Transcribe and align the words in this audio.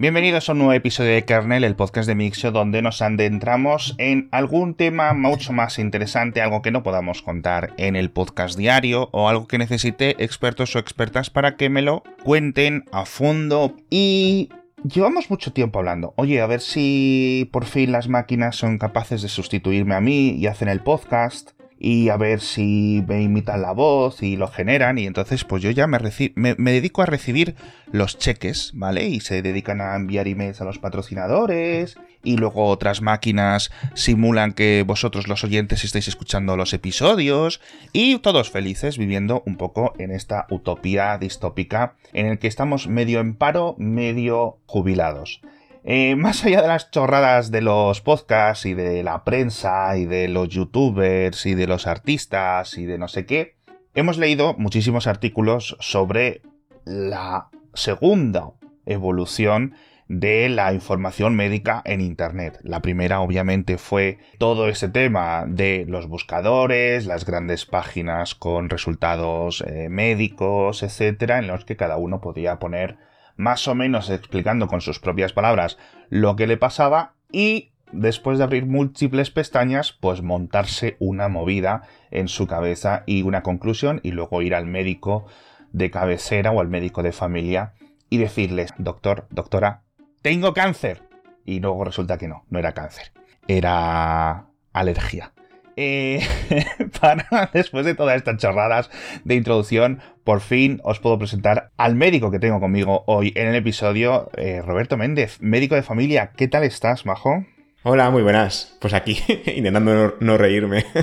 Bienvenidos 0.00 0.48
a 0.48 0.52
un 0.52 0.58
nuevo 0.60 0.72
episodio 0.72 1.10
de 1.10 1.26
Kernel, 1.26 1.62
el 1.62 1.76
podcast 1.76 2.08
de 2.08 2.14
Mixo, 2.14 2.52
donde 2.52 2.80
nos 2.80 3.02
adentramos 3.02 3.94
en 3.98 4.30
algún 4.32 4.74
tema 4.74 5.12
mucho 5.12 5.52
más 5.52 5.78
interesante, 5.78 6.40
algo 6.40 6.62
que 6.62 6.70
no 6.70 6.82
podamos 6.82 7.20
contar 7.20 7.74
en 7.76 7.96
el 7.96 8.10
podcast 8.10 8.56
diario 8.56 9.10
o 9.12 9.28
algo 9.28 9.46
que 9.46 9.58
necesite 9.58 10.24
expertos 10.24 10.74
o 10.74 10.78
expertas 10.78 11.28
para 11.28 11.58
que 11.58 11.68
me 11.68 11.82
lo 11.82 12.02
cuenten 12.24 12.84
a 12.92 13.04
fondo. 13.04 13.76
Y 13.90 14.48
llevamos 14.84 15.28
mucho 15.28 15.52
tiempo 15.52 15.80
hablando. 15.80 16.14
Oye, 16.16 16.40
a 16.40 16.46
ver 16.46 16.62
si 16.62 17.46
por 17.52 17.66
fin 17.66 17.92
las 17.92 18.08
máquinas 18.08 18.56
son 18.56 18.78
capaces 18.78 19.20
de 19.20 19.28
sustituirme 19.28 19.96
a 19.96 20.00
mí 20.00 20.30
y 20.30 20.46
hacen 20.46 20.68
el 20.68 20.80
podcast 20.80 21.50
y 21.82 22.10
a 22.10 22.18
ver 22.18 22.42
si 22.42 23.02
me 23.08 23.22
imitan 23.22 23.62
la 23.62 23.72
voz 23.72 24.22
y 24.22 24.36
lo 24.36 24.48
generan 24.48 24.98
y 24.98 25.06
entonces 25.06 25.44
pues 25.44 25.62
yo 25.62 25.70
ya 25.70 25.86
me, 25.86 25.98
me, 26.36 26.72
dedico 26.72 27.00
a 27.00 27.06
recibir 27.06 27.56
los 27.90 28.18
cheques, 28.18 28.72
¿vale? 28.74 29.06
Y 29.06 29.20
se 29.20 29.40
dedican 29.40 29.80
a 29.80 29.96
enviar 29.96 30.28
emails 30.28 30.60
a 30.60 30.64
los 30.64 30.78
patrocinadores 30.78 31.96
y 32.22 32.36
luego 32.36 32.66
otras 32.66 33.00
máquinas 33.00 33.70
simulan 33.94 34.52
que 34.52 34.84
vosotros 34.86 35.26
los 35.26 35.42
oyentes 35.42 35.82
estáis 35.82 36.06
escuchando 36.06 36.54
los 36.54 36.74
episodios 36.74 37.62
y 37.94 38.18
todos 38.18 38.50
felices 38.50 38.98
viviendo 38.98 39.42
un 39.46 39.56
poco 39.56 39.94
en 39.98 40.10
esta 40.10 40.46
utopía 40.50 41.16
distópica 41.16 41.94
en 42.12 42.26
el 42.26 42.38
que 42.38 42.48
estamos 42.48 42.88
medio 42.88 43.20
en 43.20 43.34
paro, 43.34 43.74
medio 43.78 44.58
jubilados. 44.66 45.40
Eh, 45.82 46.14
más 46.14 46.44
allá 46.44 46.60
de 46.60 46.68
las 46.68 46.90
chorradas 46.90 47.50
de 47.50 47.62
los 47.62 48.02
podcasts 48.02 48.66
y 48.66 48.74
de 48.74 49.02
la 49.02 49.24
prensa 49.24 49.96
y 49.96 50.04
de 50.04 50.28
los 50.28 50.48
youtubers 50.48 51.46
y 51.46 51.54
de 51.54 51.66
los 51.66 51.86
artistas 51.86 52.76
y 52.76 52.84
de 52.84 52.98
no 52.98 53.08
sé 53.08 53.24
qué, 53.24 53.56
hemos 53.94 54.18
leído 54.18 54.54
muchísimos 54.58 55.06
artículos 55.06 55.76
sobre 55.80 56.42
la 56.84 57.48
segunda 57.72 58.50
evolución 58.84 59.74
de 60.06 60.48
la 60.48 60.74
información 60.74 61.36
médica 61.36 61.82
en 61.84 62.00
Internet. 62.00 62.58
La 62.62 62.82
primera 62.82 63.20
obviamente 63.20 63.78
fue 63.78 64.18
todo 64.38 64.68
ese 64.68 64.88
tema 64.88 65.44
de 65.46 65.86
los 65.88 66.08
buscadores, 66.08 67.06
las 67.06 67.24
grandes 67.24 67.64
páginas 67.64 68.34
con 68.34 68.68
resultados 68.68 69.62
eh, 69.66 69.88
médicos, 69.88 70.82
etcétera, 70.82 71.38
en 71.38 71.46
los 71.46 71.64
que 71.64 71.76
cada 71.76 71.96
uno 71.96 72.20
podía 72.20 72.58
poner 72.58 72.98
más 73.40 73.66
o 73.68 73.74
menos 73.74 74.10
explicando 74.10 74.68
con 74.68 74.80
sus 74.80 75.00
propias 75.00 75.32
palabras 75.32 75.78
lo 76.10 76.36
que 76.36 76.46
le 76.46 76.56
pasaba 76.56 77.14
y 77.32 77.72
después 77.90 78.38
de 78.38 78.44
abrir 78.44 78.66
múltiples 78.66 79.30
pestañas, 79.30 79.92
pues 79.92 80.22
montarse 80.22 80.96
una 81.00 81.28
movida 81.28 81.82
en 82.10 82.28
su 82.28 82.46
cabeza 82.46 83.02
y 83.06 83.22
una 83.22 83.42
conclusión 83.42 84.00
y 84.02 84.12
luego 84.12 84.42
ir 84.42 84.54
al 84.54 84.66
médico 84.66 85.26
de 85.72 85.90
cabecera 85.90 86.52
o 86.52 86.60
al 86.60 86.68
médico 86.68 87.02
de 87.02 87.12
familia 87.12 87.72
y 88.10 88.18
decirles, 88.18 88.74
doctor, 88.78 89.26
doctora, 89.30 89.82
tengo 90.22 90.52
cáncer. 90.52 91.02
Y 91.44 91.60
luego 91.60 91.84
resulta 91.84 92.18
que 92.18 92.28
no, 92.28 92.44
no 92.50 92.58
era 92.58 92.72
cáncer, 92.72 93.12
era 93.48 94.46
alergia. 94.72 95.32
Eh, 95.76 96.20
para, 97.00 97.50
después 97.52 97.86
de 97.86 97.94
todas 97.94 98.16
estas 98.16 98.36
chorradas 98.38 98.90
de 99.24 99.34
introducción, 99.34 100.00
por 100.24 100.40
fin 100.40 100.80
os 100.84 101.00
puedo 101.00 101.18
presentar 101.18 101.70
al 101.76 101.94
médico 101.94 102.30
que 102.30 102.38
tengo 102.38 102.60
conmigo 102.60 103.04
hoy 103.06 103.32
en 103.36 103.48
el 103.48 103.54
episodio, 103.54 104.30
eh, 104.36 104.62
Roberto 104.62 104.96
Méndez, 104.96 105.38
médico 105.40 105.74
de 105.74 105.82
familia. 105.82 106.32
¿Qué 106.36 106.48
tal 106.48 106.64
estás, 106.64 107.06
Majo? 107.06 107.44
Hola, 107.82 108.10
muy 108.10 108.22
buenas. 108.22 108.76
Pues 108.78 108.92
aquí, 108.92 109.18
intentando 109.56 110.16
no, 110.20 110.36
reírme. 110.36 110.84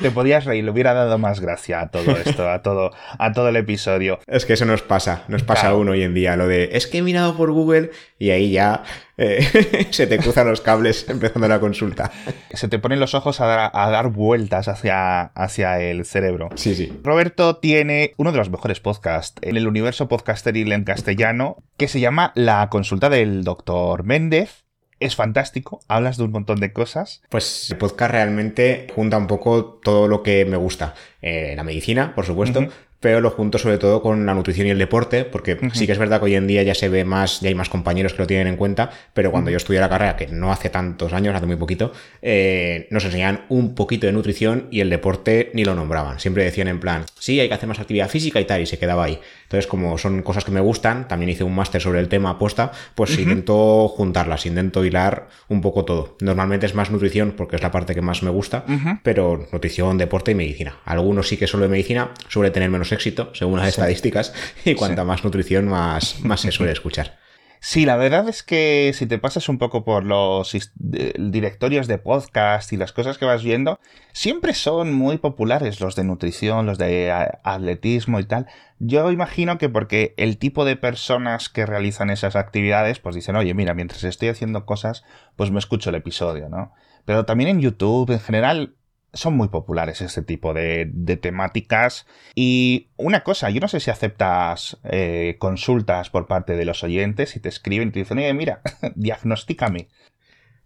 Te 0.00 0.12
podías 0.12 0.44
reír, 0.44 0.62
le 0.62 0.70
hubiera 0.70 0.94
dado 0.94 1.18
más 1.18 1.40
gracia 1.40 1.80
a 1.80 1.90
todo 1.90 2.16
esto, 2.16 2.48
a 2.48 2.62
todo, 2.62 2.92
a 3.18 3.32
todo 3.32 3.48
el 3.48 3.56
episodio. 3.56 4.20
Es 4.28 4.46
que 4.46 4.52
eso 4.52 4.64
nos 4.64 4.82
pasa, 4.82 5.24
nos 5.26 5.42
pasa 5.42 5.70
a 5.70 5.74
uno 5.74 5.90
hoy 5.92 6.04
en 6.04 6.14
día, 6.14 6.36
lo 6.36 6.46
de 6.46 6.70
es 6.74 6.86
que 6.86 6.98
he 6.98 7.02
mirado 7.02 7.36
por 7.36 7.50
Google 7.50 7.90
y 8.20 8.30
ahí 8.30 8.52
ya 8.52 8.84
eh, 9.18 9.88
se 9.90 10.06
te 10.06 10.18
cruzan 10.18 10.46
los 10.46 10.60
cables 10.60 11.08
empezando 11.08 11.48
la 11.48 11.58
consulta. 11.58 12.12
Se 12.52 12.68
te 12.68 12.78
ponen 12.78 13.00
los 13.00 13.14
ojos 13.16 13.40
a 13.40 13.46
dar, 13.46 14.08
vueltas 14.10 14.68
hacia, 14.68 15.22
hacia 15.22 15.80
el 15.80 16.04
cerebro. 16.04 16.50
Sí, 16.54 16.76
sí. 16.76 16.96
Roberto 17.02 17.56
tiene 17.56 18.12
uno 18.18 18.30
de 18.30 18.38
los 18.38 18.50
mejores 18.50 18.78
podcasts 18.78 19.40
en 19.42 19.56
el 19.56 19.66
universo 19.66 20.06
podcasteril 20.06 20.70
en 20.70 20.84
castellano 20.84 21.56
que 21.76 21.88
se 21.88 21.98
llama 21.98 22.30
La 22.36 22.68
consulta 22.68 23.10
del 23.10 23.42
doctor 23.42 24.04
Méndez 24.04 24.62
es 25.04 25.16
fantástico, 25.16 25.80
hablas 25.88 26.16
de 26.16 26.24
un 26.24 26.32
montón 26.32 26.60
de 26.60 26.72
cosas. 26.72 27.22
Pues 27.28 27.70
el 27.70 27.78
podcast 27.78 28.12
realmente 28.12 28.86
junta 28.94 29.18
un 29.18 29.26
poco 29.26 29.80
todo 29.82 30.08
lo 30.08 30.22
que 30.22 30.44
me 30.44 30.56
gusta. 30.56 30.94
Eh, 31.20 31.54
la 31.56 31.64
medicina, 31.64 32.14
por 32.14 32.26
supuesto, 32.26 32.68
pero 33.02 33.20
lo 33.20 33.30
junto 33.30 33.58
sobre 33.58 33.78
todo 33.78 34.00
con 34.00 34.24
la 34.24 34.32
nutrición 34.32 34.68
y 34.68 34.70
el 34.70 34.78
deporte, 34.78 35.24
porque 35.24 35.58
sí 35.74 35.86
que 35.86 35.92
es 35.92 35.98
verdad 35.98 36.20
que 36.20 36.26
hoy 36.26 36.36
en 36.36 36.46
día 36.46 36.62
ya 36.62 36.74
se 36.74 36.88
ve 36.88 37.04
más, 37.04 37.40
ya 37.40 37.48
hay 37.48 37.54
más 37.54 37.68
compañeros 37.68 38.14
que 38.14 38.22
lo 38.22 38.28
tienen 38.28 38.46
en 38.46 38.56
cuenta, 38.56 38.90
pero 39.12 39.32
cuando 39.32 39.50
yo 39.50 39.56
estudié 39.56 39.80
la 39.80 39.88
carrera, 39.88 40.16
que 40.16 40.28
no 40.28 40.52
hace 40.52 40.70
tantos 40.70 41.12
años, 41.12 41.34
hace 41.34 41.44
muy 41.44 41.56
poquito, 41.56 41.92
eh, 42.22 42.86
nos 42.90 43.04
enseñaban 43.04 43.44
un 43.48 43.74
poquito 43.74 44.06
de 44.06 44.12
nutrición 44.12 44.68
y 44.70 44.80
el 44.80 44.88
deporte 44.88 45.50
ni 45.52 45.64
lo 45.64 45.74
nombraban. 45.74 46.20
Siempre 46.20 46.44
decían 46.44 46.68
en 46.68 46.78
plan, 46.78 47.04
sí, 47.18 47.40
hay 47.40 47.48
que 47.48 47.54
hacer 47.54 47.68
más 47.68 47.80
actividad 47.80 48.08
física 48.08 48.40
y 48.40 48.44
tal, 48.44 48.60
y 48.60 48.66
se 48.66 48.78
quedaba 48.78 49.02
ahí. 49.02 49.18
Entonces, 49.52 49.68
como 49.68 49.98
son 49.98 50.22
cosas 50.22 50.46
que 50.46 50.50
me 50.50 50.60
gustan, 50.60 51.06
también 51.08 51.28
hice 51.28 51.44
un 51.44 51.54
máster 51.54 51.82
sobre 51.82 52.00
el 52.00 52.08
tema 52.08 52.30
aposta, 52.30 52.72
pues 52.94 53.18
intento 53.18 53.86
juntarlas, 53.88 54.46
intento 54.46 54.82
hilar 54.82 55.28
un 55.48 55.60
poco 55.60 55.84
todo. 55.84 56.16
Normalmente 56.20 56.64
es 56.64 56.74
más 56.74 56.90
nutrición 56.90 57.34
porque 57.36 57.56
es 57.56 57.62
la 57.62 57.70
parte 57.70 57.94
que 57.94 58.00
más 58.00 58.22
me 58.22 58.30
gusta, 58.30 58.64
pero 59.02 59.46
nutrición, 59.52 59.98
deporte 59.98 60.30
y 60.30 60.34
medicina. 60.34 60.78
Algunos 60.86 61.28
sí 61.28 61.36
que 61.36 61.46
solo 61.46 61.64
de 61.64 61.68
medicina 61.68 62.12
suele 62.28 62.50
tener 62.50 62.70
menos 62.70 62.92
éxito, 62.92 63.30
según 63.34 63.58
las 63.58 63.68
estadísticas, 63.68 64.32
y 64.64 64.74
cuanta 64.74 65.04
más 65.04 65.22
nutrición, 65.22 65.68
más, 65.68 66.24
más 66.24 66.40
se 66.40 66.50
suele 66.50 66.72
escuchar. 66.72 67.21
Sí, 67.64 67.86
la 67.86 67.94
verdad 67.94 68.28
es 68.28 68.42
que 68.42 68.90
si 68.92 69.06
te 69.06 69.20
pasas 69.20 69.48
un 69.48 69.56
poco 69.56 69.84
por 69.84 70.02
los 70.02 70.50
directorios 70.74 71.86
de 71.86 71.96
podcast 71.96 72.72
y 72.72 72.76
las 72.76 72.90
cosas 72.90 73.18
que 73.18 73.24
vas 73.24 73.44
viendo, 73.44 73.78
siempre 74.10 74.52
son 74.52 74.92
muy 74.92 75.18
populares 75.18 75.80
los 75.80 75.94
de 75.94 76.02
nutrición, 76.02 76.66
los 76.66 76.76
de 76.76 77.12
atletismo 77.44 78.18
y 78.18 78.24
tal. 78.24 78.48
Yo 78.80 79.12
imagino 79.12 79.58
que 79.58 79.68
porque 79.68 80.12
el 80.16 80.38
tipo 80.38 80.64
de 80.64 80.74
personas 80.74 81.48
que 81.48 81.64
realizan 81.64 82.10
esas 82.10 82.34
actividades, 82.34 82.98
pues 82.98 83.14
dicen, 83.14 83.36
oye, 83.36 83.54
mira, 83.54 83.74
mientras 83.74 84.02
estoy 84.02 84.30
haciendo 84.30 84.66
cosas, 84.66 85.04
pues 85.36 85.52
me 85.52 85.60
escucho 85.60 85.90
el 85.90 85.96
episodio, 85.96 86.48
¿no? 86.48 86.72
Pero 87.04 87.26
también 87.26 87.48
en 87.48 87.60
YouTube, 87.60 88.10
en 88.10 88.20
general, 88.20 88.74
son 89.12 89.36
muy 89.36 89.48
populares 89.48 90.00
este 90.00 90.22
tipo 90.22 90.54
de, 90.54 90.90
temáticas. 91.20 92.06
Y 92.34 92.88
una 92.96 93.22
cosa, 93.22 93.50
yo 93.50 93.60
no 93.60 93.68
sé 93.68 93.80
si 93.80 93.90
aceptas 93.90 94.78
eh, 94.84 95.36
consultas 95.38 96.10
por 96.10 96.26
parte 96.26 96.56
de 96.56 96.64
los 96.64 96.82
oyentes 96.82 97.36
y 97.36 97.40
te 97.40 97.48
escriben 97.48 97.88
y 97.88 97.92
te 97.92 97.98
dicen, 98.00 98.36
mira, 98.36 98.62
diagnostícame. 98.94 99.88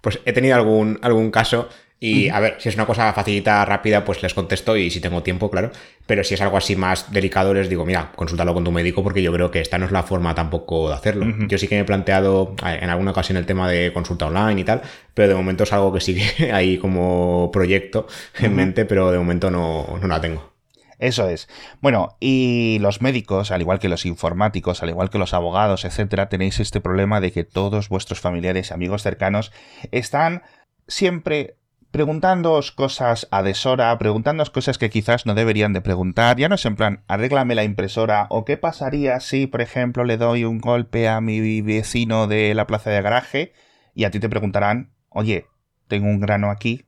Pues 0.01 0.21
he 0.25 0.33
tenido 0.33 0.55
algún, 0.55 0.99
algún 1.03 1.31
caso 1.31 1.69
y 1.99 2.29
a 2.29 2.41
ver, 2.41 2.57
si 2.59 2.69
es 2.69 2.75
una 2.75 2.85
cosa 2.85 3.13
facilita, 3.15 3.65
rápida, 3.65 4.05
pues 4.05 4.23
les 4.23 4.35
contesto 4.35 4.77
y 4.77 4.91
si 4.91 5.01
tengo 5.01 5.23
tiempo, 5.23 5.51
claro. 5.51 5.71
Pero 6.07 6.25
si 6.25 6.35
es 6.35 6.41
algo 6.43 6.59
así 6.59 6.77
más 6.77 7.11
delicado, 7.11 7.55
les 7.55 7.71
digo, 7.71 7.87
mira, 7.87 8.13
consúltalo 8.15 8.53
con 8.53 8.65
tu 8.65 8.71
médico 8.71 9.03
porque 9.03 9.23
yo 9.23 9.33
creo 9.33 9.51
que 9.51 9.61
esta 9.61 9.79
no 9.79 9.87
es 9.87 9.93
la 9.93 10.03
forma 10.03 10.35
tampoco 10.35 10.89
de 10.91 10.95
hacerlo. 10.95 11.27
Yo 11.49 11.57
sí 11.57 11.69
que 11.69 11.77
me 11.77 11.81
he 11.81 11.85
planteado 11.85 12.55
en 12.63 12.91
alguna 12.91 13.13
ocasión 13.13 13.39
el 13.39 13.47
tema 13.47 13.71
de 13.71 13.93
consulta 13.95 14.27
online 14.27 14.61
y 14.61 14.65
tal, 14.65 14.83
pero 15.15 15.29
de 15.29 15.35
momento 15.35 15.65
es 15.65 15.73
algo 15.73 15.93
que 15.93 16.01
sigue 16.01 16.27
ahí 16.53 16.77
como 16.77 17.51
proyecto 17.51 18.07
en 18.39 18.55
mente, 18.55 18.85
pero 18.85 19.11
de 19.11 19.19
momento 19.19 19.51
no, 19.51 19.99
no 20.01 20.07
la 20.07 20.21
tengo. 20.21 20.53
Eso 20.99 21.29
es. 21.29 21.49
Bueno, 21.81 22.17
y 22.21 22.79
los 22.81 23.03
médicos, 23.03 23.51
al 23.51 23.61
igual 23.61 23.79
que 23.79 23.89
los 23.89 24.07
informáticos, 24.07 24.83
al 24.83 24.91
igual 24.91 25.11
que 25.11 25.19
los 25.19 25.35
abogados, 25.35 25.85
etcétera, 25.85 26.29
tenéis 26.29 26.61
este 26.61 26.81
problema 26.81 27.21
de 27.21 27.33
que 27.33 27.45
todos 27.45 27.89
vuestros 27.89 28.21
familiares 28.21 28.73
amigos 28.73 29.03
cercanos 29.03 29.53
están 29.93 30.43
siempre 30.89 31.57
preguntándoos 31.91 32.73
cosas 32.73 33.29
a 33.31 33.43
deshora, 33.43 33.97
preguntándoos 33.99 34.51
cosas 34.51 34.79
que 34.79 34.91
quizás 34.91 35.27
no 35.27 35.35
deberían 35.35 35.73
de 35.73 35.81
preguntar. 35.81 36.37
Ya 36.37 36.49
no 36.49 36.57
es 36.57 36.65
en 36.67 36.77
plan, 36.77 37.05
arréglame 37.09 37.55
la 37.55 37.65
impresora 37.65 38.27
o 38.31 38.45
qué 38.45 38.57
pasaría 38.57 39.21
si, 39.21 39.47
por 39.47 39.61
ejemplo, 39.61 40.05
le 40.05 40.17
doy 40.17 40.45
un 40.45 40.59
golpe 40.59 41.09
a 41.09 41.21
mi 41.21 41.63
vecino 41.63 42.27
de 42.27 42.55
la 42.55 42.67
plaza 42.67 42.91
de 42.91 43.03
garaje 43.03 43.53
y 43.95 44.05
a 44.05 44.11
ti 44.11 44.21
te 44.21 44.29
preguntarán, 44.29 44.93
oye, 45.09 45.47
tengo 45.89 46.07
un 46.07 46.21
grano 46.21 46.51
aquí, 46.51 46.87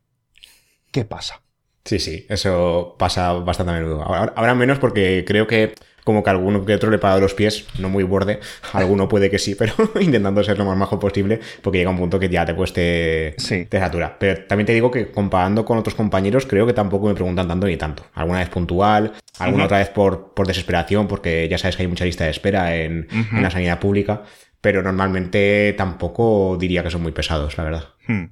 ¿qué 0.93 1.05
pasa? 1.05 1.43
Sí, 1.85 1.99
sí, 1.99 2.27
eso 2.29 2.97
pasa 2.99 3.33
bastante 3.33 3.73
a 3.73 3.77
menudo. 3.77 4.03
Ahora, 4.03 4.55
menos 4.55 4.79
porque 4.79 5.25
creo 5.27 5.47
que 5.47 5.75
como 6.09 6.25
que 6.25 6.31
alguno 6.31 6.65
que 6.65 6.75
otro 6.75 6.91
le 6.91 6.99
paga 6.99 7.19
los 7.19 7.35
pies, 7.35 7.67
no 7.79 7.91
muy 7.91 8.03
borde, 8.03 8.41
alguno 8.73 9.09
puede 9.09 9.29
que 9.29 9.39
sí, 9.39 9.55
pero 9.55 9.75
intentando 10.01 10.43
ser 10.43 10.57
lo 10.57 10.65
más 10.65 10.75
majo 10.75 10.99
posible, 10.99 11.39
porque 11.61 11.77
llega 11.77 11.91
un 11.91 11.99
punto 11.99 12.19
que 12.19 12.31
ya 12.31 12.47
te 12.47 12.55
cueste, 12.55 13.35
sí. 13.37 13.67
te 13.67 13.79
satura. 13.79 14.17
Pero 14.19 14.47
también 14.47 14.65
te 14.65 14.73
digo 14.73 14.91
que 14.91 15.11
comparando 15.11 15.67
con 15.67 15.77
otros 15.77 15.95
compañeros, 15.95 16.47
creo 16.47 16.67
que 16.67 16.73
tampoco 16.73 17.09
me 17.09 17.15
preguntan 17.15 17.47
tanto 17.47 17.67
ni 17.67 17.77
tanto. 17.77 18.07
Alguna 18.15 18.39
vez 18.39 18.49
puntual, 18.49 19.13
alguna 19.39 19.67
otra 19.67 19.81
vez 19.81 19.91
por, 19.91 20.33
por 20.33 20.47
desesperación, 20.47 21.09
porque 21.09 21.47
ya 21.47 21.59
sabes 21.59 21.77
que 21.77 21.83
hay 21.83 21.89
mucha 21.89 22.07
lista 22.07 22.25
de 22.25 22.31
espera 22.31 22.75
en, 22.75 23.07
la 23.31 23.51
sanidad 23.51 23.79
pública, 23.79 24.23
pero 24.63 24.83
normalmente 24.83 25.75
tampoco 25.77 26.57
diría 26.59 26.83
que 26.83 26.91
son 26.91 27.03
muy 27.03 27.13
pesados, 27.13 27.59
la 27.59 27.65
verdad. 27.65 27.85
Hmm. 28.07 28.25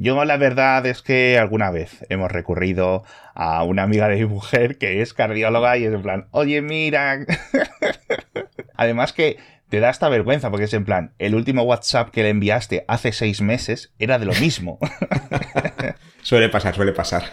Yo 0.00 0.24
la 0.24 0.36
verdad 0.36 0.86
es 0.86 1.02
que 1.02 1.38
alguna 1.38 1.72
vez 1.72 2.06
hemos 2.08 2.30
recurrido 2.30 3.02
a 3.34 3.64
una 3.64 3.82
amiga 3.82 4.06
de 4.06 4.14
mi 4.14 4.26
mujer 4.26 4.78
que 4.78 5.02
es 5.02 5.12
cardióloga 5.12 5.76
y 5.76 5.86
es 5.86 5.92
en 5.92 6.02
plan, 6.02 6.28
oye, 6.30 6.62
mira. 6.62 7.26
Además 8.76 9.12
que 9.12 9.38
te 9.68 9.80
da 9.80 9.88
hasta 9.88 10.08
vergüenza 10.08 10.50
porque 10.50 10.66
es 10.66 10.74
en 10.74 10.84
plan, 10.84 11.14
el 11.18 11.34
último 11.34 11.62
WhatsApp 11.62 12.10
que 12.10 12.22
le 12.22 12.28
enviaste 12.28 12.84
hace 12.86 13.10
seis 13.10 13.40
meses 13.40 13.92
era 13.98 14.20
de 14.20 14.26
lo 14.26 14.34
mismo. 14.34 14.78
suele 16.22 16.48
pasar, 16.48 16.76
suele 16.76 16.92
pasar. 16.92 17.24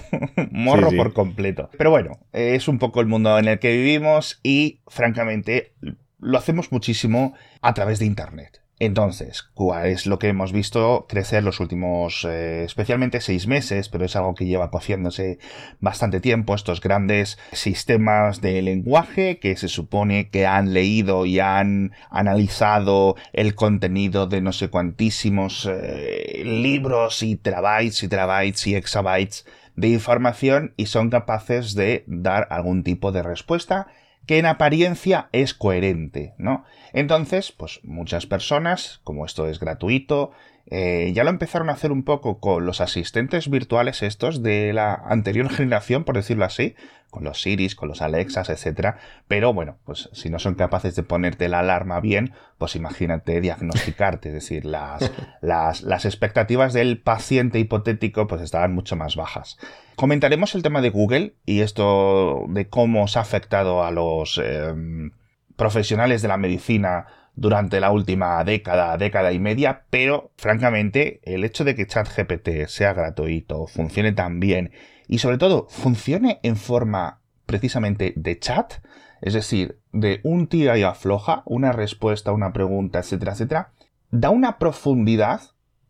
Morro 0.50 0.90
por 0.92 1.12
completo. 1.12 1.68
Pero 1.76 1.90
bueno, 1.90 2.18
es 2.32 2.66
un 2.66 2.78
poco 2.78 3.02
el 3.02 3.06
mundo 3.08 3.38
en 3.38 3.46
el 3.46 3.58
que 3.58 3.72
vivimos 3.72 4.40
y 4.42 4.80
francamente 4.86 5.74
lo 6.18 6.38
hacemos 6.38 6.72
muchísimo 6.72 7.34
a 7.60 7.74
través 7.74 7.98
de 7.98 8.06
Internet. 8.06 8.62
Entonces, 8.78 9.42
¿cuál 9.54 9.86
es 9.86 10.04
lo 10.04 10.18
que 10.18 10.28
hemos 10.28 10.52
visto 10.52 11.06
crecer 11.08 11.42
los 11.42 11.60
últimos, 11.60 12.26
eh, 12.28 12.64
especialmente 12.64 13.22
seis 13.22 13.46
meses, 13.46 13.88
pero 13.88 14.04
es 14.04 14.16
algo 14.16 14.34
que 14.34 14.44
lleva 14.44 14.70
cociéndose 14.70 15.38
bastante 15.80 16.20
tiempo, 16.20 16.54
estos 16.54 16.82
grandes 16.82 17.38
sistemas 17.52 18.42
de 18.42 18.60
lenguaje 18.60 19.38
que 19.38 19.56
se 19.56 19.68
supone 19.68 20.28
que 20.28 20.46
han 20.46 20.74
leído 20.74 21.24
y 21.24 21.40
han 21.40 21.92
analizado 22.10 23.16
el 23.32 23.54
contenido 23.54 24.26
de 24.26 24.42
no 24.42 24.52
sé 24.52 24.68
cuantísimos 24.68 25.66
eh, 25.70 26.42
libros 26.44 27.22
y 27.22 27.36
terabytes 27.36 28.02
y 28.02 28.08
terabytes 28.08 28.66
y 28.66 28.74
exabytes 28.74 29.46
de 29.76 29.88
información 29.88 30.74
y 30.76 30.86
son 30.86 31.08
capaces 31.08 31.74
de 31.74 32.04
dar 32.06 32.46
algún 32.50 32.82
tipo 32.82 33.10
de 33.10 33.22
respuesta 33.22 33.86
que 34.26 34.38
en 34.38 34.46
apariencia 34.46 35.28
es 35.32 35.54
coherente, 35.54 36.34
¿no? 36.38 36.64
Entonces, 36.92 37.52
pues 37.52 37.80
muchas 37.84 38.26
personas, 38.26 39.00
como 39.04 39.24
esto 39.24 39.46
es 39.48 39.60
gratuito, 39.60 40.32
eh, 40.68 41.12
ya 41.14 41.22
lo 41.22 41.30
empezaron 41.30 41.70
a 41.70 41.74
hacer 41.74 41.92
un 41.92 42.02
poco 42.02 42.40
con 42.40 42.66
los 42.66 42.80
asistentes 42.80 43.48
virtuales 43.48 44.02
estos 44.02 44.42
de 44.42 44.72
la 44.72 44.94
anterior 44.94 45.48
generación, 45.50 46.04
por 46.04 46.16
decirlo 46.16 46.44
así, 46.44 46.74
con 47.10 47.24
los 47.24 47.40
Siris, 47.40 47.76
con 47.76 47.88
los 47.88 48.02
Alexas, 48.02 48.50
etcétera. 48.50 48.98
Pero 49.28 49.54
bueno, 49.54 49.78
pues 49.84 50.10
si 50.12 50.28
no 50.28 50.38
son 50.38 50.54
capaces 50.54 50.96
de 50.96 51.02
ponerte 51.02 51.48
la 51.48 51.60
alarma 51.60 52.00
bien, 52.00 52.34
pues 52.58 52.74
imagínate 52.74 53.40
diagnosticarte. 53.40 54.28
Es 54.30 54.34
decir, 54.34 54.64
las, 54.64 55.12
las, 55.40 55.82
las 55.82 56.04
expectativas 56.04 56.72
del 56.72 57.00
paciente 57.00 57.58
hipotético 57.58 58.26
pues 58.26 58.42
estaban 58.42 58.74
mucho 58.74 58.96
más 58.96 59.14
bajas. 59.16 59.58
Comentaremos 59.94 60.54
el 60.54 60.62
tema 60.62 60.82
de 60.82 60.90
Google 60.90 61.34
y 61.46 61.60
esto 61.60 62.44
de 62.48 62.68
cómo 62.68 63.08
se 63.08 63.18
ha 63.18 63.22
afectado 63.22 63.84
a 63.84 63.90
los 63.92 64.38
em, 64.44 65.12
profesionales 65.56 66.22
de 66.22 66.28
la 66.28 66.36
medicina 66.36 67.06
durante 67.36 67.80
la 67.80 67.92
última 67.92 68.42
década, 68.44 68.96
década 68.96 69.32
y 69.32 69.38
media, 69.38 69.84
pero 69.90 70.32
francamente 70.36 71.20
el 71.22 71.44
hecho 71.44 71.64
de 71.64 71.74
que 71.74 71.86
ChatGPT 71.86 72.66
sea 72.66 72.94
gratuito, 72.94 73.66
funcione 73.66 74.12
tan 74.12 74.40
bien 74.40 74.72
y 75.06 75.18
sobre 75.18 75.38
todo 75.38 75.66
funcione 75.68 76.40
en 76.42 76.56
forma 76.56 77.20
precisamente 77.44 78.14
de 78.16 78.38
chat, 78.38 78.74
es 79.20 79.34
decir, 79.34 79.78
de 79.92 80.20
un 80.24 80.46
tira 80.46 80.76
y 80.78 80.82
afloja, 80.82 81.42
una 81.44 81.72
respuesta, 81.72 82.32
una 82.32 82.52
pregunta, 82.52 82.98
etcétera, 82.98 83.32
etcétera, 83.32 83.72
da 84.10 84.30
una 84.30 84.58
profundidad 84.58 85.42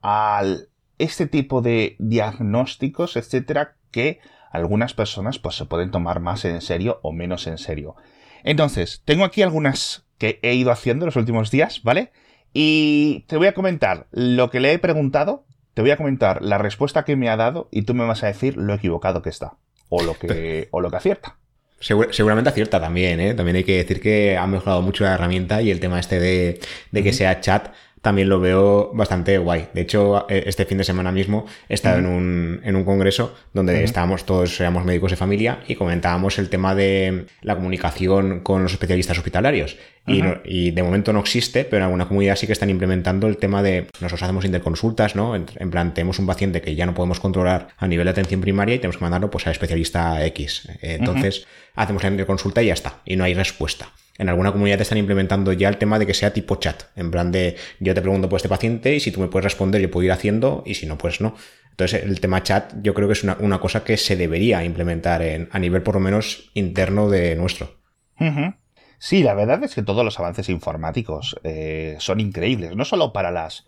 al 0.03 0.69
este 0.99 1.27
tipo 1.27 1.63
de 1.63 1.97
diagnósticos, 1.99 3.17
etcétera, 3.17 3.77
que 3.91 4.21
algunas 4.51 4.95
personas 4.95 5.39
pues 5.39 5.57
se 5.57 5.67
pueden 5.67 5.91
tomar 5.91 6.21
más 6.21 6.45
en 6.45 6.61
serio 6.61 6.99
o 7.03 7.13
menos 7.13 7.47
en 7.47 7.59
serio. 7.59 7.95
Entonces, 8.43 9.03
tengo 9.05 9.25
aquí 9.25 9.43
algunas 9.43 10.06
que 10.19 10.39
he 10.43 10.55
ido 10.55 10.71
haciendo 10.71 11.07
los 11.07 11.17
últimos 11.17 11.51
días, 11.51 11.83
¿vale? 11.83 12.13
Y 12.53 13.25
te 13.29 13.37
voy 13.37 13.49
a 13.49 13.55
comentar 13.55 14.07
lo 14.13 14.51
que 14.51 14.61
le 14.61 14.73
he 14.73 14.79
preguntado, 14.79 15.45
te 15.75 15.83
voy 15.83 15.91
a 15.91 15.97
comentar 15.97 16.43
la 16.43 16.59
respuesta 16.59 17.05
que 17.05 17.17
me 17.17 17.29
ha 17.29 17.37
dado 17.37 17.69
y 17.71 17.83
tú 17.83 17.95
me 17.95 18.05
vas 18.05 18.23
a 18.23 18.29
decir 18.29 18.57
lo 18.57 18.75
equivocado 18.75 19.23
que 19.23 19.31
está 19.31 19.57
o 19.89 20.03
lo 20.03 20.15
que, 20.19 20.69
o 20.73 20.81
lo 20.81 20.91
que 20.91 20.97
acierta. 20.97 21.37
seguramente 21.79 22.51
acierta 22.51 22.81
también, 22.81 23.21
¿eh? 23.21 23.35
También 23.35 23.57
hay 23.57 23.65
que 23.65 23.77
decir 23.77 24.01
que 24.01 24.37
ha 24.37 24.47
mejorado 24.47 24.81
mucho 24.81 25.05
la 25.05 25.15
herramienta 25.15 25.61
y 25.61 25.71
el 25.71 25.81
tema 25.81 26.01
este 26.01 26.19
de, 26.19 26.61
de 26.93 27.03
que 27.03 27.13
sea 27.13 27.41
chat 27.41 27.75
también 28.07 28.29
lo 28.29 28.39
veo 28.39 28.93
bastante 28.95 29.37
guay. 29.37 29.67
De 29.75 29.81
hecho, 29.81 30.31
eh, 30.31 30.45
este 30.47 30.65
fin 30.65 30.79
de 30.79 30.85
semana 30.85 31.11
mismo 31.11 31.45
he 31.69 31.75
estado 31.75 31.99
en, 31.99 32.07
un, 32.07 32.61
en 32.63 32.77
un 32.77 32.85
congreso 32.85 33.35
donde 33.53 33.83
estábamos 33.83 34.25
todos, 34.25 34.61
éramos 34.61 34.85
médicos 34.85 35.11
de 35.11 35.17
familia 35.17 35.59
y 35.67 35.75
comentábamos 35.75 36.39
el 36.39 36.49
tema 36.49 36.77
de 36.77 37.27
la 37.43 37.57
comunicación 37.57 38.43
con 38.45 38.63
los 38.63 38.71
especialistas 38.71 39.19
hospitalarios. 39.19 39.77
y, 40.07 40.23
y, 40.45 40.71
de 40.71 40.83
momento 40.85 41.13
no 41.13 41.19
existe, 41.19 41.65
pero 41.65 41.79
en 41.79 41.83
alguna 41.83 42.07
comunidad 42.07 42.37
sí 42.37 42.47
que 42.47 42.53
están 42.53 42.71
implementando 42.71 43.27
el 43.27 43.39
tema 43.39 43.61
de 43.61 43.89
nosotros 43.95 44.23
hacemos 44.23 44.45
interconsultas, 44.45 45.17
¿no? 45.17 45.35
En, 45.35 45.71
plan, 45.73 45.93
tenemos 45.93 46.21
un 46.21 46.29
paciente 46.29 46.63
que 46.63 46.77
ya 46.77 46.87
no 46.87 46.95
podemos 46.95 47.19
controlar 47.19 47.71
a 47.77 47.89
nivel 47.89 48.05
de 48.05 48.13
atención 48.13 48.41
primaria 48.41 48.77
y 48.77 48.79
tenemos 48.79 48.99
que 48.99 49.03
mandarlo 49.03 49.33
pues 49.33 49.49
al 49.49 49.53
especialista 49.53 50.25
X. 50.27 50.69
Entonces, 50.81 51.45
hacemos 51.75 52.05
la 52.05 52.11
interconsulta 52.11 52.63
y 52.63 52.67
ya 52.67 52.75
está, 52.75 53.01
y 53.05 53.17
no 53.17 53.25
hay 53.25 53.35
respuesta 53.35 53.89
en 54.19 54.29
alguna 54.29 54.53
comunidad 54.53 54.77
te 54.79 54.83
están 54.83 54.99
implementando 54.99 55.53
ya 55.53 55.69
el 55.69 55.77
tema 55.77 55.99
de 55.99 56.07
que 56.07 56.15
sea 56.15 56.33
tipo 56.33 56.57
chat, 56.57 56.85
en 56.97 57.11
plan 57.11 57.33
de 57.33 57.57
yo 57.81 57.95
te 57.95 58.03
pregunto 58.03 58.29
por 58.29 58.39
este 58.39 58.49
paciente 58.49 58.95
y 58.95 59.01
si 59.01 59.11
tú 59.13 59.21
me 59.21 59.29
puedes 59.29 59.45
responder 59.45 59.81
yo 59.81 59.91
puedo 59.91 60.05
ir 60.05 60.13
haciendo 60.13 60.63
y 60.67 60.75
si 60.75 60.87
no, 60.87 60.99
pues 60.99 61.21
no. 61.21 61.35
Entonces 61.71 62.05
el 62.05 62.21
tema 62.21 62.43
chat 62.43 62.73
yo 62.83 62.95
creo 62.95 63.09
que 63.09 63.13
es 63.13 63.23
una, 63.23 63.59
cosa 63.59 63.85
que 63.85 63.97
se 63.97 64.17
debería 64.17 64.65
implementar 64.65 65.23
en, 65.23 65.49
a 65.53 65.59
nivel 65.59 65.83
por 65.83 65.95
lo 65.95 66.01
menos 66.01 66.51
interno 66.55 67.11
de 67.11 67.37
nuestro. 67.37 67.77
Sí, 68.99 69.23
la 69.23 69.35
verdad 69.35 69.63
es 69.63 69.75
que 69.75 69.83
todos 69.83 70.05
los 70.05 70.19
avances 70.19 70.49
informáticos 70.49 71.39
eh, 71.45 71.97
son 71.99 72.21
increíbles, 72.21 72.75
no 72.77 72.85
solo 72.87 73.13
para 73.13 73.31
las 73.31 73.67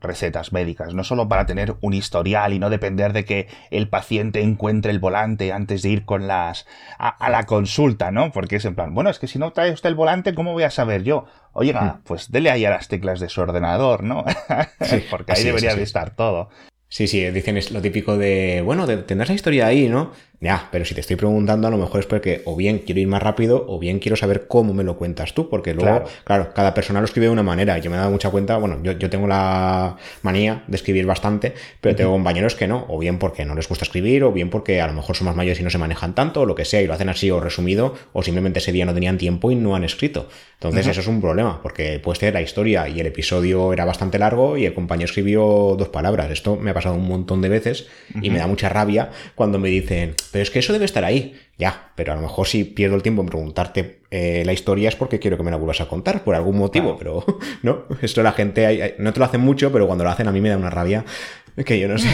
recetas 0.00 0.52
médicas, 0.52 0.94
no 0.94 1.04
solo 1.04 1.28
para 1.28 1.46
tener 1.46 1.74
un 1.80 1.94
historial 1.94 2.52
y 2.52 2.58
no 2.58 2.70
depender 2.70 3.12
de 3.12 3.24
que 3.24 3.48
el 3.70 3.88
paciente 3.88 4.42
encuentre 4.42 4.92
el 4.92 4.98
volante 4.98 5.52
antes 5.52 5.82
de 5.82 5.90
ir 5.90 6.04
con 6.04 6.28
las 6.28 6.66
a, 6.98 7.30
la 7.30 7.44
consulta, 7.44 8.10
¿no? 8.10 8.30
Porque 8.32 8.56
es 8.56 8.64
en 8.64 8.74
plan, 8.74 8.94
bueno, 8.94 9.10
es 9.10 9.18
que 9.18 9.26
si 9.26 9.38
no 9.38 9.52
trae 9.52 9.72
usted 9.72 9.88
el 9.88 9.94
volante, 9.94 10.34
¿cómo 10.34 10.52
voy 10.52 10.62
a 10.62 10.70
saber 10.70 11.02
yo? 11.02 11.26
Oiga, 11.52 11.82
hmm. 11.82 12.00
pues 12.04 12.30
dele 12.30 12.50
ahí 12.50 12.64
a 12.64 12.70
las 12.70 12.88
teclas 12.88 13.20
de 13.20 13.28
su 13.28 13.40
ordenador, 13.40 14.04
¿no? 14.04 14.24
Porque 15.10 15.32
ahí 15.32 15.44
debería 15.44 15.74
de 15.74 15.82
estar 15.82 16.14
todo. 16.14 16.50
Sí, 16.90 17.06
sí, 17.06 17.22
dicen 17.30 17.58
es 17.58 17.70
lo 17.70 17.82
típico 17.82 18.16
de, 18.16 18.62
bueno, 18.64 18.86
de, 18.86 18.96
tendrás 18.98 19.28
la 19.28 19.34
historia 19.34 19.66
ahí, 19.66 19.88
¿no? 19.88 20.12
Ya, 20.40 20.68
pero 20.70 20.84
si 20.84 20.94
te 20.94 21.00
estoy 21.00 21.16
preguntando, 21.16 21.66
a 21.66 21.70
lo 21.70 21.78
mejor 21.78 21.98
es 21.98 22.06
porque 22.06 22.42
o 22.44 22.54
bien 22.54 22.78
quiero 22.78 23.00
ir 23.00 23.08
más 23.08 23.20
rápido 23.20 23.64
o 23.68 23.80
bien 23.80 23.98
quiero 23.98 24.14
saber 24.14 24.46
cómo 24.46 24.72
me 24.72 24.84
lo 24.84 24.96
cuentas 24.96 25.34
tú, 25.34 25.48
porque 25.48 25.74
luego, 25.74 26.04
claro, 26.22 26.54
cada 26.54 26.74
persona 26.74 27.00
lo 27.00 27.06
escribe 27.06 27.26
de 27.26 27.32
una 27.32 27.42
manera. 27.42 27.76
Y 27.76 27.80
yo 27.80 27.90
me 27.90 27.96
he 27.96 27.98
dado 27.98 28.12
mucha 28.12 28.30
cuenta, 28.30 28.56
bueno, 28.56 28.78
yo, 28.84 28.92
yo 28.92 29.10
tengo 29.10 29.26
la 29.26 29.96
manía 30.22 30.62
de 30.68 30.76
escribir 30.76 31.06
bastante, 31.06 31.54
pero 31.80 31.96
tengo 31.96 32.12
compañeros 32.12 32.54
que 32.54 32.68
no, 32.68 32.86
o 32.88 32.98
bien 32.98 33.18
porque 33.18 33.44
no 33.44 33.56
les 33.56 33.68
gusta 33.68 33.84
escribir, 33.84 34.22
o 34.22 34.30
bien 34.30 34.48
porque 34.48 34.80
a 34.80 34.86
lo 34.86 34.92
mejor 34.92 35.16
son 35.16 35.26
más 35.26 35.34
mayores 35.34 35.58
y 35.58 35.64
no 35.64 35.70
se 35.70 35.78
manejan 35.78 36.14
tanto, 36.14 36.42
o 36.42 36.46
lo 36.46 36.54
que 36.54 36.64
sea, 36.64 36.80
y 36.82 36.86
lo 36.86 36.94
hacen 36.94 37.08
así 37.08 37.30
o 37.32 37.40
resumido, 37.40 37.94
o 38.12 38.22
simplemente 38.22 38.60
ese 38.60 38.70
día 38.70 38.86
no 38.86 38.94
tenían 38.94 39.18
tiempo 39.18 39.50
y 39.50 39.56
no 39.56 39.74
han 39.74 39.82
escrito. 39.82 40.28
Entonces, 40.54 40.86
eso 40.86 41.00
es 41.00 41.06
un 41.06 41.20
problema, 41.20 41.60
porque 41.62 42.00
puede 42.00 42.18
ser 42.18 42.34
la 42.34 42.42
historia 42.42 42.88
y 42.88 42.98
el 43.00 43.06
episodio 43.06 43.72
era 43.72 43.84
bastante 43.84 44.18
largo 44.18 44.56
y 44.56 44.66
el 44.66 44.74
compañero 44.74 45.06
escribió 45.06 45.76
dos 45.78 45.88
palabras. 45.88 46.30
Esto 46.30 46.56
me 46.56 46.70
ha 46.70 46.74
pasado 46.74 46.96
un 46.96 47.06
montón 47.06 47.40
de 47.42 47.48
veces 47.48 47.86
y 48.22 48.30
me 48.30 48.38
da 48.38 48.46
mucha 48.46 48.68
rabia 48.68 49.10
cuando 49.34 49.58
me 49.58 49.68
dicen, 49.68 50.14
pero 50.32 50.42
es 50.42 50.50
que 50.50 50.58
eso 50.58 50.72
debe 50.72 50.84
estar 50.84 51.04
ahí. 51.04 51.34
Ya, 51.56 51.92
pero 51.94 52.12
a 52.12 52.16
lo 52.16 52.22
mejor 52.22 52.46
si 52.46 52.64
pierdo 52.64 52.96
el 52.96 53.02
tiempo 53.02 53.22
en 53.22 53.28
preguntarte 53.28 54.02
eh, 54.10 54.42
la 54.44 54.52
historia 54.52 54.88
es 54.88 54.96
porque 54.96 55.18
quiero 55.18 55.36
que 55.36 55.42
me 55.42 55.50
la 55.50 55.56
vuelvas 55.56 55.80
a 55.80 55.88
contar 55.88 56.24
por 56.24 56.34
algún 56.34 56.58
motivo, 56.58 56.96
pero 56.98 57.24
no, 57.62 57.84
esto 58.02 58.22
la 58.22 58.32
gente 58.32 58.96
no 58.98 59.12
te 59.12 59.18
lo 59.18 59.24
hacen 59.24 59.40
mucho, 59.40 59.72
pero 59.72 59.86
cuando 59.86 60.04
lo 60.04 60.10
hacen 60.10 60.28
a 60.28 60.32
mí 60.32 60.40
me 60.40 60.50
da 60.50 60.56
una 60.56 60.70
rabia 60.70 61.04
que 61.64 61.78
yo 61.78 61.88
no 61.88 61.98
sé. 61.98 62.08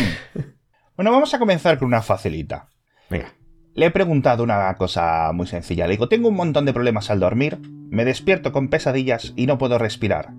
Bueno, 0.97 1.11
vamos 1.11 1.35
a 1.35 1.39
comenzar 1.39 1.79
con 1.79 1.89
una 1.89 2.03
facilita. 2.03 2.69
Venga. 3.11 3.35
Le 3.75 3.87
he 3.87 3.91
preguntado 3.91 4.45
una 4.45 4.73
cosa 4.77 5.33
muy 5.33 5.49
sencilla. 5.49 5.87
Le 5.87 5.95
digo, 5.95 6.09
tengo 6.09 6.29
un 6.29 6.37
montón 6.37 6.65
de 6.65 6.73
problemas 6.73 7.11
al 7.11 7.19
dormir, 7.19 7.59
me 7.91 8.05
despierto 8.05 8.53
con 8.53 8.69
pesadillas 8.69 9.33
y 9.35 9.47
no 9.47 9.59
puedo 9.59 9.79
respirar. 9.79 10.31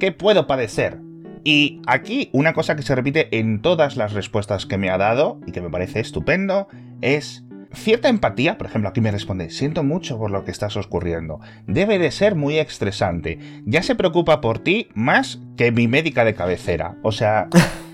¿Qué 0.00 0.12
puedo 0.12 0.46
padecer? 0.46 0.98
Y 1.44 1.80
aquí 1.86 2.30
una 2.32 2.52
cosa 2.52 2.76
que 2.76 2.82
se 2.82 2.94
repite 2.94 3.38
en 3.38 3.60
todas 3.62 3.96
las 3.96 4.12
respuestas 4.12 4.66
que 4.66 4.78
me 4.78 4.90
ha 4.90 4.98
dado 4.98 5.40
y 5.46 5.52
que 5.52 5.60
me 5.60 5.70
parece 5.70 6.00
estupendo 6.00 6.68
es 7.00 7.44
cierta 7.72 8.08
empatía. 8.08 8.58
Por 8.58 8.66
ejemplo, 8.66 8.88
aquí 8.88 9.00
me 9.00 9.10
responde, 9.10 9.50
siento 9.50 9.82
mucho 9.82 10.18
por 10.18 10.30
lo 10.30 10.44
que 10.44 10.50
estás 10.50 10.76
ocurriendo. 10.76 11.40
Debe 11.66 11.98
de 11.98 12.10
ser 12.10 12.34
muy 12.34 12.58
estresante. 12.58 13.38
Ya 13.64 13.82
se 13.82 13.94
preocupa 13.94 14.40
por 14.40 14.58
ti 14.58 14.88
más 14.94 15.40
que 15.56 15.72
mi 15.72 15.88
médica 15.88 16.24
de 16.24 16.34
cabecera. 16.34 16.96
O 17.02 17.12
sea, 17.12 17.48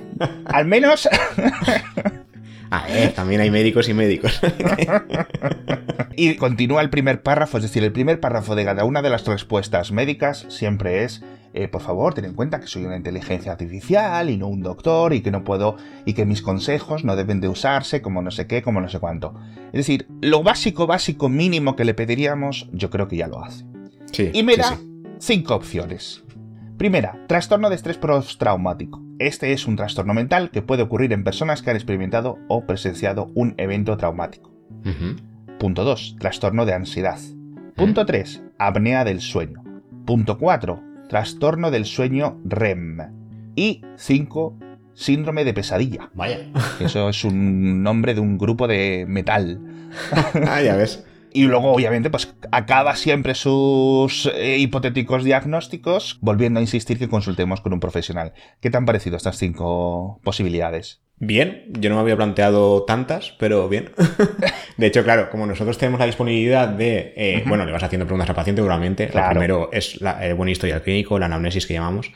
al 0.46 0.66
menos... 0.66 1.08
A 2.70 2.86
ver, 2.88 3.12
también 3.12 3.40
hay 3.40 3.52
médicos 3.52 3.88
y 3.88 3.94
médicos. 3.94 4.40
y 6.16 6.34
continúa 6.34 6.82
el 6.82 6.90
primer 6.90 7.22
párrafo, 7.22 7.58
es 7.58 7.62
decir, 7.62 7.84
el 7.84 7.92
primer 7.92 8.18
párrafo 8.18 8.56
de 8.56 8.64
cada 8.64 8.84
una 8.84 9.00
de 9.00 9.10
las 9.10 9.24
respuestas 9.26 9.92
médicas 9.92 10.46
siempre 10.48 11.04
es 11.04 11.22
eh, 11.56 11.68
por 11.68 11.82
favor, 11.82 12.14
ten 12.14 12.25
en 12.25 12.34
cuenta 12.34 12.58
que 12.58 12.66
soy 12.66 12.84
una 12.84 12.96
inteligencia 12.96 13.52
artificial 13.52 14.28
y 14.28 14.37
no 14.37 14.49
un 14.49 14.61
doctor 14.61 15.14
y 15.14 15.20
que 15.20 15.30
no 15.30 15.44
puedo 15.44 15.76
y 16.04 16.12
que 16.14 16.26
mis 16.26 16.42
consejos 16.42 17.04
no 17.04 17.14
deben 17.14 17.40
de 17.40 17.49
usarse 17.49 18.02
como 18.02 18.23
no 18.23 18.32
sé 18.32 18.49
qué, 18.49 18.61
como 18.61 18.80
no 18.80 18.88
sé 18.88 18.99
cuánto. 18.99 19.34
Es 19.66 19.87
decir, 19.87 20.08
lo 20.20 20.42
básico, 20.42 20.88
básico, 20.88 21.28
mínimo 21.28 21.76
que 21.76 21.84
le 21.84 21.94
pediríamos, 21.94 22.68
yo 22.73 22.90
creo 22.90 23.06
que 23.06 23.18
ya 23.18 23.28
lo 23.28 23.44
hace. 23.44 23.64
Sí, 24.11 24.30
y 24.32 24.42
me 24.42 24.56
da 24.56 24.76
cinco 25.20 25.54
opciones. 25.54 26.25
Primera, 26.76 27.25
trastorno 27.28 27.70
de 27.70 27.76
estrés 27.76 27.99
postraumático. 27.99 29.00
Este 29.20 29.52
es 29.52 29.68
un 29.68 29.76
trastorno 29.76 30.12
mental 30.12 30.50
que 30.50 30.61
puede 30.61 30.82
ocurrir 30.82 31.12
en 31.12 31.23
personas 31.23 31.62
que 31.62 31.70
han 31.70 31.76
experimentado 31.76 32.38
o 32.49 32.66
presenciado 32.66 33.30
un 33.37 33.54
evento 33.58 33.96
traumático. 33.96 34.52
Punto 35.61 35.84
2. 35.84 36.16
Trastorno 36.18 36.66
de 36.66 36.75
ansiedad. 36.75 37.20
Punto 37.76 38.04
3. 38.04 38.42
Apnea 38.58 39.04
del 39.04 39.20
sueño. 39.20 39.62
Punto 40.04 40.37
4. 40.37 40.93
Trastorno 41.08 41.70
del 41.70 41.84
sueño 41.84 42.40
REM. 42.44 43.52
Y 43.56 43.82
5. 43.96 44.58
Síndrome 44.94 45.44
de 45.44 45.54
pesadilla. 45.54 46.11
Vaya. 46.14 46.50
Eso 46.80 47.08
es 47.08 47.25
un 47.25 47.82
nombre 47.82 48.14
de 48.14 48.20
un 48.20 48.38
grupo 48.38 48.66
de 48.66 49.04
metal. 49.08 49.61
ah, 50.46 50.62
ya 50.62 50.76
ves. 50.76 51.04
Y 51.32 51.44
luego, 51.44 51.73
obviamente, 51.73 52.11
pues 52.11 52.32
acaba 52.52 52.94
siempre 52.94 53.34
sus 53.34 54.30
eh, 54.34 54.58
hipotéticos 54.58 55.25
diagnósticos, 55.25 56.18
volviendo 56.20 56.61
a 56.61 56.62
insistir 56.62 56.96
que 56.96 57.08
consultemos 57.08 57.61
con 57.61 57.73
un 57.73 57.80
profesional. 57.80 58.34
¿Qué 58.61 58.70
te 58.70 58.76
han 58.76 58.87
parecido 58.87 59.16
estas 59.16 59.37
cinco 59.37 60.20
posibilidades? 60.23 61.03
Bien, 61.16 61.64
yo 61.68 61.90
no 61.90 61.97
me 61.97 62.02
había 62.02 62.16
planteado 62.16 62.83
tantas, 62.83 63.35
pero 63.38 63.68
bien. 63.68 63.90
de 64.76 64.87
hecho, 64.87 65.04
claro, 65.04 65.30
como 65.30 65.47
nosotros 65.47 65.78
tenemos 65.78 66.00
la 66.00 66.06
disponibilidad 66.06 66.68
de, 66.68 67.14
eh, 67.16 67.44
bueno, 67.47 67.64
le 67.64 67.73
vas 67.73 67.85
haciendo 67.85 68.04
preguntas 68.04 68.28
al 68.28 68.35
paciente, 68.35 68.61
seguramente. 68.61 69.11
Lo 69.14 69.28
primero 69.30 69.71
es 69.73 70.00
la, 70.00 70.25
el 70.26 70.35
buen 70.35 70.49
historial 70.49 70.83
clínico, 70.83 71.18
la 71.18 71.26
anamnesis 71.26 71.66
que 71.66 71.75
llamamos, 71.75 72.11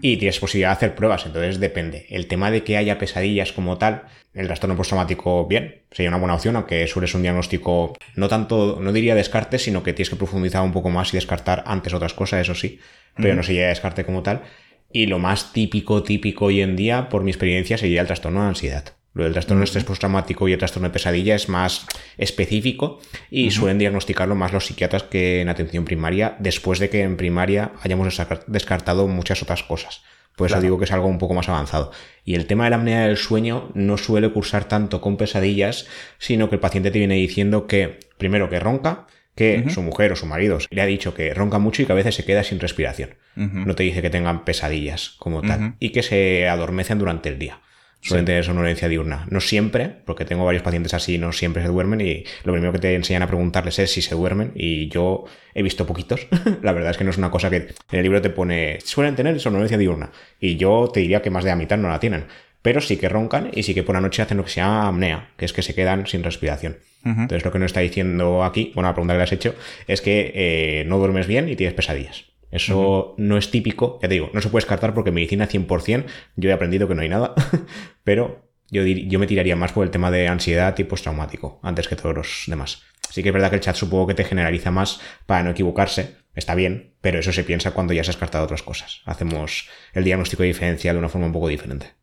y 0.00 0.16
tienes 0.16 0.38
posibilidad 0.38 0.70
de 0.70 0.74
hacer 0.74 0.94
pruebas, 0.94 1.26
entonces 1.26 1.60
depende. 1.60 2.06
El 2.08 2.28
tema 2.28 2.50
de 2.50 2.62
que 2.62 2.78
haya 2.78 2.98
pesadillas 2.98 3.52
como 3.52 3.76
tal, 3.76 4.04
el 4.32 4.46
trastorno 4.46 4.74
postraumático, 4.76 5.46
bien, 5.46 5.82
sería 5.90 6.08
una 6.08 6.18
buena 6.18 6.34
opción, 6.34 6.56
aunque 6.56 6.86
suele 6.86 7.08
ser 7.08 7.16
un 7.16 7.22
diagnóstico 7.22 7.94
no 8.14 8.28
tanto, 8.28 8.78
no 8.80 8.92
diría 8.92 9.14
descarte, 9.14 9.58
sino 9.58 9.82
que 9.82 9.92
tienes 9.92 10.08
que 10.08 10.16
profundizar 10.16 10.62
un 10.62 10.72
poco 10.72 10.88
más 10.88 11.12
y 11.12 11.18
descartar 11.18 11.62
antes 11.66 11.92
otras 11.92 12.14
cosas, 12.14 12.40
eso 12.40 12.54
sí, 12.54 12.80
pero 13.16 13.34
no 13.34 13.42
sería 13.42 13.68
descarte 13.68 14.04
como 14.04 14.22
tal. 14.22 14.42
Y 14.90 15.06
lo 15.06 15.18
más 15.18 15.52
típico, 15.52 16.02
típico 16.02 16.46
hoy 16.46 16.62
en 16.62 16.76
día, 16.76 17.08
por 17.08 17.22
mi 17.22 17.30
experiencia, 17.30 17.78
sería 17.78 18.00
el 18.00 18.06
trastorno 18.06 18.42
de 18.42 18.48
ansiedad. 18.48 18.84
Lo 19.16 19.24
del 19.24 19.32
trastorno 19.32 19.60
de 19.60 19.64
estrés 19.64 19.84
postraumático 19.84 20.46
y 20.46 20.52
el 20.52 20.58
trastorno 20.58 20.88
de 20.88 20.92
pesadilla 20.92 21.34
es 21.34 21.48
más 21.48 21.86
específico 22.18 23.00
y 23.30 23.50
suelen 23.50 23.78
diagnosticarlo 23.78 24.34
más 24.34 24.52
los 24.52 24.66
psiquiatras 24.66 25.04
que 25.04 25.40
en 25.40 25.48
atención 25.48 25.86
primaria, 25.86 26.36
después 26.38 26.78
de 26.78 26.90
que 26.90 27.00
en 27.00 27.16
primaria 27.16 27.72
hayamos 27.82 28.20
descartado 28.46 29.08
muchas 29.08 29.42
otras 29.42 29.62
cosas. 29.62 30.02
Por 30.36 30.48
eso 30.48 30.60
digo 30.60 30.78
que 30.78 30.84
es 30.84 30.92
algo 30.92 31.08
un 31.08 31.16
poco 31.16 31.32
más 31.32 31.48
avanzado. 31.48 31.92
Y 32.26 32.34
el 32.34 32.46
tema 32.46 32.64
de 32.64 32.70
la 32.70 32.76
apnea 32.76 33.06
del 33.06 33.16
sueño 33.16 33.70
no 33.72 33.96
suele 33.96 34.30
cursar 34.30 34.68
tanto 34.68 35.00
con 35.00 35.16
pesadillas, 35.16 35.86
sino 36.18 36.50
que 36.50 36.56
el 36.56 36.60
paciente 36.60 36.90
te 36.90 36.98
viene 36.98 37.14
diciendo 37.14 37.66
que, 37.66 38.00
primero, 38.18 38.50
que 38.50 38.60
ronca, 38.60 39.06
que 39.36 39.66
su 39.68 39.82
mujer 39.82 40.12
o 40.12 40.16
su 40.16 40.26
marido 40.26 40.58
le 40.70 40.82
ha 40.82 40.86
dicho 40.86 41.14
que 41.14 41.32
ronca 41.34 41.58
mucho 41.58 41.82
y 41.82 41.86
que 41.86 41.92
a 41.92 41.96
veces 41.96 42.14
se 42.14 42.24
queda 42.24 42.42
sin 42.42 42.58
respiración. 42.58 43.10
No 43.36 43.74
te 43.74 43.82
dice 43.82 44.02
que 44.02 44.10
tengan 44.10 44.44
pesadillas 44.44 45.14
como 45.18 45.42
tal. 45.42 45.74
Y 45.78 45.90
que 45.90 46.02
se 46.02 46.48
adormecen 46.48 46.98
durante 46.98 47.28
el 47.28 47.38
día. 47.38 47.60
Suelen 48.00 48.24
tener 48.24 48.44
somnolencia 48.44 48.88
diurna. 48.88 49.26
No 49.30 49.40
siempre, 49.40 49.90
porque 50.04 50.24
tengo 50.24 50.44
varios 50.44 50.62
pacientes 50.62 50.94
así, 50.94 51.18
no 51.18 51.32
siempre 51.32 51.62
se 51.62 51.68
duermen 51.68 52.00
y 52.00 52.24
lo 52.44 52.52
primero 52.52 52.72
que 52.72 52.78
te 52.78 52.94
enseñan 52.94 53.22
a 53.22 53.26
preguntarles 53.26 53.78
es 53.80 53.90
si 53.90 54.00
se 54.00 54.14
duermen 54.14 54.52
y 54.54 54.88
yo 54.88 55.24
he 55.54 55.62
visto 55.62 55.86
poquitos. 55.86 56.28
la 56.62 56.72
verdad 56.72 56.92
es 56.92 56.98
que 56.98 57.04
no 57.04 57.10
es 57.10 57.18
una 57.18 57.30
cosa 57.30 57.50
que 57.50 57.56
en 57.56 57.66
el 57.90 58.02
libro 58.02 58.22
te 58.22 58.30
pone, 58.30 58.78
suelen 58.84 59.16
tener 59.16 59.40
somnolencia 59.40 59.76
diurna 59.76 60.12
y 60.38 60.56
yo 60.56 60.88
te 60.92 61.00
diría 61.00 61.20
que 61.20 61.30
más 61.30 61.42
de 61.42 61.50
la 61.50 61.56
mitad 61.56 61.78
no 61.78 61.88
la 61.88 61.98
tienen. 61.98 62.26
Pero 62.62 62.80
sí 62.80 62.96
que 62.96 63.08
roncan 63.08 63.50
y 63.52 63.64
sí 63.64 63.74
que 63.74 63.82
por 63.82 63.94
la 63.94 64.00
noche 64.00 64.22
hacen 64.22 64.36
lo 64.36 64.44
que 64.44 64.50
se 64.50 64.60
llama 64.60 64.88
apnea, 64.88 65.30
que 65.36 65.44
es 65.44 65.52
que 65.52 65.62
se 65.62 65.74
quedan 65.74 66.06
sin 66.06 66.22
respiración. 66.22 66.78
Entonces 67.06 67.44
lo 67.44 67.52
que 67.52 67.58
nos 67.58 67.66
está 67.66 67.80
diciendo 67.80 68.42
aquí, 68.42 68.72
bueno, 68.74 68.88
la 68.88 68.94
pregunta 68.94 69.14
que 69.14 69.18
le 69.18 69.24
has 69.24 69.32
hecho, 69.32 69.54
es 69.86 70.00
que 70.00 70.32
eh, 70.34 70.84
no 70.86 70.98
duermes 70.98 71.26
bien 71.26 71.48
y 71.48 71.54
tienes 71.54 71.74
pesadillas. 71.74 72.24
Eso 72.50 73.14
no 73.18 73.36
es 73.36 73.50
típico, 73.50 73.98
ya 74.02 74.08
te 74.08 74.14
digo, 74.14 74.30
no 74.32 74.40
se 74.40 74.48
puede 74.48 74.62
descartar 74.62 74.94
porque 74.94 75.12
medicina 75.12 75.48
100%, 75.48 76.04
yo 76.36 76.50
he 76.50 76.52
aprendido 76.52 76.88
que 76.88 76.94
no 76.94 77.02
hay 77.02 77.08
nada, 77.08 77.34
pero 78.04 78.50
yo, 78.70 78.82
yo 78.82 79.18
me 79.18 79.26
tiraría 79.26 79.56
más 79.56 79.72
por 79.72 79.84
el 79.84 79.90
tema 79.90 80.10
de 80.10 80.28
ansiedad 80.28 80.76
y 80.78 80.84
postraumático, 80.84 81.60
antes 81.62 81.88
que 81.88 81.96
todos 81.96 82.14
los 82.14 82.44
demás. 82.46 82.82
Sí 83.10 83.22
que 83.22 83.30
es 83.30 83.32
verdad 83.32 83.50
que 83.50 83.56
el 83.56 83.62
chat 83.62 83.76
supongo 83.76 84.08
que 84.08 84.14
te 84.14 84.24
generaliza 84.24 84.70
más 84.70 85.00
para 85.26 85.42
no 85.42 85.50
equivocarse, 85.50 86.16
está 86.34 86.54
bien, 86.54 86.94
pero 87.00 87.18
eso 87.18 87.32
se 87.32 87.44
piensa 87.44 87.72
cuando 87.72 87.92
ya 87.92 88.02
se 88.04 88.10
has 88.10 88.16
descartado 88.16 88.44
otras 88.44 88.62
cosas. 88.62 89.02
Hacemos 89.04 89.68
el 89.92 90.04
diagnóstico 90.04 90.42
diferencial 90.42 90.96
de 90.96 90.98
una 91.00 91.08
forma 91.08 91.26
un 91.26 91.32
poco 91.32 91.48
diferente. 91.48 91.94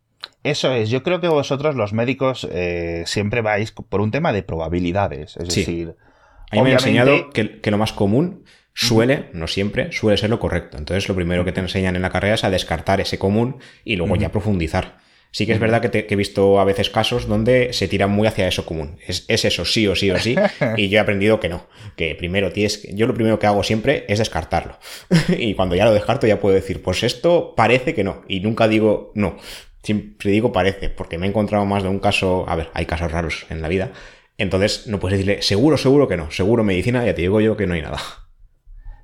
Eso 0.43 0.73
es, 0.73 0.89
yo 0.89 1.03
creo 1.03 1.21
que 1.21 1.29
vosotros 1.29 1.75
los 1.75 1.93
médicos 1.93 2.47
eh, 2.51 3.03
siempre 3.05 3.41
vais 3.41 3.71
por 3.71 4.01
un 4.01 4.12
tema 4.12 4.33
de 4.33 4.43
probabilidades, 4.43 5.38
es 5.38 5.47
decir... 5.47 5.95
A 6.51 6.57
mí 6.57 6.62
me 6.62 6.69
han 6.69 6.73
enseñado 6.73 7.31
que, 7.31 7.62
que 7.62 7.71
lo 7.71 7.79
más 7.79 7.93
común 7.93 8.43
suele, 8.75 9.29
no 9.33 9.47
siempre, 9.47 9.91
suele 9.91 10.17
ser 10.17 10.29
lo 10.29 10.39
correcto. 10.39 10.77
Entonces, 10.77 11.07
lo 11.09 11.15
primero 11.15 11.45
que 11.45 11.51
te 11.51 11.62
enseñan 11.62 11.95
en 11.95 12.03
la 12.03 12.12
carrera 12.12 12.35
es 12.35 12.43
a 12.43 12.51
descartar 12.51 13.01
ese 13.01 13.17
común 13.17 13.57
y 13.83 13.95
luego 13.95 14.15
ya 14.15 14.31
profundizar. 14.31 14.97
Sí 15.33 15.47
que 15.47 15.53
es 15.53 15.59
verdad 15.59 15.81
que, 15.81 16.05
he 16.07 16.15
visto 16.15 16.59
a 16.59 16.63
veces 16.63 16.91
casos 16.91 17.27
donde 17.27 17.73
se 17.73 17.88
tira 17.88 18.05
muy 18.05 18.27
hacia 18.27 18.47
eso 18.47 18.67
común. 18.67 19.00
Es, 19.07 19.25
eso 19.27 19.65
sí 19.65 19.88
o 19.88 19.95
sí 19.95 20.12
o 20.12 20.19
sí. 20.19 20.35
y 20.77 20.89
yo 20.89 20.97
he 20.97 21.01
aprendido 21.01 21.39
que 21.39 21.50
no. 21.50 21.65
Que 21.95 22.13
primero 22.13 22.51
tienes. 22.51 22.83
Yo 22.93 23.07
lo 23.07 23.15
primero 23.15 23.39
que 23.39 23.47
hago 23.47 23.63
siempre 23.63 24.05
es 24.07 24.19
descartarlo. 24.19 24.77
y 25.39 25.55
cuando 25.55 25.75
ya 25.75 25.85
lo 25.85 25.93
descarto, 25.93 26.27
ya 26.27 26.39
puedo 26.39 26.53
decir, 26.53 26.83
pues 26.83 27.01
esto 27.01 27.55
parece 27.57 27.95
que 27.95 28.03
no. 28.03 28.21
Y 28.27 28.41
nunca 28.41 28.67
digo 28.67 29.12
no. 29.15 29.38
Siempre 29.83 30.31
digo 30.31 30.51
parece, 30.51 30.89
porque 30.89 31.17
me 31.17 31.27
he 31.27 31.29
encontrado 31.29 31.65
más 31.65 31.83
de 31.83 31.89
un 31.89 31.99
caso. 31.99 32.45
A 32.47 32.55
ver, 32.55 32.71
hay 32.73 32.85
casos 32.85 33.11
raros 33.11 33.45
en 33.49 33.61
la 33.61 33.67
vida. 33.67 33.91
Entonces 34.37 34.87
no 34.87 34.99
puedes 34.99 35.19
decirle 35.19 35.41
seguro, 35.41 35.77
seguro 35.77 36.07
que 36.07 36.17
no. 36.17 36.31
Seguro 36.31 36.63
medicina, 36.63 37.05
ya 37.05 37.13
te 37.13 37.21
digo 37.21 37.41
yo 37.41 37.57
que 37.57 37.67
no 37.67 37.73
hay 37.73 37.81
nada. 37.81 37.99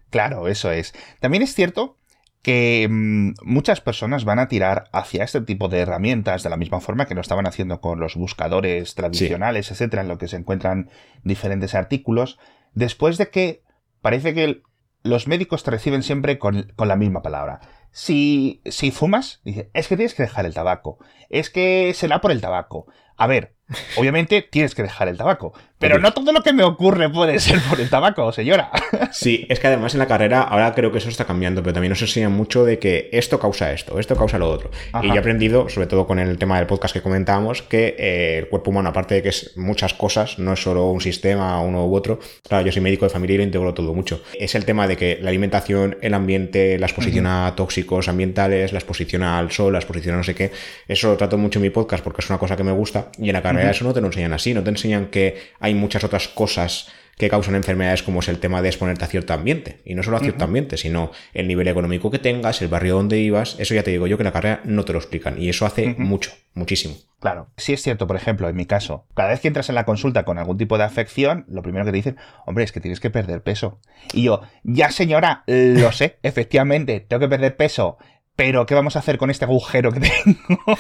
Claro, 0.10 0.48
eso 0.48 0.72
es. 0.72 0.94
También 1.20 1.44
es 1.44 1.54
cierto 1.54 1.98
que 2.42 2.88
mm, 2.90 3.34
muchas 3.44 3.82
personas 3.82 4.26
van 4.26 4.40
a 4.40 4.48
tirar 4.48 4.86
hacia 4.92 5.24
este 5.24 5.42
tipo 5.42 5.68
de 5.68 5.80
herramientas 5.80 6.44
de 6.44 6.50
la 6.50 6.58
misma 6.58 6.80
forma 6.80 7.06
que 7.06 7.16
lo 7.16 7.22
estaban 7.22 7.46
haciendo 7.46 7.82
con 7.82 8.00
los 8.00 8.16
buscadores 8.16 8.96
tradicionales, 8.96 9.72
etcétera, 9.72 10.02
en 10.02 10.08
lo 10.08 10.18
que 10.18 10.28
se 10.28 10.38
encuentran 10.38 10.90
diferentes 11.24 11.76
artículos, 11.76 12.40
después 12.74 13.18
de 13.18 13.30
que 13.30 13.62
parece 14.02 14.34
que 14.34 14.62
los 15.04 15.28
médicos 15.28 15.64
te 15.64 15.72
reciben 15.72 16.04
siempre 16.04 16.40
con, 16.40 16.72
con 16.76 16.88
la 16.88 16.96
misma 16.96 17.22
palabra. 17.22 17.60
Si, 17.92 18.62
si 18.66 18.92
fumas, 18.92 19.42
dice, 19.44 19.70
es 19.74 19.88
que 19.88 19.96
tienes 19.96 20.14
que 20.14 20.24
dejar 20.24 20.46
el 20.46 20.54
tabaco, 20.54 21.00
es 21.30 21.50
que 21.50 21.94
será 21.96 22.22
por 22.22 22.32
el 22.32 22.42
tabaco. 22.42 22.88
A 23.20 23.28
ver, 23.28 23.54
obviamente 23.98 24.42
tienes 24.42 24.74
que 24.74 24.82
dejar 24.82 25.10
el 25.10 25.18
tabaco, 25.18 25.54
pero 25.78 25.98
no 25.98 26.12
todo 26.14 26.34
lo 26.34 26.44
que 26.44 26.54
me 26.54 26.64
ocurre 26.64 27.10
puede 27.10 27.40
ser 27.40 27.60
por 27.70 27.80
el 27.80 27.90
tabaco, 27.90 28.32
señora. 28.32 28.72
Sí, 29.12 29.48
es 29.50 29.60
que 29.60 29.68
además 29.68 29.94
en 29.94 30.00
la 30.00 30.08
carrera 30.08 30.42
ahora 30.42 30.74
creo 30.76 30.92
que 30.92 31.00
eso 31.00 31.10
está 31.10 31.26
cambiando, 31.26 31.64
pero 31.64 31.74
también 31.74 31.90
nos 31.90 32.02
enseñan 32.02 32.32
mucho 32.32 32.64
de 32.64 32.80
que 32.80 33.10
esto 33.12 33.40
causa 33.40 33.74
esto, 33.74 34.00
esto 34.00 34.16
causa 34.16 34.38
lo 34.38 34.50
otro. 34.50 34.70
Y 35.02 35.08
yo 35.08 35.16
he 35.16 35.18
aprendido, 35.18 35.68
sobre 35.68 35.88
todo 35.88 36.06
con 36.06 36.20
el 36.20 36.38
tema 36.38 36.58
del 36.58 36.68
podcast 36.68 36.94
que 36.94 37.02
comentábamos, 37.02 37.64
que 37.64 37.96
eh, 37.98 38.38
el 38.40 38.50
cuerpo 38.50 38.70
humano, 38.70 38.90
aparte 38.90 39.16
de 39.16 39.24
que 39.24 39.30
es 39.30 39.58
muchas 39.58 39.94
cosas, 39.94 40.38
no 40.38 40.54
es 40.54 40.62
solo 40.62 40.90
un 40.92 41.02
sistema, 41.02 41.60
uno 41.62 41.86
u 41.86 41.96
otro. 41.96 42.20
Claro, 42.48 42.66
yo 42.66 42.72
soy 42.72 42.82
médico 42.82 43.06
de 43.06 43.10
familia 43.10 43.36
y 43.36 43.38
lo 43.38 43.44
integro 43.44 43.74
todo 43.74 43.94
mucho. 43.94 44.22
Es 44.38 44.54
el 44.56 44.64
tema 44.64 44.88
de 44.88 44.96
que 44.96 45.18
la 45.22 45.30
alimentación, 45.30 45.98
el 46.02 46.14
ambiente, 46.14 46.78
la 46.78 46.86
exposición 46.86 47.26
a 47.26 47.54
tóxicos 47.56 48.08
ambientales, 48.08 48.72
la 48.72 48.80
exposición 48.80 49.24
al 49.24 49.52
sol, 49.52 49.74
la 49.74 49.80
exposición 49.80 50.16
a 50.16 50.18
no 50.20 50.24
sé 50.24 50.36
qué, 50.36 50.52
eso 50.88 51.10
lo 51.10 51.18
trato 51.18 51.38
mucho 51.38 51.60
en 51.60 51.64
mi 51.64 51.70
podcast 51.70 52.04
porque 52.04 52.22
es 52.22 52.30
una 52.30 52.38
cosa 52.38 52.56
que 52.56 52.64
me 52.64 52.72
gusta 52.72 53.09
y 53.18 53.30
en 53.30 53.34
la 53.34 53.42
carrera 53.42 53.72
eso 53.72 53.86
no 53.86 53.94
te 53.94 54.02
lo 54.02 54.08
enseñan 54.08 54.34
así, 54.34 54.54
no 54.54 54.64
te 54.64 54.70
enseñan 54.70 55.08
que 55.08 55.38
hay 55.60 55.74
muchas 55.74 56.04
otras 56.04 56.28
cosas 56.28 56.90
que 57.20 57.30
causan 57.30 57.56
enfermedades 57.56 58.02
como 58.02 58.22
es 58.22 58.30
el 58.30 58.40
tema 58.40 58.62
de 58.62 58.70
exponerte 58.70 59.04
a 59.04 59.08
cierto 59.08 59.34
ambiente. 59.34 59.82
Y 59.84 59.94
no 59.94 60.04
solo 60.04 60.16
a 60.16 60.22
cierto 60.22 60.46
ambiente, 60.46 60.78
sino 60.78 61.12
el 61.34 61.50
nivel 61.50 61.68
económico 61.68 62.10
que 62.10 62.18
tengas, 62.18 62.62
el 62.62 62.70
barrio 62.70 62.96
donde 62.96 63.20
ibas. 63.20 63.58
Eso 63.60 63.76
ya 63.76 63.84
te 63.84 63.92
digo 63.92 64.08
yo 64.08 64.16
que 64.16 64.24
en 64.24 64.28
la 64.28 64.32
carrera 64.32 64.62
no 64.64 64.86
te 64.86 64.94
lo 64.94 65.00
explican. 65.00 65.40
Y 65.40 65.50
eso 65.50 65.66
hace 65.66 65.96
mucho, 65.98 66.32
muchísimo. 66.54 66.96
Claro. 67.20 67.50
Sí 67.58 67.74
es 67.74 67.82
cierto, 67.82 68.08
por 68.08 68.16
ejemplo, 68.16 68.48
en 68.48 68.56
mi 68.56 68.66
caso, 68.66 69.06
cada 69.16 69.32
vez 69.32 69.42
que 69.42 69.50
entras 69.50 69.68
en 69.68 69.76
la 69.76 69.84
consulta 69.84 70.24
con 70.24 70.38
algún 70.38 70.58
tipo 70.58 70.78
de 70.78 70.86
afección, 70.86 71.44
lo 71.50 71.62
primero 71.62 71.84
que 71.84 71.92
te 71.92 71.98
dicen, 71.98 72.18
hombre, 72.46 72.64
es 72.64 72.72
que 72.72 72.80
tienes 72.80 73.02
que 73.02 73.10
perder 73.10 73.44
peso. 73.44 73.82
Y 74.14 74.24
yo, 74.24 74.42
ya 74.64 74.90
señora, 74.90 75.44
lo 75.46 75.92
sé, 75.92 76.20
efectivamente, 76.24 77.02
tengo 77.02 77.20
que 77.20 77.28
perder 77.28 77.58
peso. 77.58 77.98
Pero, 78.40 78.66
¿qué 78.66 78.74
vamos 78.74 78.96
a 78.96 79.00
hacer 79.00 79.18
con 79.18 79.30
este 79.30 79.44
agujero 79.44 79.92
que 79.92 80.00
tengo 80.00 80.78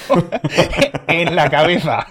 en 1.09 1.35
la 1.35 1.49
cabeza? 1.49 2.07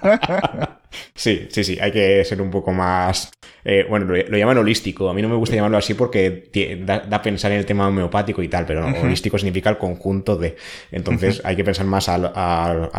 Sí, 1.14 1.49
sí, 1.50 1.64
sí, 1.64 1.78
hay 1.81 1.90
que 1.90 2.23
ser 2.26 2.43
un 2.43 2.50
poco 2.50 2.71
más... 2.73 3.31
Eh, 3.64 3.87
bueno, 3.88 4.05
lo, 4.05 4.37
llaman 4.37 4.59
holístico. 4.59 5.09
A 5.09 5.14
mí 5.14 5.23
no 5.23 5.28
me 5.31 5.37
gusta 5.37 5.57
llamarlo 5.57 5.78
así 5.78 5.95
porque 5.95 6.50
da, 6.85 7.02
a 7.11 7.23
pensar 7.23 7.50
en 7.52 7.61
el 7.61 7.64
tema 7.64 7.88
homeopático 7.88 8.43
y 8.43 8.49
tal, 8.49 8.67
pero 8.67 8.87
no, 8.90 9.00
holístico 9.00 9.38
significa 9.38 9.71
el 9.71 9.78
conjunto 9.78 10.37
de... 10.37 10.57
Entonces 10.90 11.40
hay 11.45 11.57
que 11.57 11.64
pensar 11.64 11.87
más 11.87 12.11
a, 12.11 12.19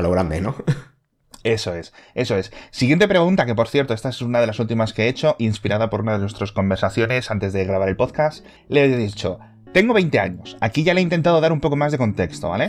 lo 0.01 0.11
grande, 0.11 0.41
¿no? 0.41 0.55
Eso 1.43 1.75
es, 1.75 1.93
eso 2.15 2.35
es. 2.35 2.51
Siguiente 2.71 3.07
pregunta, 3.07 3.45
que 3.45 3.53
por 3.53 3.67
cierto, 3.67 3.93
esta 3.93 4.09
es 4.09 4.23
una 4.23 4.41
de 4.41 4.47
las 4.47 4.59
últimas 4.59 4.91
que 4.93 5.03
he 5.03 5.07
hecho, 5.07 5.35
inspirada 5.37 5.91
por 5.91 6.01
una 6.01 6.13
de 6.13 6.19
nuestras 6.19 6.51
conversaciones 6.51 7.29
antes 7.29 7.53
de 7.53 7.63
grabar 7.63 7.89
el 7.89 7.95
podcast. 7.95 8.43
Le 8.67 8.85
he 8.85 8.97
dicho, 8.97 9.39
tengo 9.71 9.93
20 9.93 10.19
años. 10.19 10.57
Aquí 10.61 10.83
ya 10.83 10.93
le 10.93 11.01
he 11.01 11.03
intentado 11.03 11.41
dar 11.41 11.51
un 11.51 11.59
poco 11.59 11.75
más 11.75 11.91
de 11.91 11.97
contexto, 11.97 12.49
¿vale? 12.49 12.67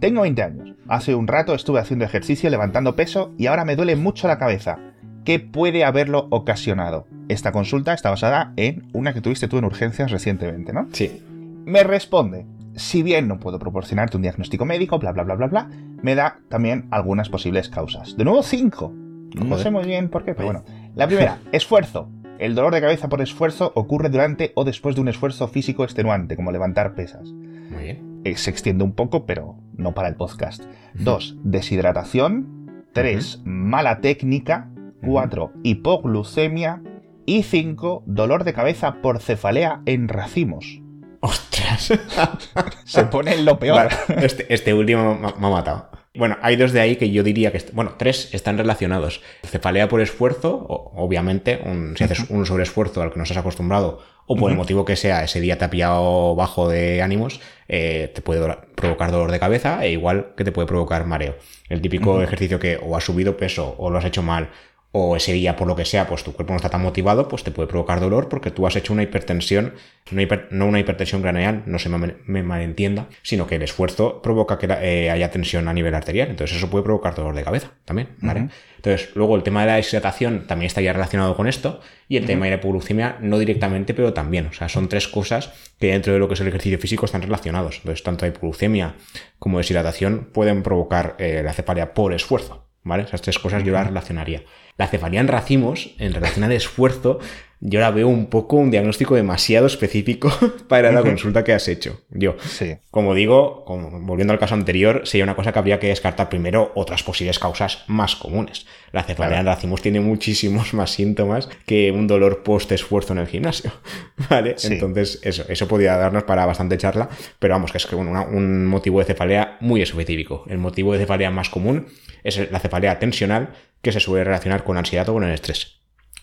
Tengo 0.00 0.22
20 0.22 0.42
años. 0.42 0.74
Hace 0.88 1.14
un 1.14 1.26
rato 1.26 1.54
estuve 1.54 1.80
haciendo 1.80 2.04
ejercicio, 2.04 2.50
levantando 2.50 2.96
peso 2.96 3.32
y 3.38 3.46
ahora 3.46 3.64
me 3.64 3.76
duele 3.76 3.96
mucho 3.96 4.28
la 4.28 4.38
cabeza. 4.38 4.78
¿Qué 5.24 5.40
puede 5.40 5.84
haberlo 5.84 6.26
ocasionado? 6.30 7.06
Esta 7.28 7.52
consulta 7.52 7.94
está 7.94 8.10
basada 8.10 8.52
en 8.56 8.86
una 8.92 9.14
que 9.14 9.22
tuviste 9.22 9.48
tú 9.48 9.56
en 9.56 9.64
urgencias 9.64 10.10
recientemente, 10.10 10.74
¿no? 10.74 10.88
Sí. 10.92 11.22
Me 11.64 11.82
responde, 11.82 12.44
si 12.76 13.02
bien 13.02 13.28
no 13.28 13.38
puedo 13.38 13.58
proporcionarte 13.58 14.18
un 14.18 14.22
diagnóstico 14.22 14.66
médico, 14.66 14.98
bla, 14.98 15.12
bla, 15.12 15.22
bla, 15.22 15.36
bla, 15.36 15.46
bla, 15.46 15.68
me 16.02 16.14
da 16.14 16.40
también 16.50 16.88
algunas 16.90 17.30
posibles 17.30 17.70
causas. 17.70 18.16
De 18.18 18.24
nuevo, 18.24 18.42
cinco. 18.42 18.92
No 19.34 19.56
sé 19.58 19.70
muy 19.70 19.84
bien 19.84 20.10
por 20.10 20.24
qué, 20.24 20.34
pero 20.34 20.46
bueno. 20.46 20.64
La 20.94 21.06
primera, 21.06 21.38
esfuerzo. 21.52 22.10
El 22.38 22.54
dolor 22.54 22.74
de 22.74 22.80
cabeza 22.80 23.08
por 23.08 23.20
esfuerzo 23.22 23.72
ocurre 23.74 24.08
durante 24.08 24.52
o 24.54 24.64
después 24.64 24.96
de 24.96 25.00
un 25.00 25.08
esfuerzo 25.08 25.46
físico 25.48 25.84
extenuante, 25.84 26.36
como 26.36 26.50
levantar 26.50 26.94
pesas. 26.94 27.30
Muy 27.30 27.82
bien. 27.82 28.20
Eh, 28.24 28.36
se 28.36 28.50
extiende 28.50 28.84
un 28.84 28.92
poco, 28.92 29.24
pero 29.26 29.56
no 29.76 29.94
para 29.94 30.08
el 30.08 30.16
podcast. 30.16 30.64
2. 30.94 31.38
Deshidratación. 31.44 32.86
3. 32.92 33.42
Mala 33.44 34.00
técnica. 34.00 34.68
4. 35.04 35.52
Hipoglucemia. 35.62 36.82
Y 37.26 37.44
5. 37.44 38.02
Dolor 38.06 38.44
de 38.44 38.52
cabeza 38.52 38.96
por 39.00 39.20
cefalea 39.20 39.82
en 39.86 40.08
racimos. 40.08 40.80
¡Ostras! 41.20 41.92
Se 42.84 43.04
pone 43.04 43.34
en 43.34 43.44
lo 43.44 43.58
peor. 43.58 43.76
Vale, 43.76 44.24
este, 44.26 44.52
este 44.52 44.74
último 44.74 45.14
me 45.14 45.46
ha 45.46 45.50
matado. 45.50 45.88
Bueno, 46.16 46.36
hay 46.42 46.54
dos 46.54 46.70
de 46.72 46.80
ahí 46.80 46.94
que 46.94 47.10
yo 47.10 47.24
diría 47.24 47.50
que, 47.50 47.60
bueno, 47.72 47.94
tres 47.98 48.32
están 48.32 48.56
relacionados. 48.56 49.20
Cefalea 49.44 49.88
por 49.88 50.00
esfuerzo, 50.00 50.54
o- 50.68 50.92
obviamente, 50.94 51.60
un- 51.64 51.96
si 51.96 52.04
haces 52.04 52.30
un 52.30 52.46
sobreesfuerzo 52.46 53.02
al 53.02 53.10
que 53.10 53.16
no 53.16 53.24
estás 53.24 53.38
acostumbrado, 53.38 53.98
o 54.26 54.36
por 54.36 54.50
el 54.50 54.56
motivo 54.56 54.84
que 54.84 54.94
sea, 54.96 55.24
ese 55.24 55.40
día 55.40 55.58
te 55.58 55.64
ha 55.64 55.70
pillado 55.70 56.34
bajo 56.36 56.68
de 56.68 57.02
ánimos, 57.02 57.40
eh, 57.68 58.12
te 58.14 58.22
puede 58.22 58.40
provocar 58.76 59.10
dolor 59.10 59.32
de 59.32 59.40
cabeza 59.40 59.84
e 59.84 59.90
igual 59.90 60.34
que 60.36 60.44
te 60.44 60.52
puede 60.52 60.68
provocar 60.68 61.04
mareo. 61.04 61.34
El 61.68 61.82
típico 61.82 62.22
ejercicio 62.22 62.58
que 62.60 62.78
o 62.80 62.96
has 62.96 63.04
subido 63.04 63.36
peso 63.36 63.74
o 63.76 63.90
lo 63.90 63.98
has 63.98 64.04
hecho 64.04 64.22
mal 64.22 64.50
o 64.96 65.16
ese 65.16 65.32
día 65.32 65.56
por 65.56 65.66
lo 65.66 65.74
que 65.74 65.84
sea, 65.84 66.06
pues 66.06 66.22
tu 66.22 66.32
cuerpo 66.32 66.52
no 66.52 66.58
está 66.58 66.70
tan 66.70 66.80
motivado, 66.80 67.26
pues 67.26 67.42
te 67.42 67.50
puede 67.50 67.66
provocar 67.66 67.98
dolor 67.98 68.28
porque 68.28 68.52
tú 68.52 68.64
has 68.64 68.76
hecho 68.76 68.92
una 68.92 69.02
hipertensión, 69.02 69.74
una 70.12 70.22
hiper- 70.22 70.46
no 70.52 70.66
una 70.66 70.78
hipertensión 70.78 71.20
craneal, 71.20 71.64
no 71.66 71.80
se 71.80 71.88
me, 71.88 72.14
me 72.26 72.42
malentienda, 72.44 73.08
sino 73.22 73.48
que 73.48 73.56
el 73.56 73.62
esfuerzo 73.62 74.22
provoca 74.22 74.56
que 74.56 74.68
eh, 74.70 75.10
haya 75.10 75.32
tensión 75.32 75.66
a 75.66 75.72
nivel 75.72 75.96
arterial, 75.96 76.28
entonces 76.28 76.56
eso 76.56 76.70
puede 76.70 76.84
provocar 76.84 77.12
dolor 77.16 77.34
de 77.34 77.42
cabeza 77.42 77.72
también, 77.84 78.10
¿vale? 78.20 78.48
Entonces, 78.76 79.10
luego 79.16 79.34
el 79.34 79.42
tema 79.42 79.62
de 79.62 79.66
la 79.66 79.76
deshidratación 79.76 80.46
también 80.46 80.68
estaría 80.68 80.92
relacionado 80.92 81.34
con 81.34 81.48
esto, 81.48 81.80
y 82.06 82.16
el 82.16 82.24
tema 82.26 82.44
de 82.44 82.52
la 82.52 82.56
hipoglucemia 82.58 83.16
no 83.20 83.40
directamente, 83.40 83.94
pero 83.94 84.12
también, 84.12 84.46
o 84.46 84.52
sea, 84.52 84.68
son 84.68 84.88
tres 84.88 85.08
cosas 85.08 85.50
que 85.80 85.88
dentro 85.88 86.12
de 86.12 86.20
lo 86.20 86.28
que 86.28 86.34
es 86.34 86.40
el 86.40 86.46
ejercicio 86.46 86.78
físico 86.78 87.06
están 87.06 87.22
relacionados, 87.22 87.78
entonces 87.78 88.04
tanto 88.04 88.26
la 88.26 88.28
hipoglucemia 88.30 88.94
como 89.40 89.58
deshidratación 89.58 90.28
pueden 90.32 90.62
provocar 90.62 91.16
eh, 91.18 91.42
la 91.44 91.52
cefalia 91.52 91.94
por 91.94 92.12
esfuerzo. 92.12 92.60
¿Vale? 92.86 93.04
Esas 93.04 93.22
tres 93.22 93.38
cosas 93.38 93.64
yo 93.64 93.72
las 93.72 93.86
relacionaría. 93.86 94.42
La 94.76 94.88
cefalea 94.88 95.20
en 95.20 95.28
racimos, 95.28 95.94
en 95.98 96.12
relación 96.12 96.44
al 96.44 96.52
esfuerzo, 96.52 97.20
yo 97.66 97.80
la 97.80 97.90
veo 97.92 98.08
un 98.08 98.26
poco 98.26 98.56
un 98.56 98.70
diagnóstico 98.70 99.14
demasiado 99.14 99.66
específico 99.66 100.30
para 100.68 100.90
la 100.92 101.00
consulta 101.00 101.44
que 101.44 101.52
has 101.54 101.66
hecho. 101.68 102.02
Yo, 102.10 102.34
Sí. 102.44 102.74
como 102.90 103.14
digo, 103.14 103.64
como- 103.64 104.00
volviendo 104.00 104.32
al 104.34 104.38
caso 104.38 104.54
anterior, 104.54 105.02
sería 105.04 105.24
una 105.24 105.36
cosa 105.36 105.52
que 105.52 105.58
habría 105.60 105.78
que 105.78 105.86
descartar 105.86 106.28
primero 106.28 106.72
otras 106.74 107.02
posibles 107.04 107.38
causas 107.38 107.84
más 107.86 108.16
comunes. 108.16 108.66
La 108.92 109.02
cefalea 109.04 109.40
en 109.40 109.46
racimos 109.46 109.80
tiene 109.80 110.00
muchísimos 110.00 110.74
más 110.74 110.90
síntomas 110.90 111.48
que 111.66 111.90
un 111.90 112.06
dolor 112.06 112.42
post-esfuerzo 112.42 113.12
en 113.14 113.20
el 113.20 113.28
gimnasio. 113.28 113.70
¿Vale? 114.28 114.54
Sí. 114.58 114.72
Entonces, 114.74 115.20
eso, 115.22 115.44
eso 115.48 115.66
podría 115.68 115.96
darnos 115.96 116.24
para 116.24 116.44
bastante 116.44 116.76
charla, 116.76 117.08
pero 117.38 117.54
vamos, 117.54 117.70
que 117.72 117.78
es 117.78 117.86
que 117.86 117.94
bueno, 117.94 118.10
una- 118.10 118.22
un 118.26 118.66
motivo 118.66 118.98
de 118.98 119.06
cefalea 119.06 119.56
muy 119.60 119.80
específico. 119.80 120.44
El 120.48 120.58
motivo 120.58 120.92
de 120.92 120.98
cefalea 120.98 121.30
más 121.30 121.48
común 121.48 121.86
es 122.24 122.50
la 122.50 122.58
cefalea 122.58 122.98
tensional, 122.98 123.50
que 123.82 123.92
se 123.92 124.00
suele 124.00 124.24
relacionar 124.24 124.64
con 124.64 124.76
ansiedad 124.76 125.08
o 125.08 125.12
con 125.12 125.24
el 125.24 125.32
estrés. 125.32 125.78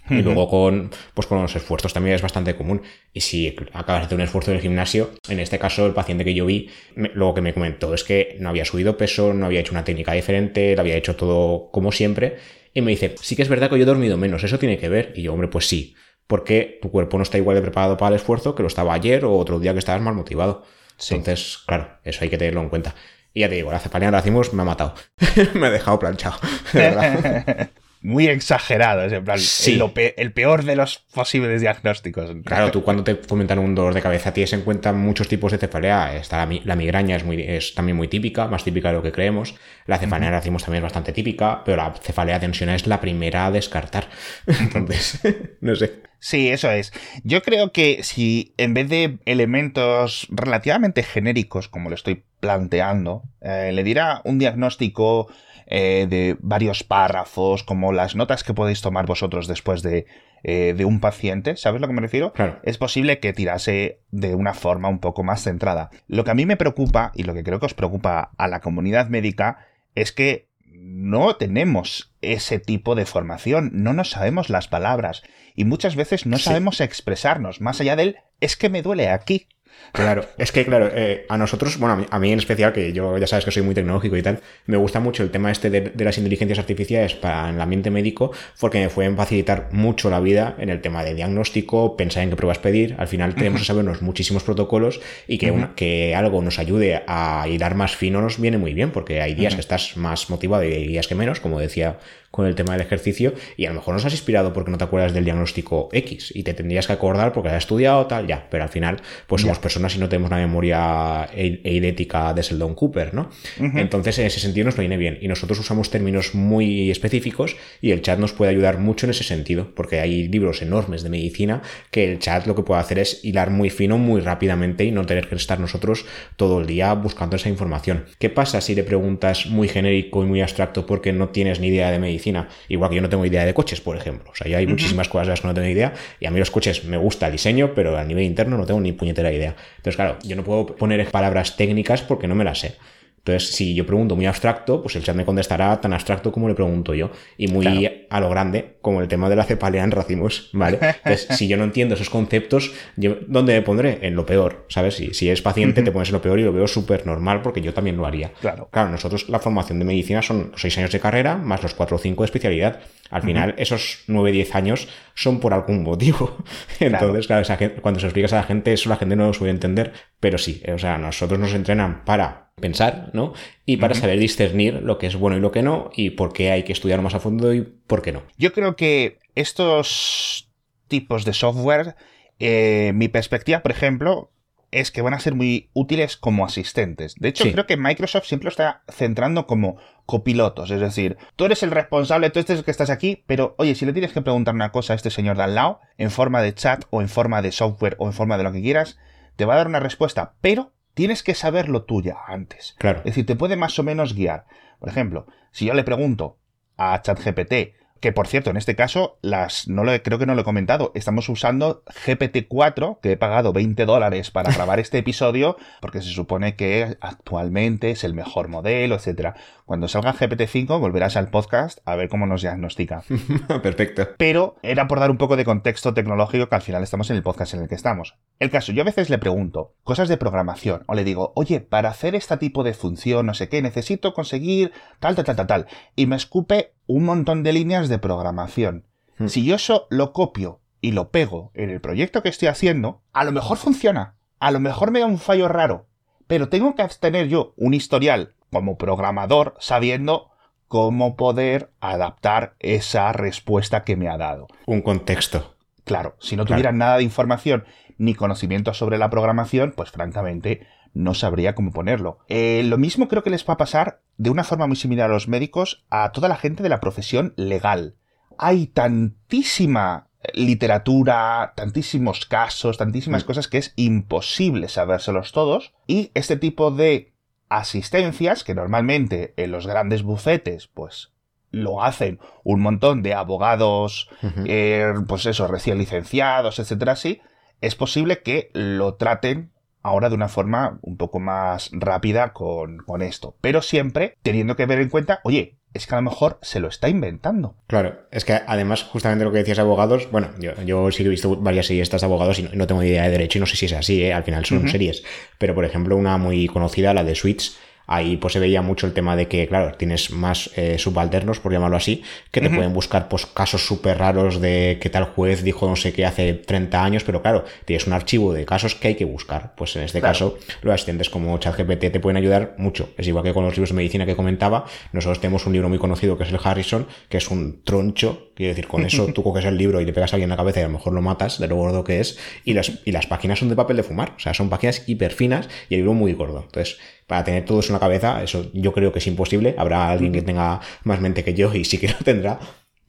Y 0.09 0.23
luego 0.23 0.49
con, 0.49 0.89
pues 1.13 1.27
con 1.27 1.41
los 1.41 1.55
esfuerzos 1.55 1.93
también 1.93 2.15
es 2.15 2.21
bastante 2.23 2.55
común. 2.55 2.81
Y 3.13 3.21
si 3.21 3.55
acabas 3.71 4.01
de 4.01 4.05
hacer 4.07 4.15
un 4.17 4.23
esfuerzo 4.23 4.51
en 4.51 4.57
el 4.57 4.61
gimnasio, 4.63 5.11
en 5.29 5.39
este 5.39 5.59
caso 5.59 5.85
el 5.85 5.93
paciente 5.93 6.25
que 6.25 6.33
yo 6.33 6.45
vi, 6.47 6.69
me- 6.95 7.11
luego 7.13 7.35
que 7.35 7.41
me 7.41 7.53
comentó 7.53 7.93
es 7.93 8.03
que 8.03 8.35
no 8.39 8.49
había 8.49 8.65
subido 8.65 8.97
peso, 8.97 9.33
no 9.33 9.45
había 9.45 9.59
hecho 9.61 9.71
una 9.73 9.85
técnica 9.85 10.11
diferente, 10.13 10.75
lo 10.75 10.81
había 10.81 10.97
hecho 10.97 11.15
todo 11.15 11.69
como 11.71 11.91
siempre. 11.91 12.37
Y 12.73 12.81
me 12.81 12.91
dice, 12.91 13.15
sí 13.21 13.35
que 13.35 13.43
es 13.43 13.47
verdad 13.47 13.69
que 13.69 13.77
yo 13.77 13.83
he 13.83 13.85
dormido 13.85 14.17
menos, 14.17 14.43
¿eso 14.43 14.57
tiene 14.59 14.77
que 14.79 14.89
ver? 14.89 15.13
Y 15.15 15.21
yo, 15.21 15.33
hombre, 15.33 15.47
pues 15.49 15.67
sí, 15.69 15.95
porque 16.27 16.79
tu 16.81 16.89
cuerpo 16.89 17.17
no 17.17 17.23
está 17.23 17.37
igual 17.37 17.55
de 17.55 17.61
preparado 17.61 17.95
para 17.95 18.09
el 18.09 18.15
esfuerzo 18.15 18.55
que 18.55 18.63
lo 18.63 18.67
estaba 18.67 18.93
ayer 18.95 19.23
o 19.23 19.37
otro 19.37 19.59
día 19.59 19.71
que 19.73 19.79
estabas 19.79 20.01
más 20.01 20.15
motivado. 20.15 20.65
Sí. 20.97 21.15
Entonces, 21.15 21.59
claro, 21.67 21.99
eso 22.03 22.23
hay 22.23 22.29
que 22.29 22.37
tenerlo 22.37 22.61
en 22.61 22.69
cuenta. 22.69 22.95
Y 23.33 23.41
ya 23.41 23.49
te 23.49 23.55
digo, 23.55 23.71
la 23.71 23.79
cefalea 23.79 24.09
en 24.09 24.13
racimos 24.13 24.53
me 24.53 24.61
ha 24.61 24.65
matado. 24.65 24.93
me 25.53 25.67
ha 25.67 25.71
dejado 25.71 25.99
planchado. 25.99 26.37
de 26.73 26.79
verdad. 26.79 27.69
Muy 28.03 28.27
exagerado, 28.27 29.03
es 29.05 29.13
en 29.13 29.23
plan, 29.23 29.37
Sí. 29.37 29.73
el, 29.73 29.77
lo 29.77 29.93
pe- 29.93 30.15
el 30.17 30.33
peor 30.33 30.63
de 30.63 30.75
los 30.75 30.97
posibles 31.13 31.61
diagnósticos. 31.61 32.31
Claro, 32.43 32.71
tú 32.71 32.81
cuando 32.83 33.03
te 33.03 33.13
fomentan 33.13 33.59
un 33.59 33.75
dolor 33.75 33.93
de 33.93 34.01
cabeza 34.01 34.33
tienes 34.33 34.51
en 34.53 34.61
cuenta 34.63 34.91
muchos 34.91 35.27
tipos 35.27 35.51
de 35.51 35.59
cefalea. 35.59 36.15
Está 36.15 36.37
la, 36.37 36.45
mi- 36.47 36.61
la 36.65 36.75
migraña 36.75 37.15
es, 37.15 37.23
muy, 37.23 37.39
es 37.43 37.75
también 37.75 37.95
muy 37.95 38.07
típica, 38.07 38.47
más 38.47 38.63
típica 38.63 38.87
de 38.89 38.95
lo 38.95 39.03
que 39.03 39.11
creemos. 39.11 39.53
La 39.85 39.99
cefalea 39.99 40.29
en 40.29 40.33
racimos 40.33 40.63
también 40.63 40.79
es 40.81 40.85
bastante 40.85 41.13
típica, 41.13 41.63
pero 41.63 41.77
la 41.77 41.93
cefalea 41.93 42.39
tensional 42.39 42.75
es 42.75 42.87
la 42.87 42.99
primera 42.99 43.45
a 43.45 43.51
descartar. 43.51 44.07
Entonces, 44.47 45.19
no 45.61 45.75
sé. 45.75 46.01
Sí, 46.21 46.49
eso 46.49 46.69
es. 46.69 46.93
Yo 47.23 47.41
creo 47.41 47.71
que 47.71 48.03
si 48.03 48.53
en 48.57 48.75
vez 48.75 48.87
de 48.89 49.17
elementos 49.25 50.27
relativamente 50.29 51.01
genéricos, 51.01 51.67
como 51.67 51.89
lo 51.89 51.95
estoy 51.95 52.23
planteando, 52.39 53.23
eh, 53.41 53.71
le 53.73 53.83
diera 53.83 54.21
un 54.23 54.37
diagnóstico 54.37 55.29
eh, 55.65 56.05
de 56.07 56.37
varios 56.39 56.83
párrafos, 56.83 57.63
como 57.63 57.91
las 57.91 58.15
notas 58.15 58.43
que 58.43 58.53
podéis 58.53 58.81
tomar 58.81 59.07
vosotros 59.07 59.47
después 59.47 59.81
de, 59.81 60.05
eh, 60.43 60.75
de 60.77 60.85
un 60.85 60.99
paciente, 60.99 61.57
¿sabes 61.57 61.79
a 61.79 61.81
lo 61.81 61.87
que 61.87 61.93
me 61.93 62.01
refiero? 62.01 62.33
Claro. 62.33 62.59
Es 62.61 62.77
posible 62.77 63.19
que 63.19 63.33
tirase 63.33 64.01
de 64.11 64.35
una 64.35 64.53
forma 64.53 64.89
un 64.89 64.99
poco 64.99 65.23
más 65.23 65.41
centrada. 65.41 65.89
Lo 66.07 66.23
que 66.23 66.31
a 66.31 66.35
mí 66.35 66.45
me 66.45 66.55
preocupa, 66.55 67.11
y 67.15 67.23
lo 67.23 67.33
que 67.33 67.43
creo 67.43 67.59
que 67.59 67.65
os 67.65 67.73
preocupa 67.73 68.29
a 68.37 68.47
la 68.47 68.59
comunidad 68.59 69.07
médica, 69.07 69.65
es 69.95 70.11
que 70.11 70.50
no 70.83 71.35
tenemos 71.35 72.13
ese 72.21 72.57
tipo 72.59 72.95
de 72.95 73.05
formación, 73.05 73.69
no 73.73 73.93
nos 73.93 74.09
sabemos 74.11 74.49
las 74.49 74.67
palabras 74.67 75.21
y 75.55 75.65
muchas 75.65 75.95
veces 75.95 76.25
no 76.25 76.37
Sí. 76.37 76.45
sabemos 76.45 76.81
expresarnos, 76.81 77.61
más 77.61 77.79
allá 77.81 77.95
del 77.95 78.17
es 78.39 78.57
que 78.57 78.69
me 78.69 78.81
duele 78.81 79.09
aquí. 79.09 79.47
Claro, 79.93 80.25
es 80.37 80.51
que 80.53 80.65
claro, 80.65 80.89
eh, 80.93 81.25
a 81.27 81.37
nosotros, 81.37 81.77
bueno, 81.77 81.93
a 81.93 81.97
mí, 81.97 82.05
a 82.09 82.19
mí 82.19 82.31
en 82.31 82.39
especial, 82.39 82.71
que 82.71 82.93
yo 82.93 83.17
ya 83.17 83.27
sabes 83.27 83.43
que 83.43 83.51
soy 83.51 83.61
muy 83.63 83.75
tecnológico 83.75 84.15
y 84.15 84.21
tal, 84.21 84.39
me 84.65 84.77
gusta 84.77 85.01
mucho 85.01 85.21
el 85.21 85.31
tema 85.31 85.51
este 85.51 85.69
de, 85.69 85.81
de 85.81 86.05
las 86.05 86.17
inteligencias 86.17 86.59
artificiales 86.59 87.13
para 87.15 87.49
el 87.49 87.59
ambiente 87.59 87.91
médico, 87.91 88.31
porque 88.59 88.79
me 88.79 88.87
pueden 88.89 89.17
facilitar 89.17 89.67
mucho 89.73 90.09
la 90.09 90.21
vida 90.21 90.55
en 90.59 90.69
el 90.69 90.79
tema 90.79 91.03
de 91.03 91.13
diagnóstico, 91.13 91.97
pensar 91.97 92.23
en 92.23 92.29
qué 92.29 92.35
pruebas 92.37 92.59
pedir, 92.59 92.95
al 92.99 93.07
final 93.09 93.35
tenemos 93.35 93.59
que 93.61 93.67
sabernos 93.67 94.01
muchísimos 94.01 94.43
protocolos 94.43 95.01
y 95.27 95.37
que, 95.37 95.51
una- 95.51 95.75
que 95.75 96.15
algo 96.15 96.41
nos 96.41 96.57
ayude 96.59 97.03
a 97.07 97.45
hilar 97.49 97.75
más 97.75 97.95
fino 97.95 98.21
nos 98.21 98.39
viene 98.39 98.57
muy 98.57 98.73
bien, 98.73 98.91
porque 98.91 99.21
hay 99.21 99.33
días 99.35 99.55
que 99.55 99.61
estás 99.61 99.97
más 99.97 100.29
motivado 100.29 100.63
y 100.63 100.71
hay 100.71 100.87
días 100.87 101.07
que 101.07 101.15
menos, 101.15 101.41
como 101.41 101.59
decía 101.59 101.97
con 102.31 102.47
el 102.47 102.55
tema 102.55 102.73
del 102.73 102.81
ejercicio, 102.81 103.33
y 103.57 103.65
a 103.65 103.69
lo 103.69 103.75
mejor 103.75 103.93
nos 103.93 104.05
has 104.05 104.13
inspirado 104.13 104.53
porque 104.53 104.71
no 104.71 104.77
te 104.77 104.85
acuerdas 104.85 105.13
del 105.13 105.25
diagnóstico 105.25 105.89
X 105.91 106.31
y 106.33 106.43
te 106.43 106.53
tendrías 106.53 106.87
que 106.87 106.93
acordar 106.93 107.33
porque 107.33 107.49
has 107.49 107.57
estudiado 107.57 108.07
tal, 108.07 108.25
ya, 108.25 108.47
pero 108.49 108.63
al 108.63 108.69
final, 108.69 109.01
pues 109.27 109.41
somos 109.41 109.59
personas 109.59 109.95
y 109.95 109.99
no 109.99 110.07
tenemos 110.07 110.29
una 110.31 110.39
memoria 110.39 111.29
e- 111.33 111.59
eidética 111.63 112.33
de 112.33 112.41
Sheldon 112.41 112.73
Cooper, 112.73 113.13
¿no? 113.13 113.29
Entonces, 113.59 114.17
en 114.19 114.27
ese 114.27 114.39
sentido 114.39 114.65
nos 114.65 114.77
viene 114.77 114.97
bien. 114.97 115.17
Y 115.21 115.27
nosotros 115.27 115.59
usamos 115.59 115.89
términos 115.89 116.33
muy 116.33 116.89
específicos 116.89 117.57
y 117.81 117.91
el 117.91 118.01
chat 118.01 118.17
nos 118.17 118.33
puede 118.33 118.51
ayudar 118.51 118.79
mucho 118.79 119.05
en 119.05 119.09
ese 119.09 119.23
sentido, 119.23 119.75
porque 119.75 119.99
hay 119.99 120.27
libros 120.27 120.61
enormes 120.61 121.03
de 121.03 121.09
medicina 121.09 121.61
que 121.91 122.09
el 122.09 122.19
chat 122.19 122.47
lo 122.47 122.55
que 122.55 122.63
puede 122.63 122.79
hacer 122.79 122.99
es 122.99 123.23
hilar 123.25 123.49
muy 123.49 123.69
fino, 123.69 123.97
muy 123.97 124.21
rápidamente 124.21 124.85
y 124.85 124.91
no 124.91 125.05
tener 125.05 125.27
que 125.27 125.35
estar 125.35 125.59
nosotros 125.59 126.05
todo 126.37 126.61
el 126.61 126.67
día 126.67 126.93
buscando 126.93 127.35
esa 127.35 127.49
información. 127.49 128.05
¿Qué 128.19 128.29
pasa 128.29 128.61
si 128.61 128.73
le 128.73 128.83
preguntas 128.83 129.47
muy 129.47 129.67
genérico 129.67 130.23
y 130.23 130.27
muy 130.27 130.41
abstracto 130.41 130.85
porque 130.85 131.11
no 131.11 131.29
tienes 131.29 131.59
ni 131.59 131.67
idea 131.67 131.91
de 131.91 131.99
medicina? 131.99 132.20
Igual 132.67 132.89
que 132.89 132.95
yo 132.97 133.01
no 133.01 133.09
tengo 133.09 133.25
idea 133.25 133.45
de 133.45 133.53
coches, 133.53 133.81
por 133.81 133.97
ejemplo. 133.97 134.31
O 134.31 134.35
sea, 134.35 134.47
yo 134.47 134.57
hay 134.57 134.67
muchísimas 134.67 135.09
cosas 135.09 135.27
de 135.27 135.31
las 135.31 135.41
que 135.41 135.47
no 135.47 135.53
tengo 135.53 135.67
idea 135.67 135.93
y 136.19 136.25
a 136.25 136.31
mí 136.31 136.39
los 136.39 136.51
coches 136.51 136.85
me 136.85 136.97
gusta 136.97 137.27
el 137.27 137.33
diseño, 137.33 137.73
pero 137.73 137.97
a 137.97 138.03
nivel 138.03 138.23
interno 138.23 138.57
no 138.57 138.65
tengo 138.65 138.79
ni 138.79 138.91
puñetera 138.91 139.31
idea. 139.31 139.55
Entonces, 139.77 139.95
claro, 139.95 140.17
yo 140.23 140.35
no 140.35 140.43
puedo 140.43 140.65
poner 140.65 141.09
palabras 141.09 141.57
técnicas 141.57 142.01
porque 142.01 142.27
no 142.27 142.35
me 142.35 142.43
las 142.43 142.59
sé. 142.59 142.75
Entonces, 143.23 143.51
si 143.51 143.75
yo 143.75 143.85
pregunto 143.85 144.15
muy 144.15 144.25
abstracto, 144.25 144.81
pues 144.81 144.95
el 144.95 145.03
chat 145.03 145.15
me 145.15 145.25
contestará 145.25 145.79
tan 145.79 145.93
abstracto 145.93 146.31
como 146.31 146.47
le 146.47 146.55
pregunto 146.55 146.95
yo. 146.95 147.11
Y 147.37 147.47
muy 147.49 147.65
Claro. 147.65 147.95
a 148.09 148.19
lo 148.19 148.29
grande, 148.31 148.77
como 148.81 148.99
el 148.99 149.07
tema 149.07 149.29
de 149.29 149.35
la 149.35 149.43
cepalea 149.43 149.83
en 149.83 149.91
racimos, 149.91 150.49
¿vale? 150.53 150.79
Entonces, 150.81 151.27
si 151.37 151.47
yo 151.47 151.55
no 151.55 151.63
entiendo 151.63 151.93
esos 151.93 152.09
conceptos, 152.09 152.71
yo, 152.95 153.17
¿dónde 153.27 153.53
me 153.53 153.61
pondré? 153.61 153.99
En 154.01 154.15
lo 154.15 154.25
peor, 154.25 154.65
¿sabes? 154.69 154.95
Si, 154.95 155.13
si 155.13 155.27
eres 155.27 155.43
paciente, 155.43 155.83
te 155.83 155.91
pones 155.91 156.09
en 156.09 156.13
lo 156.13 156.21
peor 156.21 156.39
y 156.39 156.43
lo 156.43 156.51
veo 156.51 156.67
súper 156.67 157.05
normal 157.05 157.43
porque 157.43 157.61
yo 157.61 157.75
también 157.75 157.95
lo 157.97 158.07
haría. 158.07 158.31
Claro. 158.41 158.69
Claro, 158.71 158.89
nosotros 158.89 159.29
la 159.29 159.37
formación 159.39 159.77
de 159.77 159.85
medicina 159.85 160.23
son 160.23 160.51
seis 160.55 160.75
años 160.79 160.91
de 160.91 160.99
carrera 160.99 161.37
más 161.37 161.61
los 161.61 161.75
cuatro 161.75 161.97
o 161.97 161.99
cinco 161.99 162.23
de 162.23 162.25
especialidad. 162.25 162.79
Al 163.11 163.21
final, 163.21 163.53
esos 163.57 164.03
nueve, 164.07 164.31
diez 164.31 164.55
años 164.55 164.87
son 165.13 165.39
por 165.39 165.53
algún 165.53 165.83
motivo. 165.83 166.37
Entonces, 166.79 167.27
claro, 167.27 167.43
esa 167.43 167.57
gente- 167.57 167.81
cuando 167.81 167.99
se 167.99 168.05
lo 168.05 168.09
explicas 168.09 168.33
a 168.33 168.37
la 168.37 168.43
gente, 168.43 168.73
eso 168.73 168.89
la 168.89 168.95
gente 168.95 169.15
no 169.15 169.27
lo 169.27 169.33
suele 169.33 169.51
entender. 169.51 169.93
Pero 170.19 170.37
sí, 170.37 170.63
o 170.73 170.79
sea, 170.79 170.97
nosotros 170.97 171.39
nos 171.39 171.53
entrenan 171.53 172.03
para 172.05 172.50
pensar, 172.61 173.09
¿no? 173.13 173.33
Y 173.65 173.77
para 173.77 173.95
saber 173.95 174.19
discernir 174.19 174.75
lo 174.75 174.97
que 174.97 175.07
es 175.07 175.15
bueno 175.15 175.37
y 175.37 175.41
lo 175.41 175.51
que 175.51 175.61
no, 175.61 175.89
y 175.93 176.11
por 176.11 176.31
qué 176.31 176.51
hay 176.51 176.63
que 176.63 176.71
estudiar 176.71 177.01
más 177.01 177.15
a 177.15 177.19
fondo 177.19 177.53
y 177.53 177.61
por 177.61 178.01
qué 178.01 178.13
no. 178.13 178.23
Yo 178.37 178.53
creo 178.53 178.75
que 178.75 179.19
estos 179.35 180.49
tipos 180.87 181.25
de 181.25 181.33
software, 181.33 181.95
eh, 182.39 182.91
mi 182.95 183.07
perspectiva, 183.07 183.61
por 183.61 183.71
ejemplo, 183.71 184.31
es 184.71 184.91
que 184.91 185.01
van 185.01 185.13
a 185.13 185.19
ser 185.19 185.35
muy 185.35 185.69
útiles 185.73 186.15
como 186.15 186.45
asistentes. 186.45 187.15
De 187.19 187.29
hecho, 187.29 187.43
creo 187.51 187.67
que 187.67 187.77
Microsoft 187.77 188.25
siempre 188.25 188.45
lo 188.45 188.51
está 188.51 188.83
centrando 188.89 189.45
como 189.45 189.77
copilotos. 190.05 190.71
Es 190.71 190.79
decir, 190.79 191.17
tú 191.35 191.45
eres 191.45 191.61
el 191.63 191.71
responsable, 191.71 192.29
tú 192.29 192.39
eres 192.39 192.49
el 192.51 192.63
que 192.63 192.71
estás 192.71 192.89
aquí, 192.89 193.23
pero 193.27 193.55
oye, 193.57 193.75
si 193.75 193.85
le 193.85 193.93
tienes 193.93 194.13
que 194.13 194.21
preguntar 194.21 194.55
una 194.55 194.71
cosa 194.71 194.93
a 194.93 194.95
este 194.95 195.09
señor 195.09 195.37
de 195.37 195.43
al 195.43 195.55
lado, 195.55 195.81
en 195.97 196.09
forma 196.09 196.41
de 196.41 196.53
chat 196.53 196.85
o 196.89 197.01
en 197.01 197.09
forma 197.09 197.41
de 197.41 197.51
software 197.51 197.95
o 197.99 198.07
en 198.07 198.13
forma 198.13 198.37
de 198.37 198.43
lo 198.43 198.53
que 198.53 198.61
quieras, 198.61 198.97
te 199.35 199.45
va 199.45 199.55
a 199.55 199.57
dar 199.57 199.67
una 199.67 199.79
respuesta, 199.79 200.35
pero 200.41 200.71
tienes 201.01 201.23
que 201.23 201.33
saberlo 201.33 201.81
tú 201.81 202.03
ya 202.03 202.17
antes. 202.27 202.75
Claro. 202.77 202.99
Es 202.99 203.05
decir, 203.05 203.25
te 203.25 203.35
puede 203.35 203.55
más 203.55 203.79
o 203.79 203.81
menos 203.81 204.13
guiar. 204.13 204.45
Por 204.77 204.87
ejemplo, 204.87 205.25
si 205.51 205.65
yo 205.65 205.73
le 205.73 205.83
pregunto 205.83 206.37
a 206.77 207.01
ChatGPT, 207.01 207.73
que 207.99 208.11
por 208.11 208.27
cierto, 208.27 208.51
en 208.51 208.57
este 208.57 208.75
caso, 208.75 209.17
las, 209.23 209.67
no 209.67 209.83
lo, 209.83 209.99
creo 210.03 210.19
que 210.19 210.27
no 210.27 210.35
lo 210.35 210.41
he 210.41 210.43
comentado, 210.43 210.91
estamos 210.93 211.27
usando 211.27 211.83
GPT-4, 212.05 212.99
que 213.01 213.13
he 213.13 213.17
pagado 213.17 213.51
20 213.51 213.83
dólares 213.85 214.29
para 214.29 214.53
grabar 214.53 214.79
este 214.79 214.99
episodio, 214.99 215.57
porque 215.81 216.03
se 216.03 216.11
supone 216.11 216.55
que 216.55 216.95
actualmente 217.01 217.89
es 217.89 218.03
el 218.03 218.13
mejor 218.13 218.47
modelo, 218.47 218.93
etcétera. 218.93 219.33
Cuando 219.71 219.87
salga 219.87 220.13
GPT-5, 220.13 220.81
volverás 220.81 221.15
al 221.15 221.29
podcast 221.29 221.79
a 221.85 221.95
ver 221.95 222.09
cómo 222.09 222.25
nos 222.25 222.41
diagnostica. 222.41 223.05
Perfecto. 223.63 224.05
Pero 224.17 224.57
era 224.63 224.89
por 224.89 224.99
dar 224.99 225.09
un 225.09 225.17
poco 225.17 225.37
de 225.37 225.45
contexto 225.45 225.93
tecnológico 225.93 226.49
que 226.49 226.55
al 226.55 226.61
final 226.61 226.83
estamos 226.83 227.09
en 227.09 227.15
el 227.15 227.23
podcast 227.23 227.53
en 227.53 227.61
el 227.61 227.69
que 227.69 227.75
estamos. 227.75 228.17
El 228.39 228.49
caso, 228.49 228.73
yo 228.73 228.81
a 228.81 228.83
veces 228.83 229.09
le 229.09 229.17
pregunto 229.17 229.75
cosas 229.85 230.09
de 230.09 230.17
programación, 230.17 230.83
o 230.87 230.93
le 230.93 231.05
digo, 231.05 231.31
oye, 231.37 231.61
para 231.61 231.87
hacer 231.87 232.15
este 232.15 232.35
tipo 232.35 232.63
de 232.63 232.73
función, 232.73 233.25
no 233.25 233.33
sé 233.33 233.47
qué, 233.47 233.61
necesito 233.61 234.13
conseguir 234.13 234.73
tal, 234.99 235.15
tal, 235.15 235.23
tal, 235.23 235.37
tal, 235.37 235.47
tal. 235.47 235.67
Y 235.95 236.05
me 236.05 236.17
escupe 236.17 236.73
un 236.85 237.05
montón 237.05 237.41
de 237.41 237.53
líneas 237.53 237.87
de 237.87 237.97
programación. 237.97 238.87
Hmm. 239.19 239.27
Si 239.27 239.45
yo 239.45 239.55
eso 239.55 239.87
lo 239.89 240.11
copio 240.11 240.59
y 240.81 240.91
lo 240.91 241.11
pego 241.11 241.51
en 241.53 241.69
el 241.69 241.79
proyecto 241.79 242.21
que 242.21 242.27
estoy 242.27 242.49
haciendo, 242.49 243.03
a 243.13 243.23
lo 243.23 243.31
mejor 243.31 243.55
funciona, 243.55 244.17
a 244.37 244.51
lo 244.51 244.59
mejor 244.59 244.91
me 244.91 244.99
da 244.99 245.05
un 245.05 245.17
fallo 245.17 245.47
raro, 245.47 245.87
pero 246.31 246.47
tengo 246.47 246.75
que 246.75 246.87
tener 246.97 247.27
yo 247.27 247.53
un 247.57 247.73
historial 247.73 248.35
como 248.53 248.77
programador 248.77 249.53
sabiendo 249.59 250.29
cómo 250.69 251.17
poder 251.17 251.71
adaptar 251.81 252.55
esa 252.59 253.11
respuesta 253.11 253.83
que 253.83 253.97
me 253.97 254.07
ha 254.07 254.17
dado. 254.17 254.47
Un 254.65 254.81
contexto. 254.81 255.57
Claro, 255.83 256.15
si 256.21 256.37
no 256.37 256.45
tuviera 256.45 256.71
nada 256.71 256.95
de 256.95 257.03
información 257.03 257.65
ni 257.97 258.15
conocimiento 258.15 258.73
sobre 258.73 258.97
la 258.97 259.09
programación, 259.09 259.73
pues 259.75 259.91
francamente 259.91 260.65
no 260.93 261.15
sabría 261.15 261.53
cómo 261.53 261.73
ponerlo. 261.73 262.19
Eh, 262.29 262.63
lo 262.63 262.77
mismo 262.77 263.09
creo 263.09 263.23
que 263.23 263.29
les 263.29 263.45
va 263.45 263.55
a 263.55 263.57
pasar 263.57 263.99
de 264.15 264.29
una 264.29 264.45
forma 264.45 264.67
muy 264.67 264.77
similar 264.77 265.09
a 265.09 265.13
los 265.13 265.27
médicos 265.27 265.83
a 265.89 266.13
toda 266.13 266.29
la 266.29 266.37
gente 266.37 266.63
de 266.63 266.69
la 266.69 266.79
profesión 266.79 267.33
legal. 267.35 267.97
Hay 268.37 268.67
tantísima 268.67 270.07
literatura, 270.33 271.53
tantísimos 271.55 272.25
casos, 272.25 272.77
tantísimas 272.77 273.23
mm. 273.23 273.27
cosas 273.27 273.47
que 273.47 273.57
es 273.57 273.73
imposible 273.75 274.69
sabérselos 274.69 275.31
todos 275.31 275.73
y 275.87 276.11
este 276.13 276.37
tipo 276.37 276.71
de 276.71 277.13
asistencias 277.49 278.43
que 278.43 278.55
normalmente 278.55 279.33
en 279.37 279.51
los 279.51 279.67
grandes 279.67 280.03
bufetes 280.03 280.67
pues 280.67 281.11
lo 281.49 281.83
hacen 281.83 282.19
un 282.43 282.61
montón 282.61 283.03
de 283.03 283.13
abogados, 283.13 284.09
eh, 284.45 284.93
pues 285.07 285.25
eso, 285.25 285.47
recién 285.47 285.77
licenciados, 285.77 286.59
etcétera, 286.59 286.93
así, 286.93 287.19
es 287.59 287.75
posible 287.75 288.21
que 288.21 288.51
lo 288.53 288.95
traten 288.95 289.51
ahora 289.83 290.09
de 290.09 290.15
una 290.15 290.29
forma 290.29 290.79
un 290.81 290.95
poco 290.95 291.19
más 291.19 291.69
rápida 291.73 292.31
con, 292.31 292.77
con 292.77 293.01
esto. 293.01 293.35
Pero 293.41 293.61
siempre 293.61 294.17
teniendo 294.21 294.55
que 294.55 294.65
ver 294.65 294.79
en 294.79 294.89
cuenta, 294.89 295.19
oye, 295.25 295.57
es 295.73 295.87
que 295.87 295.95
a 295.95 295.97
lo 295.97 296.03
mejor 296.03 296.37
se 296.41 296.59
lo 296.59 296.67
está 296.67 296.89
inventando. 296.89 297.55
Claro, 297.67 298.01
es 298.11 298.25
que 298.25 298.33
además, 298.45 298.83
justamente 298.83 299.23
lo 299.23 299.31
que 299.31 299.39
decías 299.39 299.59
abogados, 299.59 300.09
bueno, 300.11 300.29
yo, 300.39 300.51
yo 300.63 300.91
sí 300.91 301.03
he 301.03 301.09
visto 301.09 301.35
varias 301.37 301.67
series 301.67 301.89
de 301.89 302.05
abogados 302.05 302.39
y 302.39 302.43
no, 302.43 302.67
tengo 302.67 302.83
idea 302.83 303.03
de 303.03 303.11
derecho 303.11 303.37
y 303.37 303.41
no 303.41 303.45
sé 303.45 303.55
si 303.55 303.65
es 303.67 303.73
así, 303.73 304.03
¿eh? 304.03 304.13
al 304.13 304.23
final 304.23 304.45
son 304.45 304.67
series. 304.69 305.03
Pero 305.37 305.55
por 305.55 305.65
ejemplo, 305.65 305.95
una 305.95 306.17
muy 306.17 306.47
conocida, 306.47 306.93
la 306.93 307.03
de 307.03 307.15
Switch, 307.15 307.53
ahí 307.91 308.15
pues 308.15 308.33
se 308.33 308.39
veía 308.39 308.61
mucho 308.61 308.87
el 308.87 308.93
tema 308.93 309.15
de 309.15 309.27
que, 309.27 309.47
claro, 309.47 309.75
tienes 309.75 310.11
más 310.11 310.49
eh, 310.55 310.77
subalternos, 310.77 311.39
por 311.39 311.51
llamarlo 311.51 311.75
así, 311.75 312.03
que 312.31 312.39
te 312.39 312.49
pueden 312.49 312.73
buscar 312.73 313.09
pues 313.09 313.25
casos 313.25 313.65
súper 313.65 313.97
raros 313.97 314.39
de 314.39 314.79
que 314.81 314.89
tal 314.89 315.05
juez 315.05 315.43
dijo 315.43 315.67
no 315.67 315.75
sé 315.75 315.91
qué 315.91 316.05
hace 316.05 316.33
30 316.33 316.83
años, 316.83 317.03
pero 317.03 317.21
claro, 317.21 317.43
tienes 317.65 317.87
un 317.87 317.93
archivo 317.93 318.33
de 318.33 318.45
casos 318.45 318.75
que 318.75 318.89
hay 318.89 318.95
que 318.95 319.03
buscar. 319.03 319.53
Pues 319.55 319.75
en 319.75 319.83
este 319.83 319.99
caso, 319.99 320.37
los 320.61 320.73
asistentes 320.73 321.09
como 321.09 321.37
ChatGPT 321.37 321.91
te 321.91 321.99
pueden 321.99 322.17
ayudar 322.17 322.55
mucho. 322.57 322.89
Es 322.97 323.07
igual 323.07 323.25
que 323.25 323.33
con 323.33 323.43
los 323.43 323.55
libros 323.55 323.69
de 323.69 323.75
medicina 323.75 324.05
que 324.05 324.15
comentaba, 324.15 324.65
nosotros 324.93 325.19
tenemos 325.19 325.45
un 325.45 325.53
libro 325.53 325.67
muy 325.67 325.77
conocido 325.77 326.17
que 326.17 326.23
es 326.23 326.29
el 326.29 326.39
Harrison, 326.41 326.87
que 327.09 327.17
es 327.17 327.29
un 327.29 327.61
troncho, 327.63 328.31
quiero 328.35 328.51
decir, 328.51 328.67
con 328.67 328.85
eso 328.85 329.07
tú 329.13 329.21
coges 329.21 329.43
el 329.45 329.57
libro 329.57 329.81
y 329.81 329.85
le 329.85 329.91
pegas 329.91 330.13
a 330.13 330.15
alguien 330.15 330.27
en 330.27 330.31
la 330.31 330.37
cabeza 330.37 330.61
y 330.61 330.63
a 330.63 330.67
lo 330.67 330.73
mejor 330.73 330.93
lo 330.93 331.01
matas 331.01 331.39
de 331.39 331.47
lo 331.47 331.57
gordo 331.57 331.83
que 331.83 331.99
es, 331.99 332.17
y 332.45 332.53
las, 332.53 332.71
y 332.85 332.91
las 332.91 333.07
páginas 333.07 333.39
son 333.39 333.49
de 333.49 333.55
papel 333.55 333.77
de 333.77 333.83
fumar, 333.83 334.13
o 334.15 334.19
sea, 334.19 334.33
son 334.33 334.49
páginas 334.49 334.83
hiper 334.87 335.11
finas 335.11 335.49
y 335.67 335.75
el 335.75 335.81
libro 335.81 335.93
muy 335.93 336.13
gordo. 336.13 336.43
Entonces, 336.45 336.77
para 337.11 337.25
tener 337.25 337.43
todo 337.43 337.59
eso 337.59 337.71
en 337.71 337.73
la 337.73 337.81
cabeza, 337.81 338.23
eso 338.23 338.49
yo 338.53 338.71
creo 338.71 338.93
que 338.93 338.99
es 338.99 339.07
imposible. 339.07 339.53
Habrá 339.57 339.89
alguien 339.89 340.13
que 340.13 340.21
tenga 340.21 340.61
más 340.85 341.01
mente 341.01 341.25
que 341.25 341.33
yo 341.33 341.53
y 341.53 341.65
sí 341.65 341.77
que 341.77 341.89
lo 341.89 341.97
tendrá. 342.05 342.39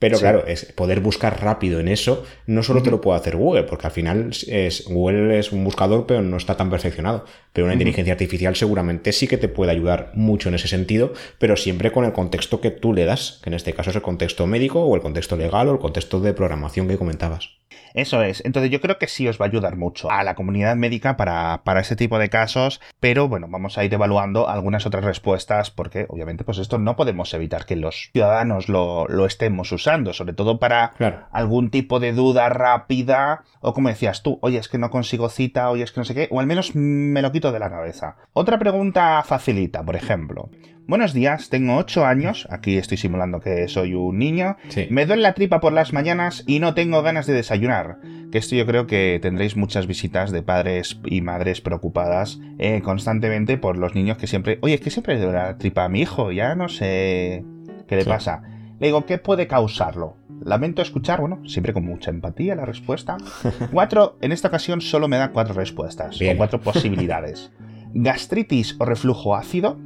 Pero 0.02 0.18
claro, 0.18 0.44
es 0.48 0.64
poder 0.64 0.98
buscar 0.98 1.44
rápido 1.44 1.78
en 1.78 1.86
eso, 1.86 2.24
no 2.48 2.64
solo 2.64 2.82
te 2.82 2.90
lo 2.90 3.00
puede 3.00 3.20
hacer 3.20 3.36
Google, 3.36 3.62
porque 3.62 3.86
al 3.86 3.92
final 3.92 4.30
es, 4.48 4.84
Google 4.88 5.38
es 5.38 5.52
un 5.52 5.62
buscador, 5.62 6.06
pero 6.08 6.22
no 6.22 6.36
está 6.36 6.56
tan 6.56 6.70
perfeccionado. 6.70 7.24
Pero 7.52 7.66
una 7.66 7.74
inteligencia 7.74 8.12
artificial 8.12 8.56
seguramente 8.56 9.12
sí 9.12 9.28
que 9.28 9.38
te 9.38 9.46
puede 9.46 9.70
ayudar 9.70 10.10
mucho 10.14 10.48
en 10.48 10.56
ese 10.56 10.66
sentido, 10.66 11.12
pero 11.38 11.56
siempre 11.56 11.92
con 11.92 12.04
el 12.04 12.12
contexto 12.12 12.60
que 12.60 12.72
tú 12.72 12.92
le 12.92 13.04
das, 13.04 13.38
que 13.44 13.50
en 13.50 13.54
este 13.54 13.74
caso 13.74 13.90
es 13.90 13.96
el 13.96 14.02
contexto 14.02 14.44
médico 14.48 14.82
o 14.82 14.96
el 14.96 15.02
contexto 15.02 15.36
legal 15.36 15.68
o 15.68 15.72
el 15.72 15.78
contexto 15.78 16.18
de 16.18 16.34
programación 16.34 16.88
que 16.88 16.98
comentabas. 16.98 17.50
Eso 17.94 18.22
es. 18.22 18.42
Entonces 18.44 18.70
yo 18.70 18.80
creo 18.80 18.98
que 18.98 19.06
sí 19.06 19.28
os 19.28 19.40
va 19.40 19.46
a 19.46 19.48
ayudar 19.48 19.76
mucho 19.76 20.10
a 20.10 20.24
la 20.24 20.34
comunidad 20.34 20.76
médica 20.76 21.16
para, 21.16 21.62
para 21.64 21.80
ese 21.80 21.96
tipo 21.96 22.18
de 22.18 22.30
casos, 22.30 22.80
pero 23.00 23.28
bueno, 23.28 23.48
vamos 23.50 23.76
a 23.76 23.84
ir 23.84 23.92
evaluando 23.92 24.48
algunas 24.48 24.86
otras 24.86 25.04
respuestas 25.04 25.70
porque 25.70 26.06
obviamente 26.08 26.44
pues 26.44 26.58
esto 26.58 26.78
no 26.78 26.96
podemos 26.96 27.32
evitar 27.34 27.66
que 27.66 27.76
los 27.76 28.10
ciudadanos 28.12 28.68
lo, 28.68 29.06
lo 29.08 29.26
estemos 29.26 29.70
usando, 29.72 29.91
sobre 30.12 30.32
todo 30.32 30.58
para 30.58 30.92
algún 31.30 31.70
tipo 31.70 32.00
de 32.00 32.12
duda 32.12 32.48
rápida 32.48 33.44
o 33.60 33.74
como 33.74 33.88
decías 33.88 34.22
tú, 34.22 34.38
oye 34.42 34.58
es 34.58 34.68
que 34.68 34.78
no 34.78 34.90
consigo 34.90 35.28
cita, 35.28 35.70
oye 35.70 35.84
es 35.84 35.92
que 35.92 36.00
no 36.00 36.04
sé 36.04 36.14
qué, 36.14 36.28
o 36.30 36.40
al 36.40 36.46
menos 36.46 36.74
me 36.74 37.22
lo 37.22 37.30
quito 37.32 37.52
de 37.52 37.58
la 37.58 37.70
cabeza. 37.70 38.16
Otra 38.32 38.58
pregunta 38.58 39.22
facilita, 39.22 39.84
por 39.84 39.96
ejemplo. 39.96 40.50
Buenos 40.88 41.12
días, 41.12 41.48
tengo 41.48 41.76
8 41.76 42.04
años, 42.04 42.48
aquí 42.50 42.76
estoy 42.76 42.96
simulando 42.96 43.40
que 43.40 43.68
soy 43.68 43.94
un 43.94 44.18
niño, 44.18 44.56
me 44.90 45.06
duele 45.06 45.22
la 45.22 45.32
tripa 45.32 45.60
por 45.60 45.72
las 45.72 45.92
mañanas 45.92 46.42
y 46.46 46.58
no 46.58 46.74
tengo 46.74 47.02
ganas 47.02 47.26
de 47.26 47.34
desayunar. 47.34 47.98
Que 48.32 48.38
esto 48.38 48.56
yo 48.56 48.66
creo 48.66 48.86
que 48.88 49.20
tendréis 49.22 49.56
muchas 49.56 49.86
visitas 49.86 50.32
de 50.32 50.42
padres 50.42 50.98
y 51.04 51.20
madres 51.20 51.60
preocupadas 51.60 52.40
eh, 52.58 52.80
constantemente 52.82 53.58
por 53.58 53.76
los 53.76 53.94
niños 53.94 54.16
que 54.16 54.26
siempre, 54.26 54.58
oye, 54.62 54.74
es 54.74 54.80
que 54.80 54.90
siempre 54.90 55.14
le 55.14 55.20
duele 55.20 55.38
la 55.38 55.56
tripa 55.56 55.84
a 55.84 55.88
mi 55.88 56.00
hijo, 56.00 56.32
ya 56.32 56.56
no 56.56 56.68
sé 56.68 57.44
qué 57.86 57.96
le 57.96 58.04
pasa. 58.04 58.42
Le 58.82 58.88
digo, 58.88 59.06
¿qué 59.06 59.16
puede 59.16 59.46
causarlo? 59.46 60.16
Lamento 60.44 60.82
escuchar, 60.82 61.20
bueno, 61.20 61.38
siempre 61.46 61.72
con 61.72 61.84
mucha 61.84 62.10
empatía 62.10 62.56
la 62.56 62.64
respuesta. 62.64 63.16
Cuatro, 63.72 64.18
en 64.20 64.32
esta 64.32 64.48
ocasión 64.48 64.80
solo 64.80 65.06
me 65.06 65.18
da 65.18 65.30
cuatro 65.30 65.54
respuestas, 65.54 66.20
o 66.20 66.36
cuatro 66.36 66.60
posibilidades. 66.60 67.52
Gastritis 67.94 68.74
o 68.80 68.84
reflujo 68.84 69.36
ácido, 69.36 69.78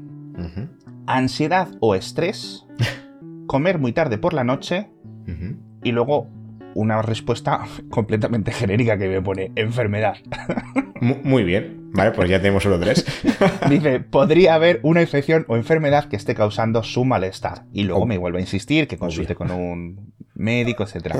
ansiedad 1.07 1.69
o 1.81 1.95
estrés, 1.95 2.65
comer 3.47 3.79
muy 3.79 3.93
tarde 3.93 4.17
por 4.17 4.33
la 4.33 4.45
noche 4.45 4.89
y 5.83 5.93
luego 5.93 6.29
una 6.77 7.03
respuesta 7.03 7.61
completamente 7.91 8.53
genérica 8.53 8.99
que 8.99 9.09
me 9.09 9.23
pone 9.23 9.51
enfermedad. 9.57 10.17
Muy 11.01 11.45
bien, 11.45 11.91
vale, 11.93 12.13
pues 12.13 12.29
ya 12.31 12.39
tenemos 12.39 12.63
solo 12.63 12.79
tres. 12.79 13.05
Dice, 13.69 14.01
podría 14.01 14.55
haber 14.55 14.81
una 14.83 15.03
infección 15.03 15.45
o 15.49 15.57
enfermedad 15.57 16.09
que 16.09 16.17
esté 16.17 16.35
causando 16.35 16.83
su 16.83 17.05
malestar. 17.05 17.65
Y 17.73 17.85
luego 17.85 18.03
oh. 18.03 18.07
me 18.07 18.19
vuelve 18.19 18.39
a 18.39 18.43
insistir 18.43 18.89
que 18.89 18.99
consulte 18.99 19.35
con 19.35 19.51
un 19.51 20.15
médico, 20.35 20.85
etcétera. 20.85 21.17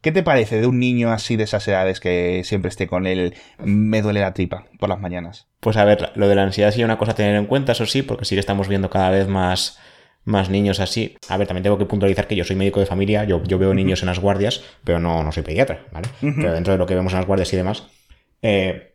¿Qué 0.00 0.12
te 0.12 0.22
parece 0.22 0.60
de 0.60 0.66
un 0.66 0.78
niño 0.78 1.12
así 1.12 1.36
de 1.36 1.44
esas 1.44 1.66
edades 1.68 2.00
que 2.00 2.42
siempre 2.44 2.70
esté 2.70 2.86
con 2.86 3.06
él, 3.06 3.34
me 3.62 4.00
duele 4.00 4.20
la 4.20 4.32
tripa 4.32 4.64
por 4.78 4.88
las 4.88 4.98
mañanas? 4.98 5.46
Pues 5.60 5.76
a 5.76 5.84
ver, 5.84 6.12
lo 6.14 6.26
de 6.26 6.34
la 6.34 6.42
ansiedad 6.42 6.70
sí 6.70 6.80
es 6.80 6.84
una 6.84 6.96
cosa 6.96 7.12
a 7.12 7.16
tener 7.16 7.36
en 7.36 7.46
cuenta, 7.46 7.72
eso 7.72 7.84
sí, 7.84 8.02
porque 8.02 8.24
sí 8.24 8.34
que 8.34 8.40
estamos 8.40 8.68
viendo 8.68 8.88
cada 8.88 9.10
vez 9.10 9.28
más, 9.28 9.78
más 10.24 10.50
niños 10.50 10.80
así. 10.80 11.16
A 11.28 11.36
ver, 11.36 11.46
también 11.46 11.62
tengo 11.62 11.78
que 11.78 11.86
puntualizar 11.86 12.26
que 12.26 12.36
yo 12.36 12.44
soy 12.44 12.56
médico 12.56 12.80
de 12.80 12.86
familia, 12.86 13.24
yo, 13.24 13.42
yo 13.44 13.58
veo 13.58 13.74
niños 13.74 14.02
en 14.02 14.06
las 14.06 14.18
guardias, 14.18 14.62
pero 14.84 15.00
no, 15.00 15.22
no 15.22 15.32
soy 15.32 15.42
pediatra, 15.42 15.86
¿vale? 15.92 16.08
Pero 16.20 16.52
dentro 16.52 16.72
de 16.72 16.78
lo 16.78 16.86
que 16.86 16.94
vemos 16.94 17.12
en 17.12 17.18
las 17.18 17.26
guardias 17.26 17.52
y 17.52 17.56
demás, 17.56 17.84
eh, 18.42 18.90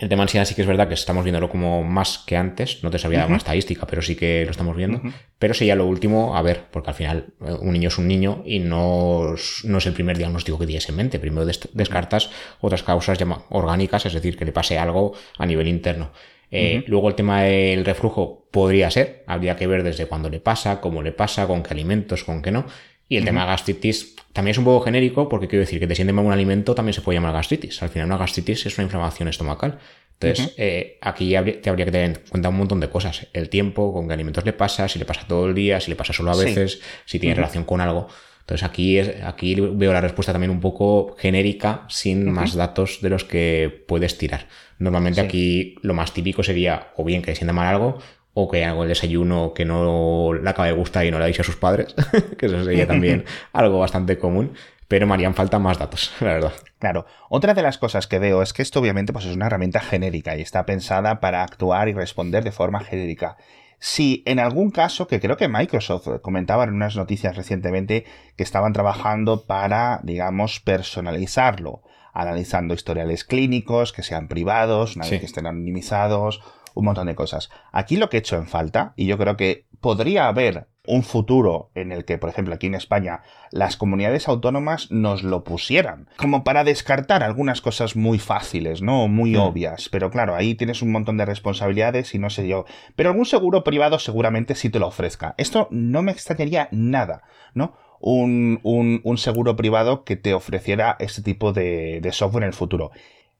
el 0.00 0.08
tema 0.08 0.22
ansiedad 0.22 0.44
sí 0.44 0.54
que 0.54 0.62
es 0.62 0.68
verdad 0.68 0.86
que 0.86 0.94
estamos 0.94 1.24
viéndolo 1.24 1.48
como 1.48 1.82
más 1.82 2.18
que 2.18 2.36
antes, 2.36 2.84
no 2.84 2.90
te 2.90 2.98
sabía 2.98 3.20
dar 3.20 3.28
una 3.28 3.38
estadística, 3.38 3.86
pero 3.86 4.00
sí 4.00 4.14
que 4.14 4.44
lo 4.44 4.52
estamos 4.52 4.76
viendo. 4.76 5.00
Pero 5.38 5.54
sería 5.54 5.74
lo 5.74 5.86
último, 5.86 6.36
a 6.36 6.42
ver, 6.42 6.66
porque 6.70 6.90
al 6.90 6.94
final 6.94 7.34
eh, 7.40 7.52
un 7.60 7.72
niño 7.72 7.88
es 7.88 7.98
un 7.98 8.06
niño 8.06 8.42
y 8.46 8.60
no, 8.60 9.34
no 9.64 9.78
es 9.78 9.86
el 9.86 9.92
primer 9.94 10.16
diagnóstico 10.16 10.58
que 10.58 10.66
tienes 10.66 10.88
en 10.88 10.96
mente. 10.96 11.18
Primero 11.18 11.44
descartas 11.72 12.30
otras 12.60 12.84
causas 12.84 13.18
orgánicas, 13.48 14.06
es 14.06 14.12
decir, 14.12 14.36
que 14.36 14.44
le 14.44 14.52
pase 14.52 14.78
algo 14.78 15.14
a 15.36 15.46
nivel 15.46 15.66
interno. 15.66 16.12
Eh, 16.50 16.84
luego 16.86 17.08
el 17.08 17.14
tema 17.14 17.42
del 17.42 17.84
reflujo 17.84 18.46
podría 18.50 18.90
ser, 18.90 19.22
habría 19.26 19.56
que 19.56 19.66
ver 19.66 19.82
desde 19.82 20.06
cuándo 20.06 20.30
le 20.30 20.40
pasa, 20.40 20.80
cómo 20.80 21.02
le 21.02 21.12
pasa, 21.12 21.46
con 21.46 21.62
qué 21.62 21.74
alimentos, 21.74 22.24
con 22.24 22.42
qué 22.42 22.50
no. 22.50 22.66
Y 23.08 23.16
el 23.16 23.24
tema 23.24 23.46
gastritis 23.46 24.16
también 24.34 24.52
es 24.52 24.58
un 24.58 24.64
poco 24.64 24.84
genérico 24.84 25.28
porque 25.28 25.48
quiero 25.48 25.60
decir 25.60 25.80
que 25.80 25.86
te 25.86 25.94
siente 25.94 26.12
mal 26.12 26.26
un 26.26 26.32
alimento 26.32 26.74
también 26.74 26.92
se 26.92 27.00
puede 27.00 27.16
llamar 27.16 27.32
gastritis. 27.32 27.82
Al 27.82 27.88
final 27.88 28.06
una 28.06 28.18
gastritis 28.18 28.66
es 28.66 28.76
una 28.76 28.84
inflamación 28.84 29.28
estomacal. 29.28 29.78
Entonces, 30.20 30.54
eh, 30.56 30.98
aquí 31.00 31.30
te 31.30 31.70
habría 31.70 31.86
que 31.86 31.92
tener 31.92 32.10
en 32.10 32.18
cuenta 32.28 32.48
un 32.48 32.56
montón 32.56 32.80
de 32.80 32.90
cosas. 32.90 33.28
El 33.32 33.48
tiempo, 33.48 33.92
con 33.92 34.08
qué 34.08 34.14
alimentos 34.14 34.44
le 34.44 34.52
pasa, 34.52 34.88
si 34.88 34.98
le 34.98 35.04
pasa 35.04 35.24
todo 35.28 35.46
el 35.46 35.54
día, 35.54 35.80
si 35.80 35.90
le 35.90 35.96
pasa 35.96 36.12
solo 36.12 36.32
a 36.32 36.36
veces, 36.36 36.80
si 37.04 37.20
tiene 37.20 37.36
relación 37.36 37.64
con 37.64 37.80
algo. 37.80 38.08
Entonces 38.48 38.66
aquí, 38.66 38.98
es, 38.98 39.22
aquí 39.22 39.56
veo 39.56 39.92
la 39.92 40.00
respuesta 40.00 40.32
también 40.32 40.50
un 40.50 40.60
poco 40.60 41.14
genérica, 41.18 41.84
sin 41.88 42.32
más 42.32 42.54
datos 42.54 43.00
de 43.02 43.10
los 43.10 43.24
que 43.24 43.84
puedes 43.86 44.16
tirar. 44.16 44.46
Normalmente 44.78 45.20
aquí 45.20 45.74
lo 45.82 45.92
más 45.92 46.14
típico 46.14 46.42
sería 46.42 46.88
o 46.96 47.04
bien 47.04 47.20
que 47.20 47.32
le 47.32 47.36
sienta 47.36 47.52
mal 47.52 47.66
algo, 47.66 47.98
o 48.32 48.48
que 48.50 48.64
hago 48.64 48.84
el 48.84 48.88
desayuno 48.88 49.52
que 49.52 49.66
no 49.66 50.32
le 50.32 50.48
acaba 50.48 50.66
de 50.66 50.72
gustar 50.72 51.04
y 51.04 51.10
no 51.10 51.18
le 51.18 51.24
ha 51.24 51.28
dicho 51.28 51.42
a 51.42 51.44
sus 51.44 51.56
padres, 51.56 51.94
que 52.38 52.46
eso 52.46 52.64
sería 52.64 52.86
también 52.86 53.26
algo 53.52 53.80
bastante 53.80 54.16
común 54.16 54.52
pero 54.88 55.06
me 55.06 55.14
harían 55.14 55.34
falta 55.34 55.58
más 55.58 55.78
datos, 55.78 56.10
la 56.20 56.32
verdad. 56.32 56.52
Claro, 56.78 57.06
otra 57.28 57.54
de 57.54 57.62
las 57.62 57.76
cosas 57.76 58.06
que 58.06 58.18
veo 58.18 58.42
es 58.42 58.54
que 58.54 58.62
esto 58.62 58.80
obviamente 58.80 59.12
pues, 59.12 59.26
es 59.26 59.36
una 59.36 59.46
herramienta 59.46 59.80
genérica 59.80 60.36
y 60.36 60.40
está 60.40 60.64
pensada 60.64 61.20
para 61.20 61.42
actuar 61.42 61.88
y 61.88 61.92
responder 61.92 62.42
de 62.42 62.52
forma 62.52 62.80
genérica. 62.80 63.36
Si 63.78 64.22
en 64.26 64.40
algún 64.40 64.70
caso, 64.70 65.06
que 65.06 65.20
creo 65.20 65.36
que 65.36 65.48
Microsoft 65.48 66.20
comentaba 66.20 66.64
en 66.64 66.74
unas 66.74 66.96
noticias 66.96 67.36
recientemente 67.36 68.04
que 68.36 68.42
estaban 68.42 68.72
trabajando 68.72 69.46
para, 69.46 70.00
digamos, 70.02 70.60
personalizarlo, 70.60 71.82
analizando 72.12 72.74
historiales 72.74 73.24
clínicos, 73.24 73.92
que 73.92 74.02
sean 74.02 74.26
privados, 74.26 74.96
que 75.08 75.16
estén 75.16 75.46
anonimizados, 75.46 76.42
un 76.74 76.86
montón 76.86 77.06
de 77.06 77.14
cosas. 77.14 77.50
Aquí 77.70 77.96
lo 77.96 78.08
que 78.08 78.16
he 78.16 78.20
hecho 78.20 78.36
en 78.36 78.46
falta, 78.46 78.94
y 78.96 79.06
yo 79.06 79.16
creo 79.18 79.36
que 79.36 79.66
podría 79.80 80.26
haber 80.26 80.68
un 80.88 81.02
futuro 81.02 81.70
en 81.74 81.92
el 81.92 82.04
que, 82.04 82.18
por 82.18 82.30
ejemplo, 82.30 82.54
aquí 82.54 82.66
en 82.66 82.74
España, 82.74 83.20
las 83.50 83.76
comunidades 83.76 84.26
autónomas 84.26 84.90
nos 84.90 85.22
lo 85.22 85.44
pusieran, 85.44 86.08
como 86.16 86.44
para 86.44 86.64
descartar 86.64 87.22
algunas 87.22 87.60
cosas 87.60 87.94
muy 87.94 88.18
fáciles, 88.18 88.80
¿no? 88.80 89.06
Muy 89.06 89.32
mm. 89.32 89.40
obvias. 89.40 89.88
Pero 89.90 90.10
claro, 90.10 90.34
ahí 90.34 90.54
tienes 90.54 90.82
un 90.82 90.90
montón 90.90 91.18
de 91.18 91.26
responsabilidades 91.26 92.14
y 92.14 92.18
no 92.18 92.30
sé 92.30 92.48
yo. 92.48 92.64
Pero 92.96 93.10
algún 93.10 93.26
seguro 93.26 93.64
privado 93.64 93.98
seguramente 93.98 94.54
sí 94.54 94.70
te 94.70 94.78
lo 94.78 94.86
ofrezca. 94.86 95.34
Esto 95.36 95.68
no 95.70 96.02
me 96.02 96.10
extrañaría 96.12 96.68
nada, 96.72 97.22
¿no? 97.54 97.74
Un, 98.00 98.60
un, 98.62 99.18
seguro 99.18 99.56
privado 99.56 100.04
que 100.04 100.14
te 100.14 100.32
ofreciera 100.32 100.96
este 101.00 101.20
tipo 101.20 101.52
de, 101.52 102.00
de 102.00 102.12
software 102.12 102.44
en 102.44 102.48
el 102.48 102.54
futuro. 102.54 102.92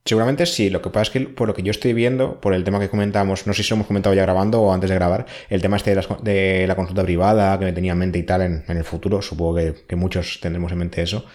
Seguramente 0.08 0.46
sí, 0.46 0.70
lo 0.70 0.80
que 0.80 0.88
pasa 0.88 1.02
es 1.02 1.10
que 1.10 1.20
por 1.20 1.48
lo 1.48 1.52
que 1.52 1.62
yo 1.62 1.70
estoy 1.70 1.92
viendo, 1.92 2.40
por 2.40 2.54
el 2.54 2.64
tema 2.64 2.80
que 2.80 2.88
comentamos, 2.88 3.46
no 3.46 3.52
sé 3.52 3.62
si 3.62 3.68
lo 3.68 3.74
hemos 3.74 3.88
comentado 3.88 4.14
ya 4.14 4.22
grabando 4.22 4.62
o 4.62 4.72
antes 4.72 4.88
de 4.88 4.96
grabar, 4.96 5.26
el 5.50 5.60
tema 5.60 5.76
este 5.76 5.94
de, 6.22 6.64
la 6.66 6.74
consulta 6.76 7.02
privada 7.04 7.58
que 7.58 7.66
me 7.66 7.74
tenía 7.74 7.92
en 7.92 7.98
mente 7.98 8.18
y 8.18 8.22
tal 8.22 8.40
en, 8.40 8.64
el 8.66 8.84
futuro, 8.84 9.20
supongo 9.20 9.56
que, 9.86 9.96
muchos 9.96 10.40
tendremos 10.40 10.72
en 10.72 10.78
mente 10.78 11.02
eso. 11.02 11.26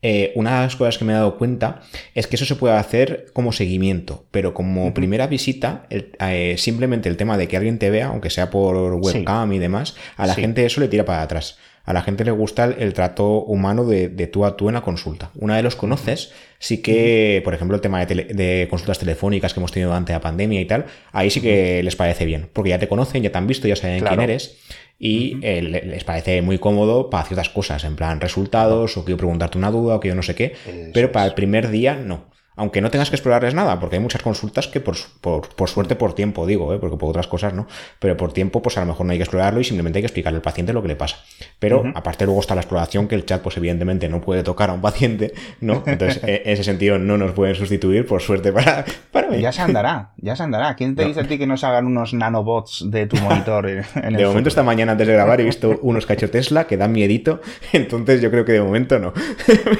Eh, 0.00 0.32
una 0.34 0.56
de 0.56 0.62
las 0.62 0.76
cosas 0.76 0.96
que 0.96 1.04
me 1.04 1.12
he 1.12 1.16
dado 1.16 1.36
cuenta 1.36 1.82
es 2.14 2.26
que 2.26 2.36
eso 2.36 2.46
se 2.46 2.56
puede 2.56 2.74
hacer 2.74 3.26
como 3.34 3.52
seguimiento, 3.52 4.24
pero 4.30 4.54
como 4.54 4.94
primera 4.94 5.26
visita, 5.26 5.86
eh, 5.90 6.54
simplemente 6.56 7.10
el 7.10 7.18
tema 7.18 7.36
de 7.36 7.48
que 7.48 7.58
alguien 7.58 7.78
te 7.78 7.90
vea, 7.90 8.06
aunque 8.06 8.30
sea 8.30 8.48
por 8.48 8.94
webcam 8.94 9.52
y 9.52 9.58
demás, 9.58 9.94
a 10.16 10.26
la 10.26 10.34
gente 10.34 10.64
eso 10.64 10.80
le 10.80 10.88
tira 10.88 11.04
para 11.04 11.20
atrás 11.20 11.58
a 11.84 11.92
la 11.92 12.02
gente 12.02 12.24
le 12.24 12.30
gusta 12.30 12.64
el, 12.64 12.92
trato 12.92 13.42
humano 13.42 13.84
de, 13.84 14.08
tú 14.28 14.44
a 14.44 14.56
tú 14.56 14.68
en 14.68 14.74
la 14.74 14.82
consulta. 14.82 15.30
Una 15.34 15.54
vez 15.54 15.64
los 15.64 15.76
conoces, 15.76 16.32
sí 16.58 16.78
que, 16.80 17.40
por 17.44 17.54
ejemplo, 17.54 17.74
el 17.74 17.80
tema 17.80 18.04
de, 18.04 18.66
consultas 18.70 18.98
telefónicas 18.98 19.52
que 19.52 19.60
hemos 19.60 19.72
tenido 19.72 19.90
durante 19.90 20.12
la 20.12 20.20
pandemia 20.20 20.60
y 20.60 20.64
tal, 20.64 20.86
ahí 21.12 21.30
sí 21.30 21.40
que 21.40 21.82
les 21.82 21.96
parece 21.96 22.24
bien, 22.24 22.48
porque 22.52 22.70
ya 22.70 22.78
te 22.78 22.88
conocen, 22.88 23.22
ya 23.22 23.32
te 23.32 23.38
han 23.38 23.46
visto, 23.46 23.66
ya 23.66 23.76
saben 23.76 24.04
quién 24.04 24.20
eres 24.20 24.58
y 24.98 25.38
eh, 25.42 25.62
les 25.62 26.04
parece 26.04 26.42
muy 26.42 26.58
cómodo 26.58 27.10
para 27.10 27.24
ciertas 27.24 27.48
cosas, 27.48 27.82
en 27.82 27.96
plan 27.96 28.20
resultados, 28.20 28.96
o 28.96 29.04
quiero 29.04 29.18
preguntarte 29.18 29.58
una 29.58 29.72
duda, 29.72 29.96
o 29.96 30.00
que 30.00 30.08
yo 30.08 30.14
no 30.14 30.22
sé 30.22 30.36
qué, 30.36 30.54
pero 30.94 31.10
para 31.10 31.26
el 31.26 31.34
primer 31.34 31.70
día 31.70 31.96
no 31.96 32.31
aunque 32.56 32.80
no 32.80 32.90
tengas 32.90 33.08
que 33.08 33.16
explorarles 33.16 33.54
nada, 33.54 33.80
porque 33.80 33.96
hay 33.96 34.02
muchas 34.02 34.22
consultas 34.22 34.68
que 34.68 34.80
por, 34.80 34.96
por, 35.20 35.68
suerte, 35.68 35.96
por 35.96 36.14
tiempo, 36.14 36.46
digo, 36.46 36.72
¿eh? 36.74 36.78
porque 36.78 36.96
por 36.96 37.10
otras 37.10 37.26
cosas 37.26 37.54
no, 37.54 37.66
pero 37.98 38.16
por 38.16 38.32
tiempo, 38.32 38.60
pues 38.60 38.76
a 38.76 38.80
lo 38.80 38.86
mejor 38.86 39.06
no 39.06 39.12
hay 39.12 39.18
que 39.18 39.24
explorarlo 39.24 39.60
y 39.60 39.64
simplemente 39.64 39.98
hay 39.98 40.02
que 40.02 40.06
explicarle 40.06 40.36
al 40.36 40.42
paciente 40.42 40.72
lo 40.72 40.82
que 40.82 40.88
le 40.88 40.96
pasa. 40.96 41.16
Pero 41.58 41.84
aparte 41.94 42.24
luego 42.24 42.40
está 42.40 42.54
la 42.54 42.60
exploración, 42.60 43.08
que 43.08 43.14
el 43.14 43.24
chat, 43.24 43.40
pues 43.42 43.56
evidentemente 43.56 44.08
no 44.08 44.20
puede 44.20 44.42
tocar 44.42 44.70
a 44.70 44.74
un 44.74 44.80
paciente, 44.80 45.32
¿no? 45.60 45.82
Entonces, 45.86 46.22
e, 46.24 46.42
en 46.44 46.52
ese 46.52 46.64
sentido 46.64 46.98
no 46.98 47.16
nos 47.16 47.32
pueden 47.32 47.54
sustituir, 47.54 48.06
por 48.06 48.20
suerte 48.20 48.52
para, 48.52 48.84
para 49.10 49.28
mí. 49.28 49.40
Ya 49.40 49.52
se 49.52 49.62
andará, 49.62 50.10
ya 50.18 50.36
se 50.36 50.42
andará. 50.42 50.76
¿Quién 50.76 50.94
te 50.94 51.04
dice 51.04 51.20
a 51.20 51.24
ti 51.24 51.38
que 51.38 51.46
nos 51.46 51.64
hagan 51.64 51.86
unos 51.86 52.12
nanobots 52.12 52.90
de 52.90 53.06
tu 53.06 53.16
monitor? 53.22 53.68
En, 53.68 54.16
de 54.16 54.26
momento, 54.26 54.48
esta 54.48 54.62
mañana 54.62 54.92
antes 54.92 55.06
de 55.06 55.14
grabar 55.14 55.40
he 55.40 55.44
visto 55.44 55.78
unos 55.82 56.06
cachos 56.06 56.30
Tesla 56.30 56.66
que 56.66 56.76
dan 56.76 56.92
miedito, 56.92 57.40
entonces 57.72 58.20
yo 58.20 58.30
creo 58.30 58.44
que 58.44 58.52
de 58.52 58.60
momento 58.60 58.98
no. 58.98 59.12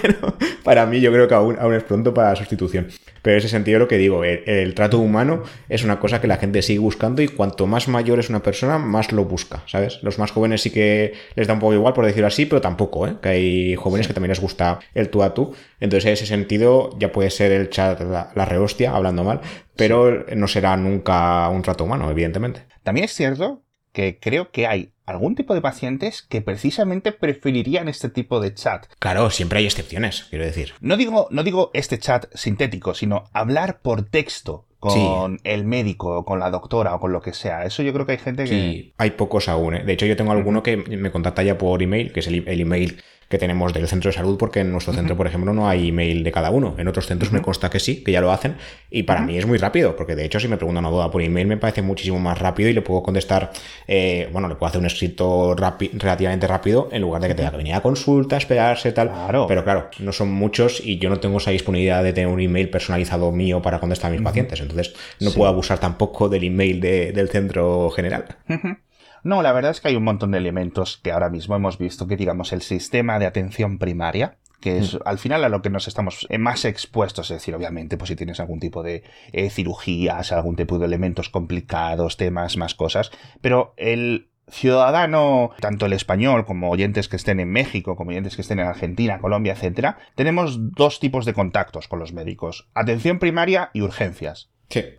pero 0.03 0.37
para 0.65 0.87
mí 0.87 1.01
yo 1.01 1.13
creo 1.13 1.29
que 1.29 1.35
aún, 1.35 1.57
aún 1.61 1.75
es 1.75 1.83
pronto 1.83 2.15
para 2.15 2.35
Pero 2.71 3.35
en 3.35 3.39
ese 3.39 3.49
sentido 3.49 3.79
lo 3.79 3.89
que 3.89 3.99
digo, 3.99 4.25
el, 4.25 4.75
trato 4.75 4.99
humano 4.99 5.43
es 5.69 5.85
una 5.85 5.99
cosa 6.01 6.21
que 6.21 6.27
la 6.27 6.37
gente 6.37 6.63
sigue 6.63 6.79
buscando 6.79 7.23
y 7.23 7.29
cuanto 7.29 7.67
más 7.67 7.89
mayor 7.89 8.19
es 8.19 8.29
una 8.29 8.43
persona, 8.43 8.79
más 8.79 9.13
lo 9.13 9.25
busca, 9.25 9.63
¿sabes? 9.67 10.01
Los 10.03 10.19
más 10.19 10.31
jóvenes 10.31 10.63
sí 10.63 10.71
que 10.71 11.15
les 11.35 11.47
da 11.47 11.55
un 11.55 11.61
poco 11.61 11.75
igual, 11.75 11.95
por 11.95 12.07
decirlo 12.07 12.27
así, 12.27 12.47
pero 12.47 12.61
tampoco, 12.61 13.07
¿eh? 13.07 13.17
Que 13.23 13.29
hay 13.29 13.75
jóvenes 13.77 14.07
que 14.07 14.15
también 14.15 14.31
les 14.31 14.41
gusta 14.41 14.81
el 14.95 15.09
tú 15.09 15.23
a 15.23 15.35
tú. 15.35 15.55
Entonces 15.81 16.07
en 16.07 16.13
ese 16.15 16.27
sentido 16.27 16.91
ya 16.99 17.13
puede 17.13 17.31
ser 17.31 17.53
el 17.53 17.71
chat 17.71 18.01
la, 18.01 18.33
la 18.35 18.45
rehostia, 18.45 18.95
hablando 18.95 19.25
mal, 19.25 19.41
pero 19.77 20.27
no 20.35 20.49
será 20.49 20.77
nunca 20.77 21.49
un 21.49 21.63
trato 21.63 21.85
humano, 21.85 22.11
evidentemente. 22.11 22.67
También 22.83 23.05
es 23.05 23.13
cierto 23.13 23.63
que 23.93 24.19
creo 24.19 24.51
que 24.51 24.67
hay 24.67 24.92
algún 25.07 25.35
tipo 25.35 25.55
de 25.55 25.61
pacientes 25.61 26.23
que 26.23 26.43
precisamente 26.43 27.13
preferirían 27.13 27.89
este 27.89 28.09
tipo 28.09 28.41
de 28.41 28.55
chat. 28.55 28.87
Claro, 28.99 29.31
siempre 29.31 29.59
hay 29.59 29.67
excepciones, 29.67 30.27
quiero 30.31 30.45
decir. 30.45 30.75
No 30.81 30.97
digo, 30.97 31.29
no 31.31 31.43
digo 31.43 31.71
este 31.75 31.99
chat 31.99 32.27
sintético, 32.35 32.95
sino 32.95 33.25
hablar 33.33 33.81
por 33.81 34.03
texto 34.03 34.67
con 34.83 35.39
el 35.45 35.65
médico, 35.65 36.19
o 36.19 36.25
con 36.25 36.41
la 36.41 36.51
doctora 36.51 36.97
o 36.97 36.99
con 36.99 37.13
lo 37.13 37.21
que 37.21 37.33
sea. 37.33 37.65
Eso 37.65 37.85
yo 37.85 37.93
creo 37.93 38.05
que 38.05 38.13
hay 38.13 38.19
gente 38.19 38.43
que... 38.43 38.51
Sí, 38.51 38.95
hay 38.99 39.13
pocos 39.13 39.49
aún. 39.49 39.77
¿eh? 39.77 39.85
De 39.85 39.93
hecho, 39.93 40.07
yo 40.07 40.17
tengo 40.17 40.33
alguno 40.33 40.65
que 40.65 40.77
me 40.77 41.13
contacta 41.13 41.45
ya 41.45 41.57
por 41.57 41.81
email, 41.85 42.13
que 42.13 42.19
es 42.19 42.27
el, 42.27 42.49
el 42.49 42.61
email 42.61 43.01
que 43.33 43.39
tenemos 43.39 43.73
del 43.73 43.89
centro 43.89 44.11
de 44.11 44.13
salud, 44.13 44.37
porque 44.37 44.61
en 44.61 44.71
nuestro 44.71 44.93
centro, 44.93 45.17
por 45.17 45.27
ejemplo, 45.27 45.55
no 45.55 45.67
hay 45.67 45.89
email 45.89 46.23
de 46.23 46.31
cada 46.31 46.51
uno. 46.51 46.75
En 46.77 46.87
otros 46.87 47.07
centros 47.07 47.33
me 47.33 47.41
consta 47.41 47.71
que 47.71 47.81
sí, 47.81 48.05
que 48.05 48.13
ya 48.13 48.21
lo 48.21 48.31
hacen. 48.31 48.57
Y 48.91 49.05
para 49.05 49.23
mí 49.23 49.39
es 49.39 49.47
muy 49.47 49.57
rápido, 49.57 49.97
porque 49.97 50.15
de 50.15 50.27
hecho, 50.27 50.39
si 50.39 50.49
me 50.49 50.59
preguntan 50.59 50.85
una 50.85 50.95
duda 50.95 51.11
por 51.11 51.23
email, 51.23 51.47
me 51.47 51.57
parece 51.57 51.81
muchísimo 51.81 52.19
más 52.21 52.39
rápido 52.39 52.69
y 52.69 52.75
le 52.75 52.83
puedo 52.83 53.03
contestar, 53.03 53.51
eh, 53.89 54.29
bueno, 54.33 54.49
le 54.49 54.57
puedo 54.57 54.69
hacer 54.69 54.81
un 54.81 54.87
escrito 54.87 55.57
relativamente 55.57 56.47
rápido 56.47 56.91
en 56.93 57.01
lugar 57.01 57.23
de 57.23 57.29
que 57.29 57.35
tenga 57.35 57.53
que 57.53 57.57
venir 57.57 57.73
a 57.73 57.81
consulta, 57.81 58.37
esperarse, 58.37 58.93
tal. 58.93 59.11
Pero 59.49 59.65
claro, 59.65 59.89
no 59.99 60.13
son 60.13 60.31
muchos 60.31 60.83
y 60.85 60.99
yo 60.99 61.09
no 61.09 61.19
tengo 61.19 61.39
esa 61.39 61.53
disponibilidad 61.53 62.05
de 62.05 62.13
tener 62.13 62.29
un 62.29 62.39
email 62.39 62.69
personalizado 62.69 63.33
mío 63.33 63.63
para 63.63 63.81
contestar 63.81 64.11
a 64.11 64.13
mis 64.13 64.21
pacientes. 64.21 64.61
Entonces, 64.61 64.93
no 65.21 65.31
puedo 65.31 65.49
abusar 65.49 65.79
tampoco 65.79 66.29
del 66.29 66.45
email 66.45 66.83
del 66.83 67.31
centro 67.31 67.89
general. 67.89 68.27
No, 69.23 69.43
la 69.43 69.53
verdad 69.53 69.71
es 69.71 69.81
que 69.81 69.89
hay 69.89 69.97
un 69.97 70.05
montón 70.05 70.33
de 70.33 70.39
elementos 70.39 70.99
que 71.03 71.13
ahora 71.13 71.31
mismo 71.31 71.55
hemos 71.55 71.79
visto 71.79 72.07
que, 72.07 72.17
digamos, 72.17 72.53
el 72.53 72.63
sistema 72.63 73.19
de 73.19 73.27
atención 73.27 73.79
primaria, 73.79 74.39
que 74.61 74.79
es 74.79 74.95
mm. 74.95 74.99
al 75.05 75.19
final 75.19 75.45
a 75.45 75.49
lo 75.49 75.63
que 75.63 75.71
nos 75.71 75.89
estamos 75.89 76.27
eh, 76.31 76.39
más 76.39 76.65
expuestos, 76.65 77.31
es 77.31 77.39
decir, 77.39 77.55
obviamente, 77.55 77.97
pues 77.97 78.09
si 78.09 78.17
tienes 78.17 78.41
algún 78.41 78.61
tipo 78.61 78.83
de 78.83 79.05
eh, 79.33 79.51
cirugías, 79.51 80.33
algún 80.33 80.57
tipo 80.57 80.79
de 80.79 80.87
elementos 80.87 81.29
complicados, 81.29 82.17
temas, 82.17 82.57
más 82.57 82.75
cosas, 82.75 83.11
pero 83.41 83.75
el 83.77 84.29
ciudadano, 84.49 85.51
tanto 85.61 85.87
el 85.87 85.93
español 85.93 86.45
como 86.45 86.71
oyentes 86.71 87.09
que 87.09 87.17
estén 87.17 87.41
en 87.41 87.51
México, 87.51 87.97
como 87.97 88.11
oyentes 88.11 88.37
que 88.37 88.43
estén 88.43 88.59
en 88.59 88.67
Argentina, 88.67 89.21
Colombia, 89.21 89.53
etcétera, 89.53 89.99
tenemos 90.15 90.73
dos 90.73 91.01
tipos 91.01 91.25
de 91.25 91.33
contactos 91.33 91.89
con 91.89 91.99
los 91.99 92.13
médicos: 92.13 92.69
atención 92.75 93.19
primaria 93.19 93.71
y 93.73 93.83
urgencias. 93.83 94.51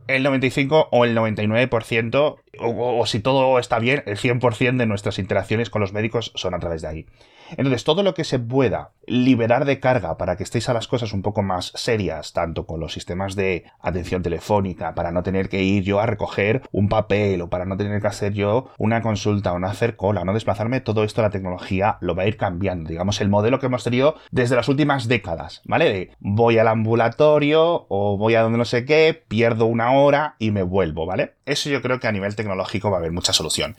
El 0.07 0.21
95 0.23 0.89
o 0.91 1.05
el 1.05 1.17
99%, 1.17 2.35
o, 2.59 3.05
si 3.05 3.19
todo 3.19 3.59
está 3.59 3.79
bien, 3.79 4.03
el 4.05 4.17
100% 4.17 4.77
de 4.77 4.85
nuestras 4.85 5.19
interacciones 5.19 5.69
con 5.69 5.81
los 5.81 5.93
médicos 5.93 6.31
son 6.35 6.53
a 6.53 6.59
través 6.59 6.81
de 6.81 6.87
ahí. 6.87 7.05
Entonces, 7.57 7.83
todo 7.83 8.03
lo 8.03 8.13
que 8.13 8.23
se 8.23 8.39
pueda 8.39 8.91
liberar 9.05 9.65
de 9.65 9.79
carga 9.79 10.17
para 10.17 10.37
que 10.37 10.43
estéis 10.43 10.69
a 10.69 10.73
las 10.73 10.87
cosas 10.87 11.13
un 11.13 11.21
poco 11.21 11.43
más 11.43 11.71
serias, 11.75 12.33
tanto 12.33 12.65
con 12.65 12.79
los 12.79 12.93
sistemas 12.93 13.35
de 13.35 13.65
atención 13.79 14.23
telefónica, 14.23 14.95
para 14.95 15.11
no 15.11 15.23
tener 15.23 15.49
que 15.49 15.61
ir 15.61 15.83
yo 15.83 15.99
a 15.99 16.05
recoger 16.05 16.63
un 16.71 16.89
papel 16.89 17.41
o 17.41 17.49
para 17.49 17.65
no 17.65 17.77
tener 17.77 18.01
que 18.01 18.07
hacer 18.07 18.33
yo 18.33 18.69
una 18.77 19.01
consulta 19.01 19.51
o 19.51 19.59
no 19.59 19.67
hacer 19.67 19.95
cola, 19.97 20.23
no 20.23 20.33
desplazarme, 20.33 20.81
todo 20.81 21.03
esto 21.03 21.21
la 21.21 21.29
tecnología 21.29 21.97
lo 21.99 22.15
va 22.15 22.23
a 22.23 22.27
ir 22.27 22.37
cambiando. 22.37 22.89
Digamos, 22.89 23.19
el 23.21 23.29
modelo 23.29 23.59
que 23.59 23.65
hemos 23.67 23.83
tenido 23.83 24.15
desde 24.31 24.55
las 24.55 24.69
últimas 24.69 25.07
décadas, 25.07 25.61
¿vale? 25.65 25.85
De 25.85 26.11
voy 26.19 26.57
al 26.57 26.67
ambulatorio 26.69 27.85
o 27.89 28.17
voy 28.17 28.35
a 28.35 28.41
donde 28.41 28.57
no 28.57 28.65
sé 28.65 28.85
qué, 28.85 29.21
pierdo 29.27 29.65
una 29.65 29.91
hora 29.91 30.35
y 30.39 30.51
me 30.51 30.63
vuelvo, 30.63 31.05
¿vale? 31.05 31.33
Eso 31.45 31.69
yo 31.69 31.81
creo 31.81 31.99
que 31.99 32.07
a 32.07 32.11
nivel 32.11 32.35
tecnológico 32.35 32.42
va 32.47 32.95
a 32.95 32.99
haber 32.99 33.11
mucha 33.11 33.33
solución. 33.33 33.77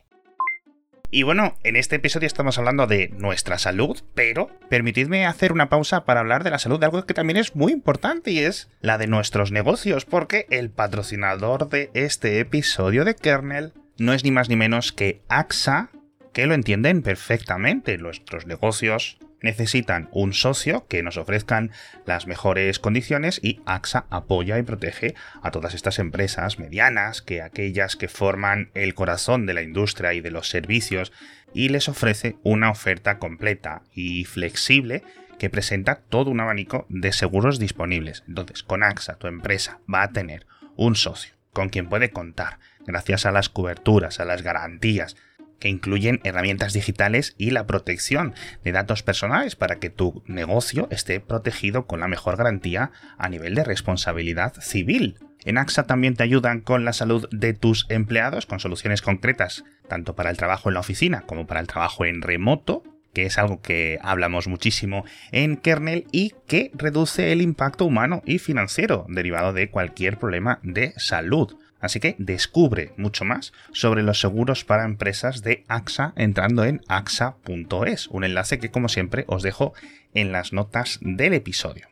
Y 1.10 1.22
bueno, 1.22 1.54
en 1.62 1.76
este 1.76 1.96
episodio 1.96 2.26
estamos 2.26 2.58
hablando 2.58 2.88
de 2.88 3.08
nuestra 3.16 3.56
salud, 3.58 4.00
pero 4.16 4.50
permitidme 4.68 5.26
hacer 5.26 5.52
una 5.52 5.68
pausa 5.68 6.04
para 6.04 6.18
hablar 6.18 6.42
de 6.42 6.50
la 6.50 6.58
salud 6.58 6.80
de 6.80 6.86
algo 6.86 7.06
que 7.06 7.14
también 7.14 7.36
es 7.36 7.54
muy 7.54 7.72
importante 7.72 8.32
y 8.32 8.40
es 8.40 8.68
la 8.80 8.98
de 8.98 9.06
nuestros 9.06 9.52
negocios, 9.52 10.06
porque 10.06 10.46
el 10.50 10.70
patrocinador 10.70 11.68
de 11.68 11.90
este 11.94 12.40
episodio 12.40 13.04
de 13.04 13.14
Kernel 13.14 13.74
no 13.96 14.12
es 14.12 14.24
ni 14.24 14.32
más 14.32 14.48
ni 14.48 14.56
menos 14.56 14.92
que 14.92 15.22
AXA, 15.28 15.90
que 16.32 16.46
lo 16.46 16.54
entienden 16.54 17.02
perfectamente. 17.02 17.96
Nuestros 17.96 18.46
negocios 18.46 19.18
necesitan 19.44 20.08
un 20.10 20.32
socio 20.32 20.86
que 20.88 21.02
nos 21.02 21.16
ofrezcan 21.16 21.70
las 22.06 22.26
mejores 22.26 22.80
condiciones 22.80 23.38
y 23.42 23.60
AXA 23.66 24.06
apoya 24.10 24.58
y 24.58 24.62
protege 24.62 25.14
a 25.42 25.50
todas 25.50 25.74
estas 25.74 25.98
empresas 25.98 26.58
medianas, 26.58 27.22
que 27.22 27.42
aquellas 27.42 27.94
que 27.94 28.08
forman 28.08 28.70
el 28.74 28.94
corazón 28.94 29.46
de 29.46 29.54
la 29.54 29.62
industria 29.62 30.14
y 30.14 30.20
de 30.20 30.30
los 30.30 30.48
servicios, 30.48 31.12
y 31.52 31.68
les 31.68 31.88
ofrece 31.88 32.36
una 32.42 32.70
oferta 32.70 33.18
completa 33.18 33.82
y 33.94 34.24
flexible 34.24 35.04
que 35.38 35.50
presenta 35.50 35.96
todo 35.96 36.30
un 36.30 36.40
abanico 36.40 36.86
de 36.88 37.12
seguros 37.12 37.58
disponibles. 37.58 38.24
Entonces, 38.26 38.62
con 38.62 38.82
AXA, 38.82 39.16
tu 39.16 39.26
empresa 39.26 39.78
va 39.92 40.02
a 40.02 40.10
tener 40.10 40.46
un 40.76 40.96
socio 40.96 41.34
con 41.52 41.68
quien 41.68 41.88
puede 41.88 42.10
contar, 42.10 42.58
gracias 42.86 43.26
a 43.26 43.32
las 43.32 43.48
coberturas, 43.48 44.20
a 44.20 44.24
las 44.24 44.42
garantías, 44.42 45.16
que 45.64 45.70
incluyen 45.70 46.20
herramientas 46.24 46.74
digitales 46.74 47.34
y 47.38 47.50
la 47.50 47.66
protección 47.66 48.34
de 48.64 48.72
datos 48.72 49.02
personales 49.02 49.56
para 49.56 49.76
que 49.76 49.88
tu 49.88 50.22
negocio 50.26 50.88
esté 50.90 51.20
protegido 51.20 51.86
con 51.86 52.00
la 52.00 52.06
mejor 52.06 52.36
garantía 52.36 52.90
a 53.16 53.30
nivel 53.30 53.54
de 53.54 53.64
responsabilidad 53.64 54.52
civil. 54.60 55.16
En 55.46 55.56
AXA 55.56 55.84
también 55.86 56.16
te 56.16 56.22
ayudan 56.22 56.60
con 56.60 56.84
la 56.84 56.92
salud 56.92 57.26
de 57.30 57.54
tus 57.54 57.86
empleados, 57.88 58.44
con 58.44 58.60
soluciones 58.60 59.00
concretas, 59.00 59.64
tanto 59.88 60.14
para 60.14 60.28
el 60.28 60.36
trabajo 60.36 60.68
en 60.68 60.74
la 60.74 60.80
oficina 60.80 61.22
como 61.22 61.46
para 61.46 61.60
el 61.60 61.66
trabajo 61.66 62.04
en 62.04 62.20
remoto, 62.20 62.82
que 63.14 63.24
es 63.24 63.38
algo 63.38 63.62
que 63.62 63.98
hablamos 64.02 64.48
muchísimo 64.48 65.06
en 65.32 65.56
kernel 65.56 66.06
y 66.12 66.34
que 66.46 66.72
reduce 66.74 67.32
el 67.32 67.40
impacto 67.40 67.86
humano 67.86 68.20
y 68.26 68.38
financiero 68.38 69.06
derivado 69.08 69.54
de 69.54 69.70
cualquier 69.70 70.18
problema 70.18 70.60
de 70.62 70.92
salud. 70.98 71.56
Así 71.84 72.00
que 72.00 72.16
descubre 72.18 72.94
mucho 72.96 73.26
más 73.26 73.52
sobre 73.72 74.02
los 74.02 74.18
seguros 74.18 74.64
para 74.64 74.86
empresas 74.86 75.42
de 75.42 75.66
AXA 75.68 76.14
entrando 76.16 76.64
en 76.64 76.80
axa.es, 76.88 78.08
un 78.08 78.24
enlace 78.24 78.58
que 78.58 78.70
como 78.70 78.88
siempre 78.88 79.26
os 79.28 79.42
dejo 79.42 79.74
en 80.14 80.32
las 80.32 80.54
notas 80.54 80.98
del 81.02 81.34
episodio. 81.34 81.86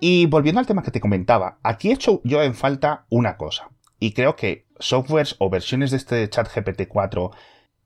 Y 0.00 0.26
volviendo 0.26 0.58
al 0.58 0.66
tema 0.66 0.82
que 0.82 0.90
te 0.90 1.00
comentaba, 1.00 1.60
aquí 1.62 1.90
he 1.90 1.94
hecho 1.94 2.20
yo 2.24 2.42
en 2.42 2.56
falta 2.56 3.06
una 3.10 3.36
cosa. 3.36 3.68
Y 4.00 4.10
creo 4.12 4.34
que 4.34 4.66
softwares 4.80 5.36
o 5.38 5.50
versiones 5.50 5.92
de 5.92 5.98
este 5.98 6.28
chat 6.28 6.48
GPT-4 6.48 7.30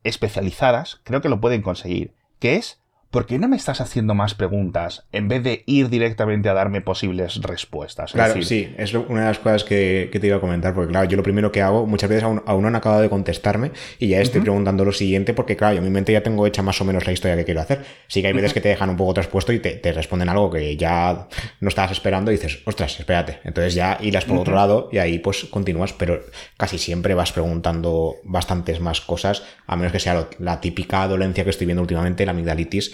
especializadas 0.05 1.03
creo 1.05 1.21
que 1.21 1.29
lo 1.29 1.39
pueden 1.39 1.61
conseguir, 1.61 2.15
que 2.39 2.57
es 2.57 2.81
¿por 3.11 3.27
qué 3.27 3.39
no 3.39 3.49
me 3.49 3.57
estás 3.57 3.81
haciendo 3.81 4.15
más 4.15 4.35
preguntas 4.35 5.05
en 5.13 5.29
vez 5.29 5.43
de 5.43 5.63
ir 5.67 5.89
directamente 5.89 6.49
a 6.49 6.55
darme 6.55 6.81
posibles 6.81 7.41
respuestas? 7.43 8.13
claro, 8.13 8.43
sí, 8.43 8.75
es 8.77 8.93
una 8.93 9.21
de 9.21 9.27
las 9.27 9.39
cosas 9.39 9.65
que, 9.65 10.11
te 10.19 10.27
iba 10.27 10.37
a 10.37 10.41
comentar, 10.41 10.75
porque 10.75 10.91
claro, 10.91 11.09
yo 11.09 11.17
lo 11.17 11.23
primero 11.23 11.51
que 11.53 11.63
hago, 11.63 11.87
muchas 11.87 12.11
veces 12.11 12.25
aún, 12.25 12.43
no 12.47 12.69
han 12.69 12.77
acabado 12.77 13.01
de 13.01 13.09
contestarme 13.09 13.73
y 13.99 14.09
ya 14.09 14.21
estoy 14.21 14.41
preguntando 14.41 14.85
lo 14.85 14.93
siguiente, 14.93 15.33
porque 15.33 15.57
claro, 15.57 15.75
yo 15.75 15.79
en 15.79 15.85
mi 15.85 15.91
mente 15.91 16.13
ya 16.13 16.23
tengo 16.23 16.47
hecha 16.47 16.63
más 16.63 16.81
o 16.81 16.85
menos 16.85 17.07
la 17.07 17.13
historia 17.13 17.37
que 17.37 17.45
quiero 17.45 17.61
hacer. 17.61 17.85
Sí 18.09 18.21
que 18.21 18.29
hay 18.29 18.33
veces 18.33 18.53
que 18.53 18.61
te 18.61 18.69
dejan 18.69 18.91
un 18.91 18.97
poco 18.97 19.15
traspuesto 19.15 19.53
y 19.53 19.61
te, 19.61 19.93
responden 19.93 20.29
algo 20.29 20.51
que 20.51 20.77
ya 20.77 21.29
no 21.61 21.69
estabas 21.69 21.93
esperando 21.93 22.31
y 22.31 22.35
dices, 22.35 22.61
ostras, 22.67 22.99
espérate. 22.99 23.39
Entonces 23.45 23.75
ya 23.75 23.99
irás 24.01 24.25
por 24.25 24.39
otro 24.39 24.55
lado 24.55 24.89
y 24.93 24.99
ahí 24.99 25.19
pues 25.19 25.45
continúas, 25.45 25.93
pero 25.93 26.21
casi 26.57 26.79
siempre 26.79 27.15
vas 27.15 27.33
preguntando 27.33 28.17
bastantes 28.25 28.81
más 28.81 29.01
cosas, 29.01 29.45
a 29.67 29.77
menos 29.77 29.93
que 29.93 30.01
sea 30.01 30.29
la 30.39 30.61
típica 30.61 31.07
dolencia 31.09 31.45
que 31.45 31.51
estoy 31.51 31.67
viendo 31.67 31.83
últimamente, 31.83 32.27
la 32.27 32.33
amigdalitis 32.33 32.93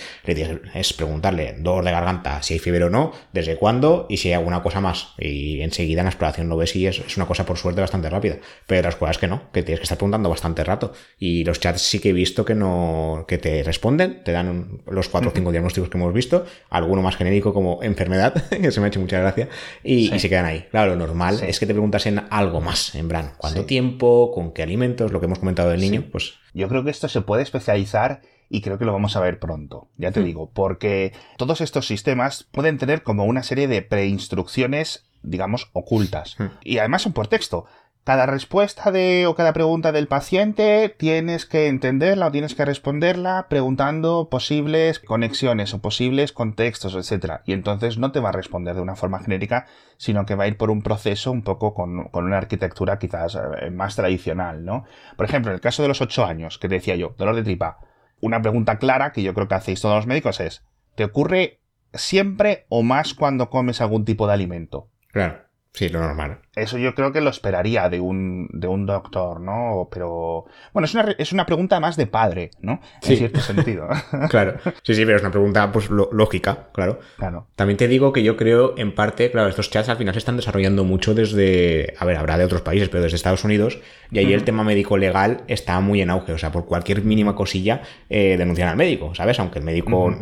es 0.74 0.92
preguntarle 0.92 1.54
dolor 1.58 1.84
de 1.84 1.90
garganta, 1.90 2.42
si 2.42 2.54
hay 2.54 2.60
fiebre 2.60 2.84
o 2.84 2.90
no, 2.90 3.12
desde 3.32 3.56
cuándo 3.56 4.06
y 4.08 4.18
si 4.18 4.28
hay 4.28 4.34
alguna 4.34 4.62
cosa 4.62 4.80
más. 4.80 5.14
Y 5.18 5.60
enseguida 5.60 6.00
en 6.00 6.06
la 6.06 6.10
exploración 6.10 6.48
lo 6.48 6.56
ves 6.56 6.74
y 6.76 6.86
es, 6.86 7.16
una 7.16 7.26
cosa 7.26 7.46
por 7.46 7.58
suerte 7.58 7.80
bastante 7.80 8.10
rápida. 8.10 8.38
Pero 8.66 8.80
otras 8.80 8.96
cosas 8.96 9.18
que 9.18 9.28
no, 9.28 9.50
que 9.52 9.62
tienes 9.62 9.80
que 9.80 9.84
estar 9.84 9.98
preguntando 9.98 10.28
bastante 10.28 10.64
rato. 10.64 10.92
Y 11.18 11.44
los 11.44 11.60
chats 11.60 11.82
sí 11.82 11.98
que 11.98 12.10
he 12.10 12.12
visto 12.12 12.44
que 12.44 12.54
no, 12.54 13.24
que 13.28 13.38
te 13.38 13.62
responden, 13.62 14.22
te 14.24 14.32
dan 14.32 14.82
los 14.86 15.08
cuatro 15.08 15.30
o 15.30 15.32
cinco 15.34 15.50
diagnósticos 15.50 15.88
que 15.88 15.98
hemos 15.98 16.12
visto, 16.12 16.44
alguno 16.70 17.02
más 17.02 17.16
genérico 17.16 17.52
como 17.54 17.82
enfermedad, 17.82 18.48
que 18.50 18.70
se 18.70 18.80
me 18.80 18.86
ha 18.86 18.88
hecho 18.88 19.00
mucha 19.00 19.18
gracia, 19.18 19.48
y, 19.82 20.18
se 20.18 20.28
quedan 20.28 20.46
ahí. 20.46 20.66
Claro, 20.70 20.92
lo 20.92 20.96
normal 20.96 21.40
es 21.46 21.58
que 21.58 21.66
te 21.66 21.74
preguntas 21.74 22.06
en 22.06 22.22
algo 22.30 22.60
más, 22.60 22.94
en 22.94 23.08
plan, 23.08 23.32
¿cuánto 23.36 23.64
tiempo? 23.64 24.32
¿Con 24.32 24.52
qué 24.52 24.62
alimentos? 24.62 25.12
Lo 25.12 25.20
que 25.20 25.26
hemos 25.26 25.38
comentado 25.38 25.70
del 25.70 25.80
niño, 25.80 26.04
pues... 26.10 26.34
Yo 26.52 26.68
creo 26.68 26.84
que 26.84 26.90
esto 26.90 27.08
se 27.08 27.20
puede 27.20 27.42
especializar 27.42 28.20
y 28.48 28.60
creo 28.60 28.78
que 28.78 28.84
lo 28.84 28.92
vamos 28.92 29.16
a 29.16 29.20
ver 29.20 29.38
pronto, 29.38 29.88
ya 29.96 30.12
te 30.12 30.20
hmm. 30.20 30.24
digo, 30.24 30.50
porque 30.52 31.12
todos 31.36 31.60
estos 31.60 31.86
sistemas 31.86 32.46
pueden 32.50 32.78
tener 32.78 33.02
como 33.02 33.24
una 33.24 33.42
serie 33.42 33.68
de 33.68 33.82
preinstrucciones, 33.82 35.06
digamos, 35.22 35.70
ocultas. 35.72 36.36
Hmm. 36.38 36.46
Y 36.62 36.78
además 36.78 37.02
son 37.02 37.12
por 37.12 37.28
texto. 37.28 37.66
Cada 38.04 38.26
respuesta 38.26 38.92
de 38.92 39.26
o 39.26 39.34
cada 39.34 39.54
pregunta 39.54 39.90
del 39.90 40.08
paciente 40.08 40.94
tienes 40.94 41.46
que 41.46 41.68
entenderla 41.68 42.26
o 42.26 42.30
tienes 42.30 42.54
que 42.54 42.66
responderla 42.66 43.46
preguntando 43.48 44.28
posibles 44.28 44.98
conexiones 44.98 45.72
o 45.72 45.80
posibles 45.80 46.32
contextos, 46.32 46.94
etc. 46.94 47.36
Y 47.46 47.54
entonces 47.54 47.96
no 47.96 48.12
te 48.12 48.20
va 48.20 48.28
a 48.28 48.32
responder 48.32 48.76
de 48.76 48.82
una 48.82 48.94
forma 48.94 49.20
genérica, 49.20 49.66
sino 49.96 50.26
que 50.26 50.34
va 50.34 50.44
a 50.44 50.48
ir 50.48 50.58
por 50.58 50.70
un 50.70 50.82
proceso 50.82 51.32
un 51.32 51.40
poco 51.40 51.72
con, 51.72 52.08
con 52.08 52.26
una 52.26 52.36
arquitectura 52.36 52.98
quizás 52.98 53.36
eh, 53.36 53.70
más 53.70 53.96
tradicional, 53.96 54.66
¿no? 54.66 54.84
Por 55.16 55.24
ejemplo, 55.24 55.50
en 55.50 55.54
el 55.54 55.62
caso 55.62 55.80
de 55.80 55.88
los 55.88 56.02
ocho 56.02 56.26
años, 56.26 56.58
que 56.58 56.68
te 56.68 56.74
decía 56.74 56.96
yo, 56.96 57.14
dolor 57.16 57.36
de 57.36 57.42
tripa, 57.42 57.78
una 58.24 58.40
pregunta 58.40 58.78
clara 58.78 59.12
que 59.12 59.22
yo 59.22 59.34
creo 59.34 59.48
que 59.48 59.54
hacéis 59.54 59.80
todos 59.80 59.96
los 59.96 60.06
médicos 60.06 60.40
es, 60.40 60.64
¿te 60.94 61.04
ocurre 61.04 61.60
siempre 61.92 62.64
o 62.70 62.82
más 62.82 63.12
cuando 63.12 63.50
comes 63.50 63.80
algún 63.82 64.04
tipo 64.04 64.26
de 64.26 64.32
alimento? 64.32 64.88
Claro. 65.08 65.44
Sí, 65.74 65.88
lo 65.88 65.98
normal. 65.98 66.38
Eso 66.54 66.78
yo 66.78 66.94
creo 66.94 67.12
que 67.12 67.20
lo 67.20 67.30
esperaría 67.30 67.88
de 67.88 67.98
un, 67.98 68.48
de 68.52 68.68
un 68.68 68.86
doctor, 68.86 69.40
¿no? 69.40 69.88
Pero, 69.90 70.44
bueno, 70.72 70.86
es 70.86 70.94
una, 70.94 71.12
es 71.18 71.32
una 71.32 71.46
pregunta 71.46 71.80
más 71.80 71.96
de 71.96 72.06
padre, 72.06 72.52
¿no? 72.60 72.80
En 73.02 73.16
cierto 73.16 73.40
sentido. 73.40 73.88
claro. 74.30 74.54
Sí, 74.84 74.94
sí, 74.94 75.04
pero 75.04 75.16
es 75.16 75.22
una 75.22 75.32
pregunta, 75.32 75.72
pues, 75.72 75.90
lógica, 75.90 76.68
claro. 76.72 77.00
Claro. 77.16 77.48
También 77.56 77.76
te 77.76 77.88
digo 77.88 78.12
que 78.12 78.22
yo 78.22 78.36
creo, 78.36 78.74
en 78.78 78.94
parte, 78.94 79.32
claro, 79.32 79.48
estos 79.48 79.68
chats 79.68 79.88
al 79.88 79.96
final 79.96 80.14
se 80.14 80.18
están 80.18 80.36
desarrollando 80.36 80.84
mucho 80.84 81.12
desde, 81.12 81.94
a 81.98 82.04
ver, 82.04 82.18
habrá 82.18 82.38
de 82.38 82.44
otros 82.44 82.62
países, 82.62 82.88
pero 82.88 83.02
desde 83.02 83.16
Estados 83.16 83.42
Unidos, 83.42 83.80
y 84.12 84.20
ahí 84.20 84.32
el 84.32 84.44
tema 84.44 84.62
médico 84.62 84.96
legal 84.96 85.42
está 85.48 85.80
muy 85.80 86.02
en 86.02 86.10
auge. 86.10 86.34
O 86.34 86.38
sea, 86.38 86.52
por 86.52 86.66
cualquier 86.66 87.02
mínima 87.02 87.34
cosilla, 87.34 87.82
eh, 88.08 88.36
denuncian 88.38 88.68
al 88.68 88.76
médico, 88.76 89.12
¿sabes? 89.16 89.40
Aunque 89.40 89.58
el 89.58 89.64
médico, 89.64 90.16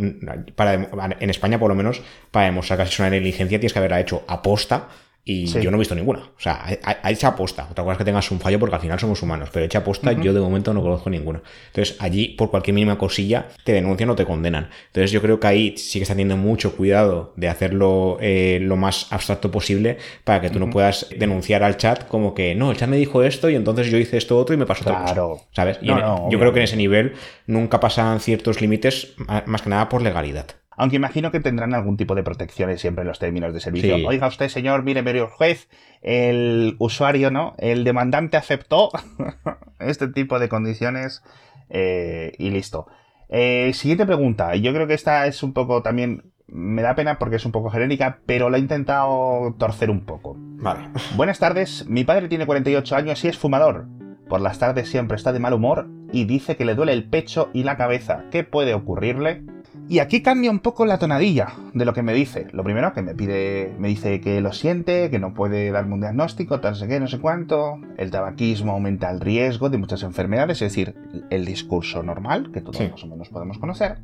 para, 0.56 0.74
en 1.20 1.28
España 1.28 1.58
por 1.58 1.68
lo 1.68 1.74
menos, 1.74 2.00
para 2.30 2.46
demostrar 2.46 2.78
que 2.78 2.84
es 2.84 2.98
una 2.98 3.10
negligencia, 3.10 3.60
tienes 3.60 3.74
que 3.74 3.78
haberla 3.78 4.00
hecho 4.00 4.24
aposta 4.26 4.88
y 5.24 5.46
yo 5.46 5.70
no 5.70 5.76
he 5.76 5.78
visto 5.78 5.94
ninguna. 5.94 6.20
O 6.36 6.40
sea, 6.40 6.64
hay 6.64 7.14
hecha 7.14 7.28
aposta. 7.28 7.68
Otra 7.70 7.84
cosa 7.84 7.92
es 7.92 7.98
que 7.98 8.04
tengas 8.04 8.28
un 8.32 8.40
fallo 8.40 8.58
porque 8.58 8.74
al 8.74 8.80
final 8.80 8.98
somos 8.98 9.22
humanos. 9.22 9.50
Pero 9.52 9.64
hecha 9.64 9.78
aposta, 9.78 10.12
yo 10.12 10.32
de 10.32 10.40
momento 10.40 10.74
no 10.74 10.82
conozco 10.82 11.10
ninguna. 11.10 11.42
Entonces, 11.68 11.96
allí, 12.00 12.30
por 12.30 12.50
cualquier 12.50 12.74
mínima 12.74 12.98
cosilla, 12.98 13.46
te 13.62 13.72
denuncian 13.72 14.10
o 14.10 14.16
te 14.16 14.24
condenan. 14.24 14.70
Entonces, 14.88 15.12
yo 15.12 15.22
creo 15.22 15.38
que 15.38 15.46
ahí 15.46 15.76
sí 15.76 16.00
que 16.00 16.02
está 16.02 16.14
teniendo 16.14 16.36
mucho 16.36 16.74
cuidado 16.76 17.32
de 17.36 17.48
hacerlo 17.48 18.18
eh, 18.20 18.58
lo 18.60 18.76
más 18.76 19.12
abstracto 19.12 19.52
posible 19.52 19.98
para 20.24 20.40
que 20.40 20.50
tú 20.50 20.58
no 20.58 20.70
puedas 20.70 21.06
denunciar 21.16 21.62
al 21.62 21.76
chat 21.76 22.08
como 22.08 22.34
que 22.34 22.54
no, 22.56 22.70
el 22.70 22.76
chat 22.76 22.88
me 22.88 22.96
dijo 22.96 23.22
esto 23.22 23.48
y 23.48 23.54
entonces 23.54 23.90
yo 23.90 23.98
hice 23.98 24.16
esto 24.16 24.36
otro 24.38 24.54
y 24.54 24.58
me 24.58 24.66
pasó 24.66 24.84
claro. 24.84 25.40
¿Sabes? 25.52 25.78
yo 25.82 26.38
creo 26.38 26.52
que 26.52 26.58
en 26.60 26.64
ese 26.64 26.76
nivel 26.76 27.12
nunca 27.46 27.78
pasan 27.80 28.20
ciertos 28.20 28.60
límites, 28.60 29.14
más 29.46 29.62
que 29.62 29.70
nada 29.70 29.88
por 29.88 30.02
legalidad. 30.02 30.46
Aunque 30.76 30.96
imagino 30.96 31.30
que 31.30 31.40
tendrán 31.40 31.74
algún 31.74 31.96
tipo 31.96 32.14
de 32.14 32.22
protecciones 32.22 32.80
siempre 32.80 33.02
en 33.02 33.08
los 33.08 33.18
términos 33.18 33.52
de 33.52 33.60
servicio. 33.60 33.96
Oiga 34.06 34.26
usted, 34.26 34.48
señor, 34.48 34.82
mire, 34.82 35.02
mire, 35.02 35.22
juez, 35.22 35.68
el 36.00 36.76
usuario, 36.78 37.30
¿no? 37.30 37.54
El 37.58 37.84
demandante 37.84 38.36
aceptó 38.36 38.90
este 39.78 40.08
tipo 40.08 40.38
de 40.38 40.48
condiciones 40.48 41.22
eh, 41.68 42.32
y 42.38 42.50
listo. 42.50 42.86
Eh, 43.28 43.72
siguiente 43.74 44.06
pregunta. 44.06 44.54
Yo 44.56 44.74
creo 44.74 44.86
que 44.86 44.94
esta 44.94 45.26
es 45.26 45.42
un 45.42 45.52
poco 45.52 45.82
también. 45.82 46.32
Me 46.46 46.82
da 46.82 46.94
pena 46.94 47.18
porque 47.18 47.36
es 47.36 47.46
un 47.46 47.52
poco 47.52 47.70
genérica, 47.70 48.18
pero 48.26 48.50
lo 48.50 48.56
he 48.56 48.60
intentado 48.60 49.54
torcer 49.58 49.88
un 49.88 50.04
poco. 50.04 50.36
Vale. 50.36 50.90
Buenas 51.16 51.38
tardes. 51.38 51.86
Mi 51.88 52.04
padre 52.04 52.28
tiene 52.28 52.44
48 52.44 52.94
años 52.94 53.24
y 53.24 53.28
es 53.28 53.38
fumador. 53.38 53.86
Por 54.28 54.40
las 54.40 54.58
tardes 54.58 54.88
siempre 54.88 55.16
está 55.16 55.32
de 55.32 55.38
mal 55.38 55.54
humor 55.54 55.88
y 56.12 56.24
dice 56.24 56.56
que 56.56 56.64
le 56.64 56.74
duele 56.74 56.92
el 56.92 57.08
pecho 57.08 57.50
y 57.54 57.62
la 57.62 57.76
cabeza. 57.76 58.24
¿Qué 58.30 58.44
puede 58.44 58.74
ocurrirle? 58.74 59.44
Y 59.88 59.98
aquí 59.98 60.22
cambia 60.22 60.50
un 60.50 60.60
poco 60.60 60.86
la 60.86 60.98
tonadilla 60.98 61.52
de 61.74 61.84
lo 61.84 61.92
que 61.92 62.02
me 62.02 62.14
dice. 62.14 62.46
Lo 62.52 62.64
primero 62.64 62.92
que 62.94 63.02
me 63.02 63.14
pide, 63.14 63.74
me 63.78 63.88
dice 63.88 64.20
que 64.20 64.40
lo 64.40 64.52
siente, 64.52 65.10
que 65.10 65.18
no 65.18 65.34
puede 65.34 65.70
darme 65.70 65.94
un 65.94 66.00
diagnóstico, 66.00 66.60
tal, 66.60 66.72
no 66.72 66.76
sé 66.76 66.88
qué, 66.88 67.00
no 67.00 67.08
sé 67.08 67.18
cuánto. 67.18 67.78
El 67.98 68.10
tabaquismo 68.10 68.72
aumenta 68.72 69.10
el 69.10 69.20
riesgo 69.20 69.68
de 69.68 69.78
muchas 69.78 70.02
enfermedades, 70.02 70.62
es 70.62 70.72
decir, 70.72 70.94
el 71.30 71.44
discurso 71.44 72.02
normal, 72.02 72.50
que 72.52 72.60
todos 72.60 72.80
más 72.90 73.04
o 73.04 73.06
menos 73.06 73.28
podemos 73.28 73.58
conocer. 73.58 73.98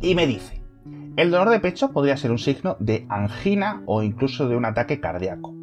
Y 0.00 0.14
me 0.14 0.26
dice, 0.26 0.60
el 1.16 1.30
dolor 1.30 1.50
de 1.50 1.60
pecho 1.60 1.92
podría 1.92 2.16
ser 2.16 2.30
un 2.30 2.38
signo 2.38 2.76
de 2.80 3.06
angina 3.08 3.82
o 3.86 4.02
incluso 4.02 4.48
de 4.48 4.56
un 4.56 4.64
ataque 4.64 5.00
cardíaco. 5.00 5.54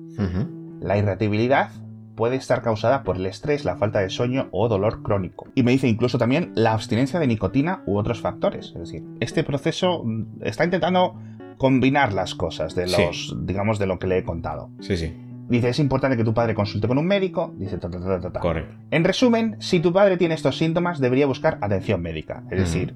La 0.79 0.97
irritabilidad 0.97 1.71
puede 2.15 2.35
estar 2.35 2.61
causada 2.61 3.03
por 3.03 3.17
el 3.17 3.25
estrés, 3.25 3.65
la 3.65 3.75
falta 3.75 3.99
de 3.99 4.09
sueño 4.09 4.47
o 4.51 4.67
dolor 4.67 5.03
crónico. 5.03 5.47
Y 5.55 5.63
me 5.63 5.71
dice 5.71 5.87
incluso 5.87 6.17
también 6.17 6.51
la 6.55 6.73
abstinencia 6.73 7.19
de 7.19 7.27
nicotina 7.27 7.83
u 7.85 7.97
otros 7.97 8.21
factores. 8.21 8.67
Es 8.67 8.79
decir, 8.79 9.03
este 9.19 9.43
proceso 9.43 10.03
mm, 10.03 10.43
está 10.43 10.63
intentando 10.63 11.15
combinar 11.57 12.13
las 12.13 12.35
cosas 12.35 12.75
de 12.75 12.87
los, 12.87 13.35
digamos, 13.45 13.79
de 13.79 13.85
lo 13.85 13.99
que 13.99 14.07
le 14.07 14.17
he 14.17 14.23
contado. 14.23 14.69
Sí, 14.79 14.97
sí. 14.97 15.13
Dice, 15.47 15.69
es 15.69 15.79
importante 15.79 16.17
que 16.17 16.23
tu 16.23 16.33
padre 16.33 16.55
consulte 16.55 16.87
con 16.87 16.97
un 16.97 17.05
médico. 17.05 17.53
Dice, 17.57 17.77
ta, 17.77 17.89
ta, 17.89 18.31
ta, 18.31 18.39
Correcto. 18.39 18.75
En 18.89 19.03
resumen, 19.03 19.57
si 19.59 19.79
tu 19.79 19.93
padre 19.93 20.17
tiene 20.17 20.33
estos 20.33 20.57
síntomas, 20.57 20.99
debería 20.99 21.27
buscar 21.27 21.59
atención 21.61 22.01
médica. 22.01 22.43
Es 22.49 22.59
decir, 22.59 22.95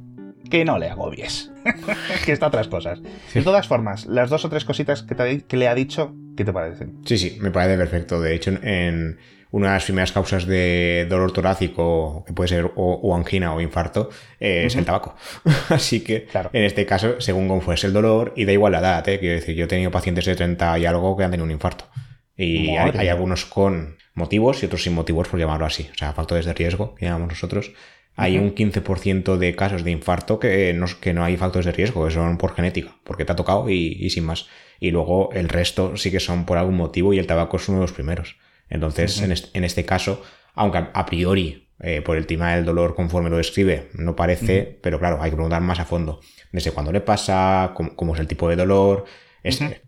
que 0.50 0.66
no 0.66 0.80
le 0.80 0.90
agobies. 0.90 1.52
que 2.26 2.32
está 2.32 2.48
otras 2.48 2.68
cosas. 2.68 3.02
De 3.34 3.44
todas 3.44 3.68
formas, 3.68 4.08
las 4.08 4.32
dos 4.32 4.46
o 4.46 4.50
tres 4.50 4.66
cositas 4.66 5.04
que, 5.04 5.44
que 5.48 5.58
le 5.58 5.68
ha 5.68 5.76
dicho, 5.76 6.16
¿qué 6.40 6.46
te 6.46 6.54
parecen? 6.54 7.02
Sí, 7.04 7.18
sí, 7.18 7.38
me 7.42 7.52
parece 7.52 7.78
perfecto. 7.78 8.22
De 8.22 8.34
hecho, 8.34 8.52
en 8.64 9.20
una 9.52 9.68
de 9.68 9.74
las 9.74 9.84
primeras 9.84 10.14
causas 10.14 10.46
de 10.46 11.06
dolor 11.10 11.34
torácico, 11.34 12.24
que 12.26 12.32
puede 12.32 12.48
ser 12.48 12.72
o, 12.78 13.14
angina 13.14 13.54
o 13.54 13.60
infarto, 13.60 14.10
eh, 14.40 14.64
es 14.66 14.76
el 14.78 14.86
tabaco. 14.86 15.16
Así 15.70 16.00
que, 16.00 16.28
en 16.54 16.64
este 16.64 16.86
caso, 16.86 17.20
según 17.20 17.50
cómo 17.50 17.60
fuese 17.60 17.88
el 17.88 17.94
dolor, 17.94 18.32
y 18.38 18.46
da 18.46 18.54
igual 18.54 18.72
la 18.72 18.80
edad, 18.80 19.10
¿eh? 19.10 19.20
quiero 19.20 19.36
decir, 19.36 19.54
yo 19.54 19.66
he 19.66 19.68
tenido 19.68 19.92
pacientes 19.92 20.24
de 20.24 20.36
30 20.38 20.80
y 20.80 20.86
algo 20.86 21.18
que 21.18 21.26
han 21.26 21.32
tenido 21.32 21.44
un 21.44 21.52
infarto. 21.52 21.90
Y 22.38 22.70
hay, 22.78 23.10
algunos 23.10 23.46
con 23.46 23.98
motivos 24.14 24.64
y 24.64 24.68
otros 24.68 24.84
sin 24.84 24.94
motivos, 24.94 25.28
por 25.28 25.42
llamarlo 25.42 25.66
así. 25.66 25.90
O 25.92 25.98
sea, 25.98 26.14
factores 26.14 26.46
de 26.46 26.54
riesgo, 26.54 26.96
que 26.96 27.06
llamamos 27.06 27.28
nosotros. 27.28 27.74
Hay 28.20 28.38
un 28.38 28.54
15% 28.54 29.38
de 29.38 29.56
casos 29.56 29.86
de 29.86 29.92
infarto 29.92 30.40
que 30.40 30.74
no, 30.74 30.88
que 31.00 31.14
no 31.14 31.24
hay 31.24 31.38
factores 31.38 31.66
de 31.66 31.72
riesgo, 31.72 32.06
que 32.06 32.12
son 32.12 32.38
por 32.38 32.54
genética, 32.54 32.96
porque 33.06 33.24
te 33.24 33.32
ha 33.32 33.36
tocado 33.36 33.70
y, 33.70 34.10
sin 34.10 34.26
más. 34.26 34.48
Y 34.80 34.92
luego 34.92 35.30
el 35.32 35.48
resto 35.48 35.96
sí 35.96 36.12
que 36.12 36.20
son 36.20 36.46
por 36.46 36.58
algún 36.58 36.76
motivo 36.76 37.14
y 37.14 37.20
el 37.20 37.28
tabaco 37.28 37.56
es 37.58 37.70
uno 37.70 37.78
de 37.78 37.84
los 37.84 37.94
primeros. 37.94 38.36
Entonces, 38.70 39.22
en, 39.22 39.64
este, 39.64 39.86
caso, 39.86 40.22
aunque 40.54 40.80
a 40.94 41.06
priori, 41.06 41.70
eh, 41.80 42.02
por 42.02 42.18
el 42.18 42.28
tema 42.28 42.56
del 42.56 42.66
dolor 42.66 42.94
conforme 42.94 43.30
lo 43.30 43.38
describe, 43.38 43.90
no 43.94 44.18
parece, 44.18 44.80
pero 44.82 45.00
claro, 45.00 45.22
hay 45.22 45.30
que 45.32 45.38
preguntar 45.38 45.62
más 45.62 45.80
a 45.80 45.86
fondo. 45.86 46.20
Desde 46.52 46.72
cuándo 46.72 46.92
le 46.92 47.00
pasa, 47.00 47.74
cómo, 47.74 48.16
es 48.16 48.20
el 48.20 48.28
tipo 48.28 48.50
de 48.50 48.58
dolor. 48.58 49.06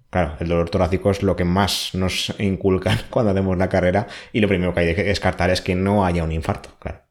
Claro, 0.10 0.36
el 0.40 0.48
dolor 0.48 0.70
torácico 0.70 1.12
es 1.12 1.22
lo 1.22 1.36
que 1.36 1.46
más 1.46 1.96
nos 1.96 2.34
inculcan 2.40 2.98
cuando 3.10 3.32
hacemos 3.32 3.58
la 3.58 3.70
carrera 3.70 4.08
y 4.32 4.40
lo 4.40 4.48
primero 4.48 4.74
que 4.74 4.82
hay 4.82 4.96
que 4.96 5.04
descartar 5.04 5.50
es 5.50 5.62
que 5.62 5.76
no 5.76 6.06
haya 6.06 6.24
un 6.24 6.32
infarto, 6.32 6.70
claro. 6.80 7.02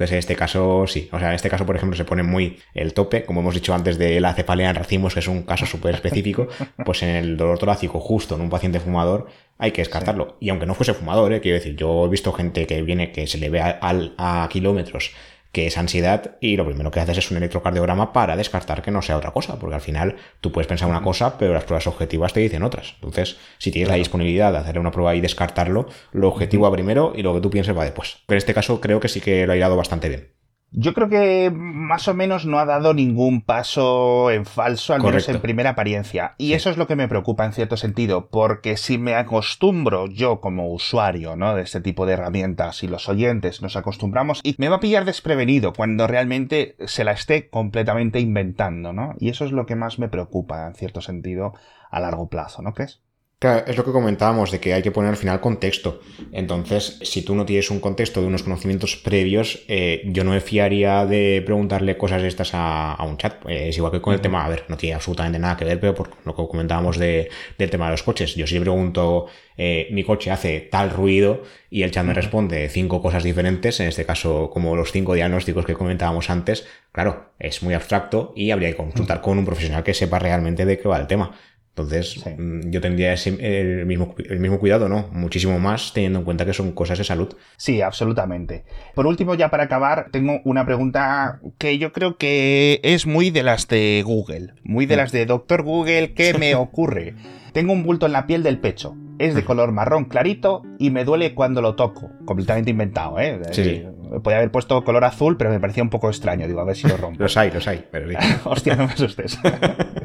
Entonces, 0.00 0.12
en 0.14 0.18
este 0.20 0.34
caso, 0.34 0.86
sí. 0.86 1.10
O 1.12 1.18
sea, 1.18 1.28
en 1.28 1.34
este 1.34 1.50
caso, 1.50 1.66
por 1.66 1.76
ejemplo, 1.76 1.94
se 1.94 2.06
pone 2.06 2.22
muy 2.22 2.58
el 2.72 2.94
tope, 2.94 3.26
como 3.26 3.40
hemos 3.42 3.54
dicho 3.54 3.74
antes 3.74 3.98
de 3.98 4.18
la 4.18 4.32
cefalea 4.32 4.70
en 4.70 4.76
racimos, 4.76 5.12
que 5.12 5.20
es 5.20 5.28
un 5.28 5.42
caso 5.42 5.66
súper 5.66 5.94
específico, 5.94 6.48
pues 6.86 7.02
en 7.02 7.10
el 7.10 7.36
dolor 7.36 7.58
torácico 7.58 8.00
justo 8.00 8.34
en 8.34 8.40
un 8.40 8.48
paciente 8.48 8.80
fumador 8.80 9.26
hay 9.58 9.72
que 9.72 9.82
descartarlo. 9.82 10.38
Y 10.40 10.48
aunque 10.48 10.64
no 10.64 10.74
fuese 10.74 10.94
fumador, 10.94 11.34
¿eh? 11.34 11.42
quiero 11.42 11.58
decir, 11.58 11.76
yo 11.76 12.06
he 12.06 12.08
visto 12.08 12.32
gente 12.32 12.66
que 12.66 12.80
viene 12.80 13.12
que 13.12 13.26
se 13.26 13.36
le 13.36 13.50
ve 13.50 13.60
a, 13.60 13.78
a 13.82 14.48
kilómetros 14.50 15.12
que 15.52 15.66
es 15.66 15.78
ansiedad 15.78 16.36
y 16.40 16.56
lo 16.56 16.64
primero 16.64 16.90
que 16.90 17.00
haces 17.00 17.18
es 17.18 17.30
un 17.30 17.36
electrocardiograma 17.36 18.12
para 18.12 18.36
descartar 18.36 18.82
que 18.82 18.90
no 18.90 19.02
sea 19.02 19.16
otra 19.16 19.32
cosa, 19.32 19.58
porque 19.58 19.74
al 19.74 19.80
final 19.80 20.16
tú 20.40 20.52
puedes 20.52 20.68
pensar 20.68 20.88
una 20.88 21.02
cosa, 21.02 21.38
pero 21.38 21.54
las 21.54 21.64
pruebas 21.64 21.86
objetivas 21.86 22.32
te 22.32 22.40
dicen 22.40 22.62
otras. 22.62 22.94
Entonces, 22.96 23.36
si 23.58 23.70
tienes 23.70 23.88
la 23.88 23.96
disponibilidad 23.96 24.52
de 24.52 24.58
hacer 24.58 24.78
una 24.78 24.92
prueba 24.92 25.14
y 25.14 25.20
descartarlo, 25.20 25.88
lo 26.12 26.28
objetivo 26.28 26.64
va 26.64 26.72
primero 26.72 27.12
y 27.16 27.22
lo 27.22 27.34
que 27.34 27.40
tú 27.40 27.50
pienses 27.50 27.76
va 27.76 27.84
después. 27.84 28.18
Pero 28.26 28.36
en 28.36 28.38
este 28.38 28.54
caso 28.54 28.80
creo 28.80 29.00
que 29.00 29.08
sí 29.08 29.20
que 29.20 29.46
lo 29.46 29.52
ha 29.52 29.56
ido 29.56 29.76
bastante 29.76 30.08
bien. 30.08 30.39
Yo 30.72 30.94
creo 30.94 31.08
que 31.08 31.50
más 31.52 32.06
o 32.06 32.14
menos 32.14 32.46
no 32.46 32.60
ha 32.60 32.64
dado 32.64 32.94
ningún 32.94 33.42
paso 33.42 34.30
en 34.30 34.46
falso, 34.46 34.94
al 34.94 35.02
menos 35.02 35.28
en 35.28 35.40
primera 35.40 35.70
apariencia. 35.70 36.34
Y 36.38 36.52
eso 36.52 36.70
es 36.70 36.76
lo 36.76 36.86
que 36.86 36.94
me 36.94 37.08
preocupa 37.08 37.44
en 37.44 37.52
cierto 37.52 37.76
sentido, 37.76 38.28
porque 38.28 38.76
si 38.76 38.96
me 38.96 39.14
acostumbro 39.14 40.06
yo 40.06 40.40
como 40.40 40.72
usuario 40.72 41.34
¿no? 41.34 41.56
de 41.56 41.62
este 41.62 41.80
tipo 41.80 42.06
de 42.06 42.12
herramientas 42.12 42.84
y 42.84 42.88
los 42.88 43.08
oyentes 43.08 43.62
nos 43.62 43.74
acostumbramos 43.74 44.40
y 44.44 44.54
me 44.58 44.68
va 44.68 44.76
a 44.76 44.80
pillar 44.80 45.04
desprevenido 45.04 45.72
cuando 45.72 46.06
realmente 46.06 46.76
se 46.86 47.02
la 47.02 47.12
esté 47.12 47.50
completamente 47.50 48.20
inventando, 48.20 48.92
¿no? 48.92 49.14
Y 49.18 49.30
eso 49.30 49.44
es 49.44 49.52
lo 49.52 49.66
que 49.66 49.74
más 49.74 49.98
me 49.98 50.08
preocupa 50.08 50.68
en 50.68 50.74
cierto 50.74 51.00
sentido 51.00 51.52
a 51.90 51.98
largo 51.98 52.28
plazo, 52.28 52.62
¿no 52.62 52.74
crees? 52.74 53.02
Claro, 53.40 53.64
es 53.66 53.74
lo 53.74 53.86
que 53.86 53.90
comentábamos, 53.90 54.50
de 54.50 54.60
que 54.60 54.74
hay 54.74 54.82
que 54.82 54.90
poner 54.90 55.08
al 55.08 55.16
final 55.16 55.40
contexto. 55.40 56.02
Entonces, 56.30 56.98
si 57.00 57.22
tú 57.22 57.34
no 57.34 57.46
tienes 57.46 57.70
un 57.70 57.80
contexto 57.80 58.20
de 58.20 58.26
unos 58.26 58.42
conocimientos 58.42 58.96
previos, 58.96 59.64
eh, 59.66 60.02
yo 60.04 60.24
no 60.24 60.32
me 60.32 60.42
fiaría 60.42 61.06
de 61.06 61.42
preguntarle 61.46 61.96
cosas 61.96 62.22
estas 62.22 62.50
a, 62.52 63.02
un 63.02 63.16
chat. 63.16 63.42
Eh, 63.48 63.70
es 63.70 63.76
igual 63.78 63.92
que 63.92 64.02
con 64.02 64.12
el 64.12 64.20
tema, 64.20 64.44
a 64.44 64.48
ver, 64.50 64.66
no 64.68 64.76
tiene 64.76 64.94
absolutamente 64.94 65.38
nada 65.38 65.56
que 65.56 65.64
ver, 65.64 65.80
pero 65.80 65.94
por 65.94 66.10
lo 66.26 66.36
que 66.36 66.46
comentábamos 66.48 66.98
de, 66.98 67.30
del 67.56 67.70
tema 67.70 67.86
de 67.86 67.92
los 67.92 68.02
coches. 68.02 68.34
Yo 68.34 68.46
si 68.46 68.60
pregunto, 68.60 69.28
eh, 69.56 69.88
mi 69.90 70.04
coche 70.04 70.30
hace 70.30 70.60
tal 70.60 70.90
ruido 70.90 71.42
y 71.70 71.82
el 71.82 71.90
chat 71.92 72.04
me 72.04 72.12
responde 72.12 72.68
cinco 72.68 73.00
cosas 73.00 73.22
diferentes, 73.22 73.80
en 73.80 73.88
este 73.88 74.04
caso 74.04 74.50
como 74.50 74.76
los 74.76 74.92
cinco 74.92 75.14
diagnósticos 75.14 75.64
que 75.64 75.74
comentábamos 75.74 76.28
antes, 76.28 76.66
claro, 76.92 77.30
es 77.38 77.62
muy 77.62 77.72
abstracto 77.72 78.34
y 78.36 78.50
habría 78.50 78.68
que 78.70 78.76
consultar 78.76 79.22
con 79.22 79.38
un 79.38 79.46
profesional 79.46 79.82
que 79.82 79.94
sepa 79.94 80.18
realmente 80.18 80.66
de 80.66 80.78
qué 80.78 80.88
va 80.88 80.98
el 80.98 81.06
tema. 81.06 81.38
Entonces, 81.82 82.22
mm, 82.38 82.70
yo 82.70 82.80
tendría 82.80 83.14
el, 83.14 83.86
mismo, 83.86 84.14
el 84.18 84.40
mismo 84.40 84.58
cuidado, 84.58 84.88
¿no? 84.88 85.08
Muchísimo 85.12 85.58
más 85.58 85.92
teniendo 85.92 86.20
en 86.20 86.24
cuenta 86.24 86.44
que 86.44 86.52
son 86.52 86.72
cosas 86.72 86.98
de 86.98 87.04
salud. 87.04 87.34
Sí, 87.56 87.80
absolutamente. 87.82 88.64
Por 88.94 89.06
último, 89.06 89.34
ya 89.34 89.50
para 89.50 89.64
acabar, 89.64 90.08
tengo 90.10 90.40
una 90.44 90.66
pregunta 90.66 91.40
que 91.58 91.78
yo 91.78 91.92
creo 91.92 92.16
que 92.16 92.80
es 92.82 93.06
muy 93.06 93.30
de 93.30 93.42
las 93.42 93.68
de 93.68 94.02
Google, 94.04 94.54
muy 94.62 94.86
de 94.86 94.96
mm. 94.96 94.98
las 94.98 95.12
de 95.12 95.26
Doctor 95.26 95.62
Google, 95.62 96.12
¿qué 96.14 96.34
me 96.34 96.54
ocurre? 96.56 97.14
Tengo 97.52 97.72
un 97.72 97.82
bulto 97.82 98.06
en 98.06 98.12
la 98.12 98.26
piel 98.26 98.42
del 98.42 98.58
pecho. 98.58 98.96
Es 99.18 99.34
de 99.34 99.44
color 99.44 99.72
marrón 99.72 100.06
clarito 100.06 100.62
y 100.78 100.90
me 100.90 101.04
duele 101.04 101.34
cuando 101.34 101.60
lo 101.60 101.74
toco. 101.74 102.10
Completamente 102.24 102.70
inventado, 102.70 103.18
¿eh? 103.18 103.40
Sí. 103.50 103.64
sí. 103.64 103.84
Podría 104.22 104.38
haber 104.38 104.50
puesto 104.50 104.82
color 104.82 105.04
azul, 105.04 105.36
pero 105.36 105.50
me 105.50 105.60
parecía 105.60 105.82
un 105.82 105.90
poco 105.90 106.08
extraño. 106.08 106.46
Digo, 106.46 106.60
a 106.60 106.64
ver 106.64 106.76
si 106.76 106.88
lo 106.88 106.96
rompo. 106.96 107.16
los 107.22 107.36
hay, 107.36 107.50
los 107.50 107.66
hay. 107.68 107.84
Pero... 107.90 108.08
Hostia, 108.44 108.76
no 108.76 108.86
me 108.86 108.92
asustes. 108.92 109.38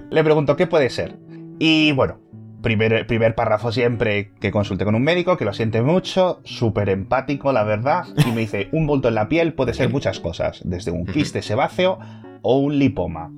Le 0.09 0.23
pregunto, 0.23 0.55
¿qué 0.55 0.67
puede 0.67 0.89
ser? 0.89 1.15
Y 1.59 1.91
bueno, 1.93 2.19
primer, 2.65 3.05
primer 3.05 3.35
párrafo 3.35 3.71
siempre 3.71 4.31
que 4.39 4.49
consulte 4.49 4.85
con 4.85 4.95
un 4.95 5.03
médico, 5.03 5.37
que 5.37 5.45
lo 5.45 5.53
siente 5.53 5.83
mucho, 5.83 6.41
súper 6.43 6.89
empático, 6.89 7.53
la 7.53 7.63
verdad, 7.63 8.05
y 8.25 8.31
me 8.31 8.41
dice, 8.41 8.69
un 8.71 8.87
bulto 8.87 9.07
en 9.07 9.13
la 9.13 9.29
piel 9.29 9.53
puede 9.53 9.75
ser 9.75 9.91
muchas 9.91 10.19
cosas, 10.19 10.61
desde 10.65 10.89
un 10.89 11.05
quiste 11.05 11.43
sebáceo 11.43 11.99
o 12.41 12.57
un 12.57 12.79
lipoma. 12.79 13.31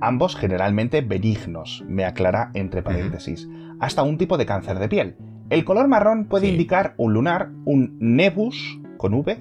Ambos 0.00 0.34
generalmente 0.34 1.00
benignos, 1.00 1.84
me 1.86 2.04
aclara 2.04 2.50
entre 2.54 2.82
paréntesis, 2.82 3.48
hasta 3.78 4.02
un 4.02 4.18
tipo 4.18 4.36
de 4.36 4.46
cáncer 4.46 4.80
de 4.80 4.88
piel. 4.88 5.16
El 5.48 5.64
color 5.64 5.86
marrón 5.86 6.24
puede 6.24 6.48
indicar 6.48 6.94
un 6.96 7.12
lunar, 7.12 7.50
un 7.64 7.96
nebus, 8.00 8.80
con 8.96 9.14
V, 9.14 9.38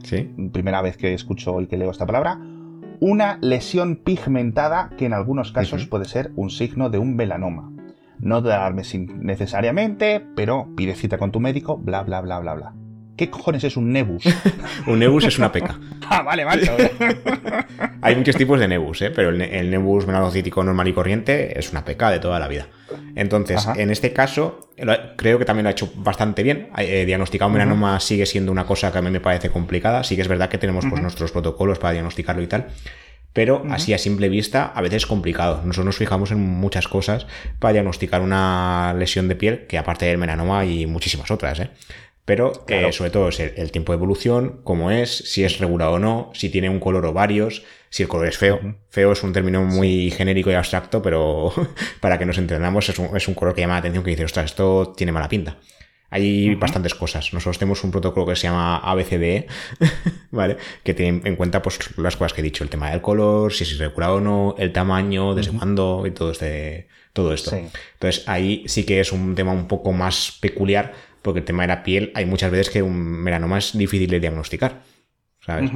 primera 0.52 0.84
vez 0.84 0.98
que 0.98 1.16
escucho 1.16 1.62
y 1.62 1.66
que 1.66 1.78
leo 1.78 1.90
esta 1.90 2.06
palabra, 2.06 2.40
una 3.00 3.40
lesión 3.42 3.96
pigmentada 3.96 4.92
que 5.00 5.08
en 5.08 5.14
algunos 5.14 5.52
casos 5.52 5.88
puede 5.88 6.06
ser 6.06 6.32
un 6.36 6.52
signo 6.52 6.92
de 6.92 7.00
un 7.00 7.16
melanoma 7.16 7.71
no 8.22 8.42
darme 8.42 8.84
sin 8.84 9.26
necesariamente, 9.26 10.24
pero 10.36 10.68
pide 10.76 10.96
cita 10.96 11.18
con 11.18 11.32
tu 11.32 11.40
médico, 11.40 11.78
bla, 11.78 12.04
bla, 12.04 12.22
bla, 12.22 12.40
bla, 12.40 12.54
bla. 12.54 12.74
¿Qué 13.18 13.30
cojones 13.30 13.64
es 13.64 13.78
un 13.78 13.92
nebus? 13.92 14.24
un 14.88 15.00
nebus 15.00 15.26
es 15.26 15.38
una 15.38 15.52
peca. 15.52 15.80
ah, 16.10 16.24
vale, 16.24 16.44
vale. 16.44 16.70
Hay 18.02 18.16
muchos 18.16 18.36
tipos 18.36 18.60
de 18.60 18.68
nebus, 18.68 19.02
¿eh? 19.02 19.12
pero 19.12 19.30
el, 19.30 19.70
nebus 19.70 20.08
melanocítico 20.08 20.64
normal 20.64 20.88
y 20.88 20.94
corriente 20.94 21.60
es 21.60 21.72
una 21.72 21.86
peca 21.86 22.10
de 22.10 22.20
toda 22.20 22.40
la 22.40 22.48
vida. 22.48 22.68
Entonces, 23.16 23.68
en 23.76 23.92
este 23.92 24.12
caso, 24.12 24.70
creo 25.18 25.38
que 25.38 25.46
también 25.46 25.66
lo 25.66 25.70
ha 25.70 25.72
hecho 25.72 25.92
bastante 25.96 26.44
bien. 26.44 26.70
Eh, 26.78 27.06
diagnosticar 27.06 27.48
un 27.48 27.54
melanoma 27.54 28.00
sigue 28.00 28.26
siendo 28.26 28.52
una 28.52 28.66
cosa 28.66 28.92
que 28.92 28.98
a 28.98 29.02
mí 29.02 29.12
me 29.12 29.20
parece 29.20 29.50
complicada. 29.50 30.04
Sí 30.04 30.16
que 30.16 30.24
es 30.24 30.28
verdad 30.28 30.50
que 30.50 30.58
tenemos 30.58 30.86
pues, 30.90 31.02
nuestros 31.02 31.32
protocolos 31.32 31.78
para 31.78 31.94
diagnosticarlo 31.94 32.42
y 32.42 32.48
tal 32.48 32.68
pero 33.34 33.64
así 33.70 33.94
a 33.94 33.98
simple 33.98 34.30
vista 34.30 34.66
a 34.66 34.82
veces 34.82 35.04
es 35.04 35.06
complicado. 35.06 35.62
Nosotros 35.64 35.86
nos 35.86 35.98
fijamos 35.98 36.32
en 36.32 36.40
muchas 36.40 36.88
cosas 36.88 37.28
para 37.60 37.74
diagnosticar 37.74 38.22
una 38.22 38.94
lesión 38.98 39.28
de 39.28 39.36
piel, 39.36 39.68
que 39.68 39.78
aparte 39.78 40.06
del 40.06 40.18
melanoma 40.18 40.60
hay 40.60 40.86
muchísimas 40.86 41.32
otras, 41.32 41.60
¿eh? 41.60 41.70
Pero 42.24 42.54
eh, 42.68 42.92
sobre 42.92 43.10
todo 43.10 43.30
es 43.30 43.40
el, 43.40 43.72
tiempo 43.72 43.92
de 43.92 43.98
evolución, 43.98 44.62
cómo 44.64 44.92
es, 44.92 45.10
si 45.10 45.44
es 45.44 45.58
regular 45.58 45.90
o 45.90 46.00
no, 46.00 46.32
si 46.34 46.50
tiene 46.50 46.70
un 46.70 46.80
color 46.80 47.06
o 47.06 47.14
varios, 47.14 47.64
si 47.90 48.04
el 48.04 48.10
color 48.10 48.28
es 48.28 48.38
feo. 48.38 48.60
Feo 48.90 49.12
es 49.12 49.24
un 49.24 49.34
término 49.34 49.64
muy 49.64 50.12
genérico 50.12 50.52
y 50.52 50.54
abstracto, 50.54 51.02
pero 51.02 51.52
para 52.00 52.20
que 52.20 52.26
nos 52.26 52.38
entendamos 52.38 52.88
es 52.90 53.00
un, 53.00 53.18
es 53.18 53.28
un 53.28 53.34
color 53.34 53.56
que 53.56 53.62
llama 53.62 53.74
la 53.74 53.80
atención 53.80 54.04
que 54.04 54.12
dice, 54.12 54.26
ostras, 54.26 54.46
esto 54.46 54.94
tiene 54.96 55.12
mala 55.12 55.28
pinta. 55.28 55.58
Hay 56.12 56.56
bastantes 56.56 56.94
cosas. 56.94 57.34
Nosotros 57.34 57.58
tenemos 57.58 57.84
un 57.86 57.92
protocolo 57.92 58.26
que 58.28 58.36
se 58.36 58.44
llama 58.44 58.78
ABCDE, 58.78 59.48
¿vale? 60.32 60.58
Que 60.84 60.94
tiene 60.94 61.22
en 61.24 61.36
cuenta 61.38 61.62
pues 61.62 61.80
las 61.98 62.18
cosas 62.18 62.34
que 62.34 62.42
he 62.42 62.44
dicho, 62.44 62.66
el 62.66 62.70
tema 62.70 62.92
del 62.92 63.02
color, 63.02 63.54
si 63.54 63.64
es 63.64 63.72
irregular 63.72 64.12
o 64.12 64.20
no, 64.20 64.56
el 64.60 64.74
tamaño, 64.74 65.34
desde 65.34 65.52
cuándo 65.52 66.06
y 66.06 66.12
todo 66.12 66.32
este, 66.32 66.90
todo 67.14 67.34
esto. 67.34 67.56
Entonces 67.56 68.28
ahí 68.28 68.64
sí 68.68 68.86
que 68.86 69.00
es 69.00 69.14
un 69.14 69.36
tema 69.36 69.54
un 69.54 69.68
poco 69.68 69.94
más 69.94 70.38
peculiar, 70.42 70.94
porque 71.22 71.40
el 71.40 71.46
tema 71.46 71.64
de 71.64 71.70
la 71.70 71.84
piel 71.84 72.12
hay 72.14 72.26
muchas 72.26 72.52
veces 72.52 72.70
que 72.70 72.82
un 72.82 72.98
melanoma 72.98 73.58
es 73.58 73.78
difícil 73.78 74.10
de 74.10 74.20
diagnosticar. 74.20 74.82
¿Sabes? 75.40 75.72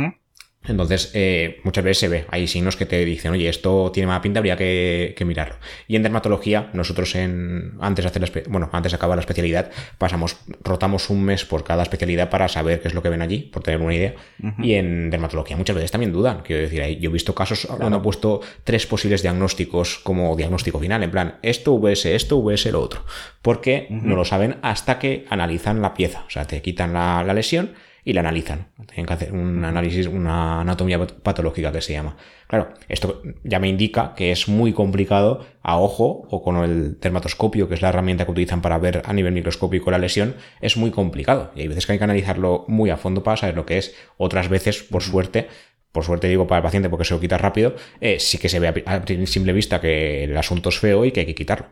Entonces, 0.68 1.12
eh, 1.14 1.60
muchas 1.64 1.84
veces 1.84 2.00
se 2.00 2.08
ve, 2.08 2.26
hay 2.30 2.48
signos 2.48 2.76
que 2.76 2.86
te 2.86 3.04
dicen, 3.06 3.32
oye, 3.32 3.50
esto 3.50 3.92
tiene 3.94 4.08
mala 4.08 4.22
pinta, 4.22 4.40
habría 4.40 4.58
que, 4.58 5.16
mirarlo. 5.26 5.56
Y 5.88 5.96
en 5.96 6.04
dermatología, 6.04 6.70
nosotros 6.74 7.16
en, 7.16 7.74
antes 7.80 8.04
de 8.04 8.10
hacer 8.10 8.44
bueno, 8.48 8.70
antes 8.72 8.92
de 8.92 8.96
acabar 8.96 9.18
la 9.18 9.22
especialidad, 9.22 9.72
pasamos, 9.98 10.38
rotamos 10.64 11.10
un 11.10 11.24
mes 11.24 11.46
por 11.46 11.64
cada 11.64 11.84
especialidad 11.84 12.30
para 12.30 12.48
saber 12.48 12.82
qué 12.82 12.88
es 12.88 12.94
lo 12.94 13.02
que 13.02 13.10
ven 13.10 13.22
allí, 13.22 13.40
por 13.40 13.64
tener 13.64 13.82
una 13.82 13.94
idea. 13.94 14.16
Y 14.60 14.74
en 14.74 15.10
dermatología 15.10 15.58
muchas 15.58 15.76
veces 15.76 15.92
también 15.92 16.12
dudan. 16.12 16.42
Quiero 16.44 16.62
decir, 16.62 17.00
yo 17.00 17.10
he 17.10 17.14
visto 17.14 17.34
casos 17.34 17.68
donde 17.68 17.96
han 17.96 18.02
puesto 18.02 18.42
tres 18.64 18.86
posibles 18.86 19.22
diagnósticos 19.22 20.00
como 20.00 20.36
diagnóstico 20.36 20.80
final, 20.80 21.04
en 21.04 21.12
plan, 21.12 21.36
esto 21.42 21.78
VS, 21.78 22.16
esto 22.16 22.42
VS, 22.42 22.72
lo 22.72 22.82
otro. 22.82 23.06
Porque 23.42 23.88
no 23.90 24.16
lo 24.16 24.26
saben 24.26 24.58
hasta 24.62 25.00
que 25.00 25.26
analizan 25.30 25.82
la 25.82 25.94
pieza. 25.94 26.24
O 26.28 26.30
sea, 26.30 26.46
te 26.46 26.62
quitan 26.62 26.94
la 26.94 27.34
lesión 27.34 27.72
y 28.06 28.14
la 28.14 28.22
analizan. 28.22 28.68
Tienen 28.86 29.08
que 29.08 29.14
hacer 29.14 29.34
un 29.34 29.66
análisis, 29.66 30.06
una 30.06 30.62
anatomía 30.62 31.06
patológica 31.06 31.72
que 31.72 31.82
se 31.82 31.94
llama. 31.94 32.16
Claro, 32.48 32.70
esto 32.88 33.24
ya 33.44 33.60
me 33.60 33.68
indica 33.68 34.14
que 34.16 34.32
es 34.32 34.48
muy 34.48 34.74
complicado 34.74 35.44
a 35.64 35.80
ojo 35.80 36.28
o 36.30 36.44
con 36.44 36.58
el 36.58 37.00
dermatoscopio, 37.00 37.68
que 37.68 37.74
es 37.74 37.82
la 37.82 37.90
herramienta 37.90 38.24
que 38.26 38.32
utilizan 38.32 38.62
para 38.62 38.78
ver 38.78 39.02
a 39.06 39.12
nivel 39.12 39.34
microscópico 39.34 39.90
la 39.90 39.98
lesión, 39.98 40.36
es 40.62 40.78
muy 40.78 40.92
complicado. 40.92 41.52
Y 41.56 41.62
hay 41.62 41.68
veces 41.68 41.88
que 41.88 41.94
hay 41.94 41.98
que 41.98 42.04
analizarlo 42.04 42.66
muy 42.68 42.92
a 42.92 42.98
fondo 42.98 43.24
para 43.24 43.38
saber 43.38 43.56
lo 43.56 43.66
que 43.66 43.80
es. 43.80 43.96
Otras 44.18 44.50
veces, 44.50 44.84
por 44.84 45.02
suerte, 45.02 45.48
por 45.92 46.04
suerte 46.04 46.28
digo 46.28 46.46
para 46.46 46.60
el 46.60 46.64
paciente 46.64 46.90
porque 46.90 47.06
se 47.06 47.16
lo 47.16 47.20
quita 47.20 47.40
rápido, 47.40 47.76
eh, 48.02 48.20
sí 48.20 48.38
que 48.38 48.50
se 48.50 48.60
ve 48.60 48.68
a 48.86 49.04
simple 49.26 49.52
vista 49.52 49.82
que 49.82 50.26
el 50.26 50.38
asunto 50.38 50.70
es 50.70 50.78
feo 50.78 51.06
y 51.06 51.12
que 51.12 51.22
hay 51.22 51.26
que 51.26 51.36
quitarlo. 51.36 51.70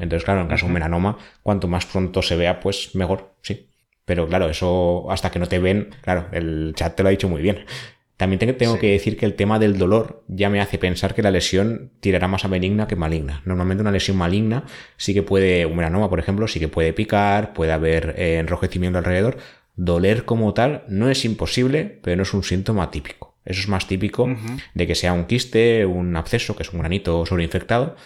Entonces, 0.00 0.24
claro, 0.24 0.40
en 0.40 0.48
caso 0.48 0.66
de 0.66 0.70
un 0.70 0.74
melanoma, 0.74 1.16
cuanto 1.42 1.68
más 1.68 1.86
pronto 1.86 2.22
se 2.22 2.36
vea, 2.36 2.58
pues 2.58 2.94
mejor, 2.94 3.36
sí. 3.40 3.70
Pero 4.06 4.26
claro, 4.26 4.48
eso 4.48 5.10
hasta 5.10 5.30
que 5.30 5.38
no 5.38 5.48
te 5.48 5.58
ven, 5.58 5.90
claro, 6.00 6.28
el 6.32 6.72
chat 6.74 6.94
te 6.96 7.02
lo 7.02 7.08
ha 7.08 7.10
dicho 7.10 7.28
muy 7.28 7.42
bien. 7.42 7.66
También 8.16 8.38
tengo 8.56 8.78
que 8.78 8.92
decir 8.92 9.18
que 9.18 9.26
el 9.26 9.34
tema 9.34 9.58
del 9.58 9.76
dolor 9.76 10.24
ya 10.26 10.48
me 10.48 10.62
hace 10.62 10.78
pensar 10.78 11.14
que 11.14 11.22
la 11.22 11.30
lesión 11.30 11.90
tirará 12.00 12.28
más 12.28 12.46
a 12.46 12.48
benigna 12.48 12.86
que 12.86 12.96
maligna. 12.96 13.42
Normalmente 13.44 13.82
una 13.82 13.90
lesión 13.90 14.16
maligna 14.16 14.64
sí 14.96 15.12
que 15.12 15.22
puede, 15.22 15.66
un 15.66 15.76
melanoma 15.76 16.08
por 16.08 16.18
ejemplo, 16.18 16.48
sí 16.48 16.58
que 16.58 16.68
puede 16.68 16.94
picar, 16.94 17.52
puede 17.52 17.72
haber 17.72 18.14
eh, 18.16 18.38
enrojecimiento 18.38 18.96
alrededor. 18.96 19.36
Doler 19.74 20.24
como 20.24 20.54
tal 20.54 20.84
no 20.88 21.10
es 21.10 21.26
imposible, 21.26 21.98
pero 22.02 22.16
no 22.16 22.22
es 22.22 22.32
un 22.32 22.42
síntoma 22.42 22.90
típico. 22.90 23.34
Eso 23.44 23.60
es 23.60 23.68
más 23.68 23.86
típico 23.86 24.28
de 24.74 24.86
que 24.86 24.94
sea 24.94 25.12
un 25.12 25.26
quiste, 25.26 25.84
un 25.84 26.16
absceso, 26.16 26.56
que 26.56 26.62
es 26.62 26.72
un 26.72 26.80
granito 26.80 27.26
sobreinfectado. 27.26 27.96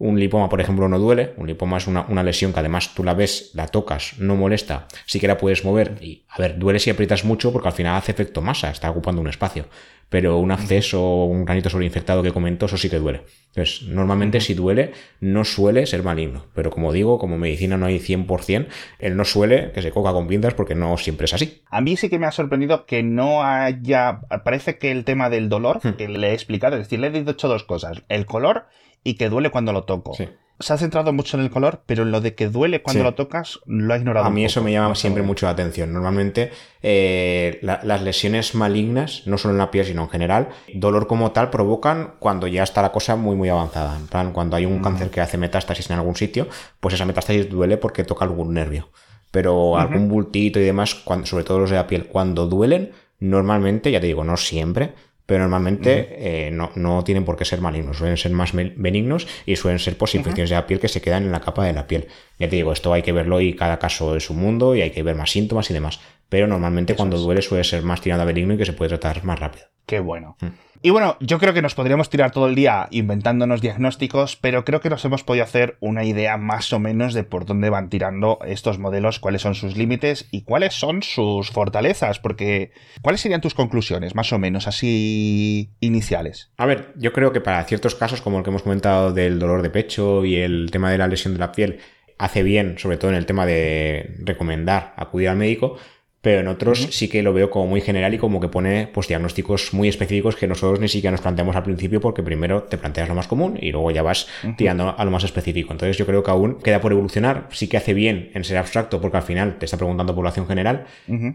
Un 0.00 0.18
lipoma, 0.18 0.48
por 0.48 0.60
ejemplo, 0.60 0.88
no 0.88 0.98
duele. 0.98 1.34
Un 1.36 1.46
lipoma 1.46 1.76
es 1.76 1.86
una, 1.86 2.06
una, 2.08 2.22
lesión 2.22 2.52
que 2.52 2.58
además 2.60 2.94
tú 2.94 3.04
la 3.04 3.14
ves, 3.14 3.50
la 3.54 3.68
tocas, 3.68 4.14
no 4.18 4.34
molesta, 4.34 4.88
sí 5.04 5.20
que 5.20 5.28
la 5.28 5.36
puedes 5.36 5.64
mover. 5.64 5.98
Y, 6.00 6.24
a 6.28 6.38
ver, 6.38 6.58
duele 6.58 6.78
si 6.78 6.88
aprietas 6.88 7.24
mucho 7.24 7.52
porque 7.52 7.68
al 7.68 7.74
final 7.74 7.96
hace 7.96 8.12
efecto 8.12 8.40
masa, 8.40 8.70
está 8.70 8.90
ocupando 8.90 9.20
un 9.20 9.28
espacio 9.28 9.66
pero 10.10 10.38
un 10.38 10.50
acceso 10.50 11.00
o 11.00 11.24
un 11.26 11.44
granito 11.44 11.70
sobreinfectado 11.70 12.22
que 12.22 12.32
comento, 12.32 12.66
eso 12.66 12.76
sí 12.76 12.90
que 12.90 12.98
duele. 12.98 13.22
Entonces, 13.46 13.82
normalmente 13.88 14.40
si 14.40 14.54
duele, 14.54 14.92
no 15.20 15.44
suele 15.44 15.86
ser 15.86 16.02
maligno. 16.02 16.46
Pero 16.52 16.70
como 16.70 16.92
digo, 16.92 17.18
como 17.18 17.38
medicina 17.38 17.76
no 17.76 17.86
hay 17.86 18.00
100%, 18.00 18.66
él 18.98 19.16
no 19.16 19.24
suele 19.24 19.70
que 19.70 19.82
se 19.82 19.92
coca 19.92 20.12
con 20.12 20.26
pinzas 20.26 20.54
porque 20.54 20.74
no 20.74 20.96
siempre 20.96 21.26
es 21.26 21.34
así. 21.34 21.62
A 21.70 21.80
mí 21.80 21.96
sí 21.96 22.10
que 22.10 22.18
me 22.18 22.26
ha 22.26 22.32
sorprendido 22.32 22.86
que 22.86 23.04
no 23.04 23.44
haya... 23.44 24.20
Parece 24.44 24.78
que 24.78 24.90
el 24.90 25.04
tema 25.04 25.30
del 25.30 25.48
dolor, 25.48 25.80
hmm. 25.82 25.92
que 25.92 26.08
le 26.08 26.30
he 26.30 26.34
explicado, 26.34 26.76
es 26.76 26.82
decir, 26.82 26.98
le 26.98 27.06
he 27.06 27.10
dicho 27.10 27.46
dos 27.46 27.62
cosas. 27.62 28.02
El 28.08 28.26
color 28.26 28.66
y 29.04 29.14
que 29.14 29.28
duele 29.28 29.50
cuando 29.50 29.72
lo 29.72 29.84
toco. 29.84 30.14
Sí 30.14 30.28
se 30.60 30.74
ha 30.74 30.78
centrado 30.78 31.12
mucho 31.12 31.38
en 31.38 31.42
el 31.42 31.50
color, 31.50 31.82
pero 31.86 32.02
en 32.02 32.10
lo 32.10 32.20
de 32.20 32.34
que 32.34 32.48
duele 32.48 32.82
cuando 32.82 33.02
lo 33.02 33.14
tocas 33.14 33.60
lo 33.64 33.94
ha 33.94 33.96
ignorado. 33.96 34.26
A 34.26 34.30
mí 34.30 34.44
eso 34.44 34.62
me 34.62 34.70
llama 34.70 34.94
siempre 34.94 35.22
mucho 35.22 35.46
la 35.46 35.52
atención. 35.52 35.92
Normalmente 35.92 36.52
eh, 36.82 37.58
las 37.62 38.02
lesiones 38.02 38.54
malignas, 38.54 39.22
no 39.26 39.38
solo 39.38 39.54
en 39.54 39.58
la 39.58 39.70
piel, 39.70 39.86
sino 39.86 40.02
en 40.02 40.10
general, 40.10 40.48
dolor 40.74 41.06
como 41.06 41.32
tal 41.32 41.48
provocan 41.48 42.14
cuando 42.18 42.46
ya 42.46 42.62
está 42.62 42.82
la 42.82 42.92
cosa 42.92 43.16
muy 43.16 43.36
muy 43.36 43.48
avanzada. 43.48 43.96
En 43.96 44.06
plan, 44.06 44.32
cuando 44.32 44.54
hay 44.54 44.66
un 44.66 44.80
cáncer 44.80 45.10
que 45.10 45.22
hace 45.22 45.38
metástasis 45.38 45.88
en 45.88 45.96
algún 45.96 46.14
sitio, 46.14 46.46
pues 46.78 46.94
esa 46.94 47.06
metástasis 47.06 47.48
duele 47.48 47.78
porque 47.78 48.04
toca 48.04 48.26
algún 48.26 48.52
nervio. 48.52 48.90
Pero 49.30 49.78
algún 49.78 50.08
bultito 50.08 50.60
y 50.60 50.64
demás, 50.64 50.94
cuando, 50.94 51.26
sobre 51.26 51.44
todo 51.44 51.60
los 51.60 51.70
de 51.70 51.76
la 51.76 51.86
piel, 51.86 52.06
cuando 52.06 52.46
duelen, 52.46 52.90
normalmente, 53.20 53.90
ya 53.90 54.00
te 54.00 54.08
digo, 54.08 54.24
no 54.24 54.36
siempre, 54.36 54.92
pero 55.30 55.44
normalmente 55.44 56.08
eh, 56.18 56.50
no, 56.50 56.72
no, 56.74 57.04
tienen 57.04 57.24
por 57.24 57.36
qué 57.36 57.44
ser 57.44 57.60
malignos, 57.60 57.98
suelen 57.98 58.16
ser 58.16 58.32
más 58.32 58.50
benignos 58.52 59.28
y 59.46 59.54
suelen 59.54 59.78
ser 59.78 59.96
pues, 59.96 60.16
infecciones 60.16 60.50
de 60.50 60.56
la 60.56 60.66
piel 60.66 60.80
que 60.80 60.88
se 60.88 61.00
quedan 61.00 61.22
en 61.22 61.30
la 61.30 61.38
capa 61.38 61.64
de 61.64 61.72
la 61.72 61.86
piel. 61.86 62.08
Ya 62.40 62.48
te 62.48 62.56
digo, 62.56 62.72
esto 62.72 62.92
hay 62.92 63.02
que 63.02 63.12
verlo 63.12 63.40
y 63.40 63.54
cada 63.54 63.78
caso 63.78 64.16
es 64.16 64.28
un 64.28 64.38
mundo 64.38 64.74
y 64.74 64.82
hay 64.82 64.90
que 64.90 65.04
ver 65.04 65.14
más 65.14 65.30
síntomas 65.30 65.70
y 65.70 65.72
demás, 65.72 66.00
pero 66.28 66.48
normalmente 66.48 66.96
cuando 66.96 67.16
duele 67.16 67.42
suele 67.42 67.62
ser 67.62 67.84
más 67.84 68.00
tirado 68.00 68.22
a 68.22 68.24
benigno 68.24 68.54
y 68.54 68.56
que 68.56 68.64
se 68.64 68.72
puede 68.72 68.88
tratar 68.88 69.22
más 69.22 69.38
rápido. 69.38 69.66
Qué 69.86 70.00
bueno. 70.00 70.36
Mm. 70.40 70.46
Y 70.82 70.88
bueno, 70.88 71.18
yo 71.20 71.38
creo 71.38 71.52
que 71.52 71.60
nos 71.60 71.74
podríamos 71.74 72.08
tirar 72.08 72.30
todo 72.30 72.48
el 72.48 72.54
día 72.54 72.88
inventándonos 72.90 73.60
diagnósticos, 73.60 74.36
pero 74.36 74.64
creo 74.64 74.80
que 74.80 74.88
nos 74.88 75.04
hemos 75.04 75.22
podido 75.22 75.44
hacer 75.44 75.76
una 75.80 76.04
idea 76.04 76.38
más 76.38 76.72
o 76.72 76.78
menos 76.78 77.12
de 77.12 77.22
por 77.22 77.44
dónde 77.44 77.68
van 77.68 77.90
tirando 77.90 78.38
estos 78.46 78.78
modelos, 78.78 79.18
cuáles 79.18 79.42
son 79.42 79.54
sus 79.54 79.76
límites 79.76 80.26
y 80.30 80.40
cuáles 80.40 80.72
son 80.72 81.02
sus 81.02 81.50
fortalezas, 81.50 82.18
porque 82.18 82.72
¿cuáles 83.02 83.20
serían 83.20 83.42
tus 83.42 83.52
conclusiones, 83.52 84.14
más 84.14 84.32
o 84.32 84.38
menos, 84.38 84.66
así 84.66 85.68
iniciales? 85.80 86.50
A 86.56 86.64
ver, 86.64 86.94
yo 86.96 87.12
creo 87.12 87.30
que 87.30 87.42
para 87.42 87.62
ciertos 87.64 87.94
casos, 87.94 88.22
como 88.22 88.38
el 88.38 88.44
que 88.44 88.48
hemos 88.48 88.62
comentado 88.62 89.12
del 89.12 89.38
dolor 89.38 89.60
de 89.60 89.68
pecho 89.68 90.24
y 90.24 90.36
el 90.36 90.70
tema 90.70 90.90
de 90.90 90.96
la 90.96 91.08
lesión 91.08 91.34
de 91.34 91.40
la 91.40 91.52
piel, 91.52 91.80
hace 92.16 92.42
bien, 92.42 92.78
sobre 92.78 92.96
todo 92.96 93.10
en 93.10 93.18
el 93.18 93.26
tema 93.26 93.44
de 93.44 94.16
recomendar 94.20 94.94
acudir 94.96 95.28
al 95.28 95.36
médico, 95.36 95.76
pero 96.22 96.40
en 96.40 96.48
otros 96.48 96.88
sí 96.90 97.08
que 97.08 97.22
lo 97.22 97.32
veo 97.32 97.50
como 97.50 97.66
muy 97.66 97.80
general 97.80 98.12
y 98.12 98.18
como 98.18 98.40
que 98.40 98.48
pone 98.48 98.88
pues 98.92 99.08
diagnósticos 99.08 99.72
muy 99.72 99.88
específicos 99.88 100.36
que 100.36 100.46
nosotros 100.46 100.80
ni 100.80 100.88
siquiera 100.88 101.12
nos 101.12 101.22
planteamos 101.22 101.56
al 101.56 101.62
principio 101.62 102.00
porque 102.00 102.22
primero 102.22 102.64
te 102.64 102.76
planteas 102.76 103.08
lo 103.08 103.14
más 103.14 103.26
común 103.26 103.58
y 103.60 103.72
luego 103.72 103.90
ya 103.90 104.02
vas 104.02 104.26
tirando 104.56 104.94
a 104.96 105.04
lo 105.04 105.10
más 105.10 105.24
específico. 105.24 105.72
Entonces 105.72 105.96
yo 105.96 106.06
creo 106.06 106.22
que 106.22 106.30
aún 106.30 106.58
queda 106.60 106.80
por 106.80 106.92
evolucionar, 106.92 107.48
sí 107.50 107.68
que 107.68 107.76
hace 107.76 107.94
bien 107.94 108.30
en 108.34 108.44
ser 108.44 108.58
abstracto 108.58 109.00
porque 109.00 109.16
al 109.16 109.22
final 109.22 109.58
te 109.58 109.64
está 109.64 109.76
preguntando 109.76 110.14
población 110.14 110.46
general, 110.46 110.86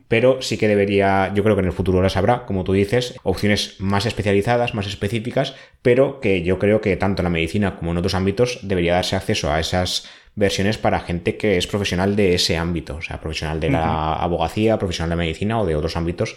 pero 0.07 0.41
sí 0.41 0.57
que 0.57 0.67
debería, 0.67 1.33
yo 1.33 1.43
creo 1.43 1.55
que 1.55 1.61
en 1.61 1.67
el 1.67 1.73
futuro 1.73 2.01
las 2.01 2.17
habrá, 2.17 2.45
como 2.45 2.63
tú 2.63 2.73
dices, 2.73 3.19
opciones 3.23 3.75
más 3.79 4.05
especializadas, 4.05 4.75
más 4.75 4.87
específicas, 4.87 5.55
pero 5.81 6.19
que 6.19 6.43
yo 6.43 6.59
creo 6.59 6.81
que 6.81 6.95
tanto 6.95 7.21
en 7.21 7.25
la 7.25 7.29
medicina 7.29 7.75
como 7.77 7.91
en 7.91 7.97
otros 7.97 8.15
ámbitos 8.15 8.59
debería 8.61 8.93
darse 8.93 9.15
acceso 9.15 9.51
a 9.51 9.59
esas 9.59 10.07
versiones 10.35 10.77
para 10.77 10.99
gente 10.99 11.37
que 11.37 11.57
es 11.57 11.67
profesional 11.67 12.15
de 12.15 12.35
ese 12.35 12.57
ámbito, 12.57 12.97
o 12.97 13.01
sea, 13.01 13.19
profesional 13.19 13.59
de 13.59 13.69
la 13.69 14.13
abogacía, 14.13 14.77
profesional 14.77 15.11
de 15.11 15.15
medicina 15.15 15.59
o 15.59 15.65
de 15.65 15.75
otros 15.75 15.95
ámbitos 15.95 16.35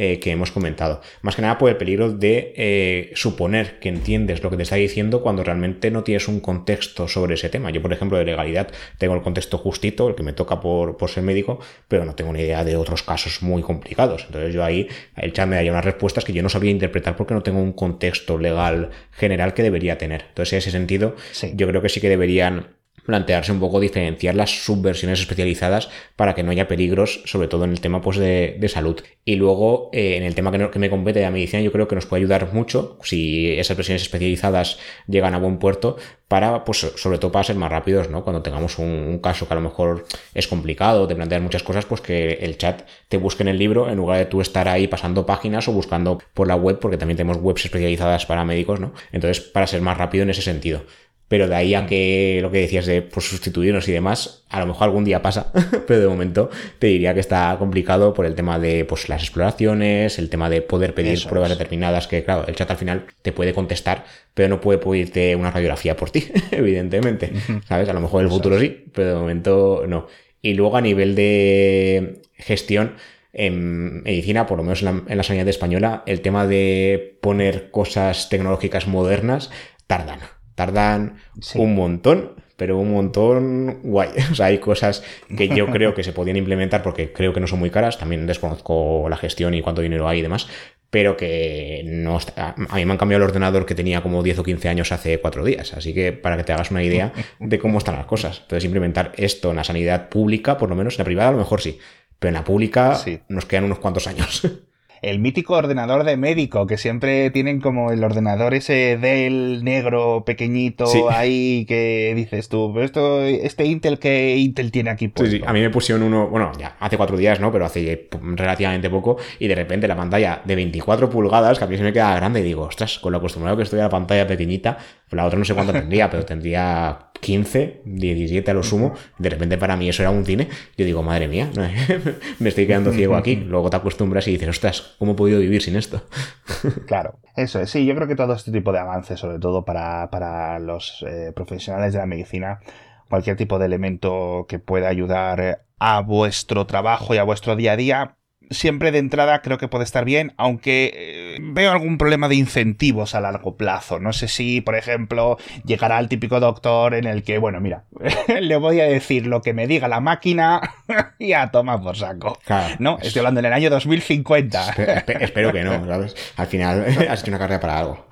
eh, 0.00 0.20
que 0.20 0.30
hemos 0.30 0.52
comentado. 0.52 1.00
Más 1.22 1.34
que 1.34 1.42
nada 1.42 1.58
por 1.58 1.70
el 1.70 1.76
peligro 1.76 2.12
de 2.12 2.52
eh, 2.56 3.10
suponer 3.16 3.80
que 3.80 3.88
entiendes 3.88 4.44
lo 4.44 4.50
que 4.50 4.56
te 4.56 4.62
está 4.62 4.76
diciendo 4.76 5.22
cuando 5.22 5.42
realmente 5.42 5.90
no 5.90 6.04
tienes 6.04 6.28
un 6.28 6.38
contexto 6.38 7.08
sobre 7.08 7.34
ese 7.34 7.48
tema. 7.48 7.70
Yo, 7.70 7.82
por 7.82 7.92
ejemplo, 7.92 8.16
de 8.16 8.24
legalidad 8.24 8.68
tengo 8.98 9.16
el 9.16 9.22
contexto 9.22 9.58
justito, 9.58 10.08
el 10.08 10.14
que 10.14 10.22
me 10.22 10.32
toca 10.32 10.60
por, 10.60 10.96
por 10.96 11.10
ser 11.10 11.24
médico, 11.24 11.58
pero 11.88 12.04
no 12.04 12.14
tengo 12.14 12.32
ni 12.32 12.42
idea 12.42 12.62
de 12.62 12.76
otros 12.76 13.02
casos 13.02 13.42
muy 13.42 13.60
complicados. 13.60 14.24
Entonces 14.26 14.54
yo 14.54 14.62
ahí, 14.62 14.86
el 15.16 15.32
chat 15.32 15.48
me 15.48 15.56
daría 15.56 15.72
unas 15.72 15.84
respuestas 15.84 16.24
que 16.24 16.32
yo 16.32 16.44
no 16.44 16.48
sabía 16.48 16.70
interpretar 16.70 17.16
porque 17.16 17.34
no 17.34 17.42
tengo 17.42 17.60
un 17.60 17.72
contexto 17.72 18.38
legal 18.38 18.90
general 19.10 19.52
que 19.52 19.64
debería 19.64 19.98
tener. 19.98 20.26
Entonces, 20.28 20.52
en 20.52 20.58
ese 20.58 20.70
sentido, 20.70 21.16
yo 21.54 21.66
creo 21.66 21.82
que 21.82 21.88
sí 21.88 22.00
que 22.00 22.08
deberían 22.08 22.77
plantearse 23.08 23.52
un 23.52 23.58
poco 23.58 23.80
diferenciar 23.80 24.34
las 24.34 24.66
subversiones 24.66 25.18
especializadas 25.18 25.88
para 26.14 26.34
que 26.34 26.42
no 26.42 26.50
haya 26.50 26.68
peligros, 26.68 27.22
sobre 27.24 27.48
todo 27.48 27.64
en 27.64 27.70
el 27.70 27.80
tema 27.80 28.02
pues, 28.02 28.18
de, 28.18 28.68
salud. 28.68 29.00
Y 29.24 29.36
luego, 29.36 29.88
eh, 29.94 30.18
en 30.18 30.24
el 30.24 30.34
tema 30.34 30.52
que, 30.52 30.78
me 30.78 30.90
compete 30.90 31.20
de 31.20 31.24
la 31.24 31.30
medicina, 31.30 31.62
yo 31.62 31.72
creo 31.72 31.88
que 31.88 31.94
nos 31.94 32.04
puede 32.04 32.20
ayudar 32.20 32.52
mucho 32.52 32.98
si 33.02 33.50
esas 33.52 33.78
versiones 33.78 34.02
especializadas 34.02 34.78
llegan 35.06 35.34
a 35.34 35.38
buen 35.38 35.58
puerto 35.58 35.96
para, 36.28 36.64
pues, 36.64 36.80
sobre 36.96 37.16
todo 37.16 37.32
para 37.32 37.44
ser 37.44 37.56
más 37.56 37.72
rápidos, 37.72 38.10
¿no? 38.10 38.24
Cuando 38.24 38.42
tengamos 38.42 38.78
un, 38.78 39.20
caso 39.22 39.48
que 39.48 39.54
a 39.54 39.56
lo 39.56 39.62
mejor 39.62 40.04
es 40.34 40.46
complicado, 40.46 41.06
de 41.06 41.16
plantear 41.16 41.40
muchas 41.40 41.62
cosas, 41.62 41.86
pues 41.86 42.02
que 42.02 42.32
el 42.42 42.58
chat 42.58 42.82
te 43.08 43.16
busque 43.16 43.42
en 43.42 43.48
el 43.48 43.58
libro 43.58 43.88
en 43.88 43.96
lugar 43.96 44.18
de 44.18 44.26
tú 44.26 44.42
estar 44.42 44.68
ahí 44.68 44.86
pasando 44.86 45.24
páginas 45.24 45.66
o 45.66 45.72
buscando 45.72 46.18
por 46.34 46.46
la 46.46 46.56
web, 46.56 46.78
porque 46.78 46.98
también 46.98 47.16
tenemos 47.16 47.38
webs 47.38 47.64
especializadas 47.64 48.26
para 48.26 48.44
médicos, 48.44 48.80
¿no? 48.80 48.92
Entonces, 49.12 49.40
para 49.40 49.66
ser 49.66 49.80
más 49.80 49.96
rápido 49.96 50.24
en 50.24 50.30
ese 50.30 50.42
sentido. 50.42 50.82
Pero 51.28 51.46
de 51.46 51.54
ahí 51.54 51.74
a 51.74 51.86
que 51.86 52.38
lo 52.40 52.50
que 52.50 52.58
decías 52.58 52.86
de 52.86 53.02
pues, 53.02 53.26
sustituirnos 53.26 53.86
y 53.86 53.92
demás, 53.92 54.44
a 54.48 54.60
lo 54.60 54.66
mejor 54.66 54.84
algún 54.84 55.04
día 55.04 55.20
pasa, 55.20 55.52
pero 55.86 56.00
de 56.00 56.08
momento 56.08 56.50
te 56.78 56.86
diría 56.86 57.12
que 57.12 57.20
está 57.20 57.54
complicado 57.58 58.14
por 58.14 58.24
el 58.24 58.34
tema 58.34 58.58
de 58.58 58.86
pues, 58.86 59.10
las 59.10 59.22
exploraciones, 59.22 60.18
el 60.18 60.30
tema 60.30 60.48
de 60.48 60.62
poder 60.62 60.94
pedir 60.94 61.22
pruebas 61.28 61.50
determinadas, 61.50 62.08
que 62.08 62.24
claro, 62.24 62.46
el 62.46 62.54
chat 62.54 62.70
al 62.70 62.78
final 62.78 63.04
te 63.20 63.32
puede 63.32 63.52
contestar, 63.52 64.04
pero 64.32 64.48
no 64.48 64.60
puede 64.60 64.78
pedirte 64.78 65.36
una 65.36 65.50
radiografía 65.50 65.96
por 65.96 66.10
ti, 66.10 66.28
evidentemente. 66.50 67.30
¿Sabes? 67.68 67.88
A 67.90 67.92
lo 67.92 68.00
mejor 68.00 68.22
en 68.22 68.28
el 68.28 68.32
futuro 68.32 68.58
sí, 68.58 68.84
pero 68.92 69.08
de 69.08 69.14
momento 69.14 69.84
no. 69.86 70.06
Y 70.40 70.54
luego 70.54 70.76
a 70.76 70.80
nivel 70.80 71.14
de 71.14 72.22
gestión, 72.34 72.94
en 73.34 74.02
medicina, 74.02 74.46
por 74.46 74.56
lo 74.56 74.64
menos 74.64 74.82
en 74.82 74.84
la, 74.86 75.02
en 75.06 75.16
la 75.16 75.22
sanidad 75.22 75.48
española, 75.48 76.02
el 76.06 76.22
tema 76.22 76.46
de 76.46 77.18
poner 77.20 77.70
cosas 77.70 78.30
tecnológicas 78.30 78.86
modernas 78.86 79.50
tardan 79.86 80.20
Tardan 80.58 81.18
un 81.54 81.76
montón, 81.76 82.32
pero 82.56 82.78
un 82.78 82.90
montón 82.90 83.78
guay. 83.84 84.08
O 84.32 84.34
sea, 84.34 84.46
hay 84.46 84.58
cosas 84.58 85.04
que 85.36 85.46
yo 85.46 85.66
creo 85.70 85.94
que 85.94 86.02
se 86.02 86.12
podían 86.12 86.36
implementar 86.36 86.82
porque 86.82 87.12
creo 87.12 87.32
que 87.32 87.38
no 87.38 87.46
son 87.46 87.60
muy 87.60 87.70
caras. 87.70 87.96
También 87.96 88.26
desconozco 88.26 89.06
la 89.08 89.16
gestión 89.16 89.54
y 89.54 89.62
cuánto 89.62 89.82
dinero 89.82 90.08
hay 90.08 90.18
y 90.18 90.22
demás. 90.22 90.48
Pero 90.90 91.16
que 91.16 91.82
no 91.84 92.18
A 92.34 92.74
mí 92.74 92.84
me 92.84 92.90
han 92.90 92.98
cambiado 92.98 93.22
el 93.22 93.30
ordenador 93.30 93.66
que 93.66 93.76
tenía 93.76 94.02
como 94.02 94.20
10 94.24 94.40
o 94.40 94.42
15 94.42 94.68
años 94.68 94.90
hace 94.90 95.20
cuatro 95.20 95.44
días. 95.44 95.74
Así 95.74 95.94
que 95.94 96.12
para 96.12 96.36
que 96.36 96.42
te 96.42 96.52
hagas 96.52 96.72
una 96.72 96.82
idea 96.82 97.12
de 97.38 97.58
cómo 97.60 97.78
están 97.78 97.94
las 97.94 98.06
cosas. 98.06 98.40
Entonces, 98.40 98.64
implementar 98.64 99.12
esto 99.14 99.50
en 99.50 99.56
la 99.56 99.64
sanidad 99.64 100.08
pública, 100.08 100.58
por 100.58 100.70
lo 100.70 100.74
menos 100.74 100.94
en 100.94 100.98
la 100.98 101.04
privada, 101.04 101.28
a 101.28 101.32
lo 101.32 101.38
mejor 101.38 101.60
sí. 101.60 101.78
Pero 102.18 102.30
en 102.30 102.34
la 102.34 102.42
pública 102.42 102.98
nos 103.28 103.46
quedan 103.46 103.62
unos 103.62 103.78
cuantos 103.78 104.08
años. 104.08 104.42
el 105.02 105.18
mítico 105.18 105.54
ordenador 105.54 106.04
de 106.04 106.16
médico, 106.16 106.66
que 106.66 106.78
siempre 106.78 107.30
tienen 107.30 107.60
como 107.60 107.90
el 107.90 108.02
ordenador 108.04 108.54
ese 108.54 108.96
del 108.96 109.64
negro 109.64 110.24
pequeñito 110.24 110.86
ahí 111.10 111.64
que 111.66 112.12
dices 112.16 112.48
tú, 112.48 112.78
esto, 112.80 113.22
este 113.22 113.64
Intel 113.64 113.98
que 113.98 114.36
Intel 114.36 114.70
tiene 114.70 114.90
aquí 114.90 115.08
puesto. 115.08 115.30
Sí, 115.30 115.38
sí, 115.38 115.44
a 115.46 115.52
mí 115.52 115.60
me 115.60 115.70
pusieron 115.70 116.02
uno, 116.02 116.28
bueno, 116.28 116.52
ya 116.58 116.76
hace 116.80 116.96
cuatro 116.96 117.16
días, 117.16 117.40
¿no? 117.40 117.52
Pero 117.52 117.64
hace 117.64 118.08
relativamente 118.34 118.90
poco, 118.90 119.16
y 119.38 119.48
de 119.48 119.54
repente 119.54 119.88
la 119.88 119.96
pantalla 119.96 120.42
de 120.44 120.54
24 120.54 121.10
pulgadas, 121.10 121.58
que 121.58 121.64
a 121.64 121.66
mí 121.66 121.76
se 121.76 121.82
me 121.82 121.92
queda 121.92 122.14
grande, 122.16 122.40
y 122.40 122.42
digo, 122.42 122.62
ostras, 122.62 122.98
con 122.98 123.12
lo 123.12 123.18
acostumbrado 123.18 123.56
que 123.56 123.62
estoy 123.62 123.80
a 123.80 123.84
la 123.84 123.90
pantalla 123.90 124.26
pequeñita, 124.26 124.78
la 125.10 125.24
otra 125.24 125.38
no 125.38 125.44
sé 125.44 125.54
cuánto 125.54 125.72
tendría, 125.72 126.10
pero 126.10 126.24
tendría 126.24 127.07
15, 127.20 127.82
17 127.84 128.50
a 128.50 128.54
lo 128.54 128.62
sumo, 128.62 128.94
de 129.18 129.30
repente 129.30 129.58
para 129.58 129.76
mí 129.76 129.88
eso 129.88 130.02
era 130.02 130.10
un 130.10 130.24
cine, 130.24 130.48
yo 130.76 130.84
digo, 130.84 131.02
madre 131.02 131.28
mía, 131.28 131.50
me 132.38 132.48
estoy 132.48 132.66
quedando 132.66 132.92
ciego 132.92 133.16
aquí, 133.16 133.36
luego 133.36 133.70
te 133.70 133.76
acostumbras 133.76 134.26
y 134.28 134.32
dices, 134.32 134.48
ostras, 134.48 134.96
¿cómo 134.98 135.12
he 135.12 135.14
podido 135.14 135.40
vivir 135.40 135.62
sin 135.62 135.76
esto? 135.76 136.02
Claro, 136.86 137.18
eso 137.36 137.60
es, 137.60 137.70
sí, 137.70 137.86
yo 137.86 137.94
creo 137.94 138.08
que 138.08 138.16
todo 138.16 138.32
este 138.32 138.50
tipo 138.50 138.72
de 138.72 138.78
avances, 138.78 139.20
sobre 139.20 139.38
todo 139.38 139.64
para, 139.64 140.58
los 140.58 141.04
eh, 141.06 141.32
profesionales 141.34 141.92
de 141.92 141.98
la 141.98 142.06
medicina, 142.06 142.60
cualquier 143.08 143.36
tipo 143.36 143.58
de 143.58 143.66
elemento 143.66 144.46
que 144.48 144.58
pueda 144.58 144.88
ayudar 144.88 145.62
a 145.78 146.00
vuestro 146.00 146.66
trabajo 146.66 147.14
y 147.14 147.18
a 147.18 147.22
vuestro 147.22 147.56
día 147.56 147.72
a 147.72 147.76
día, 147.76 148.16
siempre 148.50 148.92
de 148.92 148.98
entrada 148.98 149.42
creo 149.42 149.58
que 149.58 149.68
puede 149.68 149.84
estar 149.84 150.04
bien, 150.04 150.32
aunque 150.36 150.92
eh, 150.94 151.38
veo 151.40 151.70
algún 151.72 151.98
problema 151.98 152.28
de 152.28 152.36
incentivos 152.36 153.14
a 153.14 153.20
largo 153.20 153.56
plazo. 153.56 153.98
No 154.00 154.12
sé 154.12 154.28
si, 154.28 154.60
por 154.60 154.76
ejemplo, 154.76 155.38
llegará 155.64 155.98
el 155.98 156.08
típico 156.08 156.40
doctor 156.40 156.94
en 156.94 157.06
el 157.06 157.22
que, 157.22 157.38
bueno, 157.38 157.60
mira, 157.60 157.84
le 158.40 158.56
voy 158.56 158.80
a 158.80 158.84
decir 158.84 159.26
lo 159.26 159.42
que 159.42 159.54
me 159.54 159.66
diga 159.66 159.88
la 159.88 160.00
máquina 160.00 160.60
y 161.18 161.32
a 161.32 161.50
tomar 161.50 161.80
por 161.80 161.96
saco. 161.96 162.38
¿No? 162.78 162.98
Estoy 163.00 163.20
hablando 163.20 163.40
en 163.40 163.46
el 163.46 163.52
año 163.52 163.70
2050. 163.70 164.74
espero 165.20 165.52
que 165.52 165.62
no, 165.62 165.86
¿sabes? 165.86 166.14
Al 166.36 166.46
final 166.46 166.84
has 167.08 167.22
hecho 167.22 167.30
una 167.30 167.38
carrera 167.38 167.60
para 167.60 167.78
algo. 167.78 168.06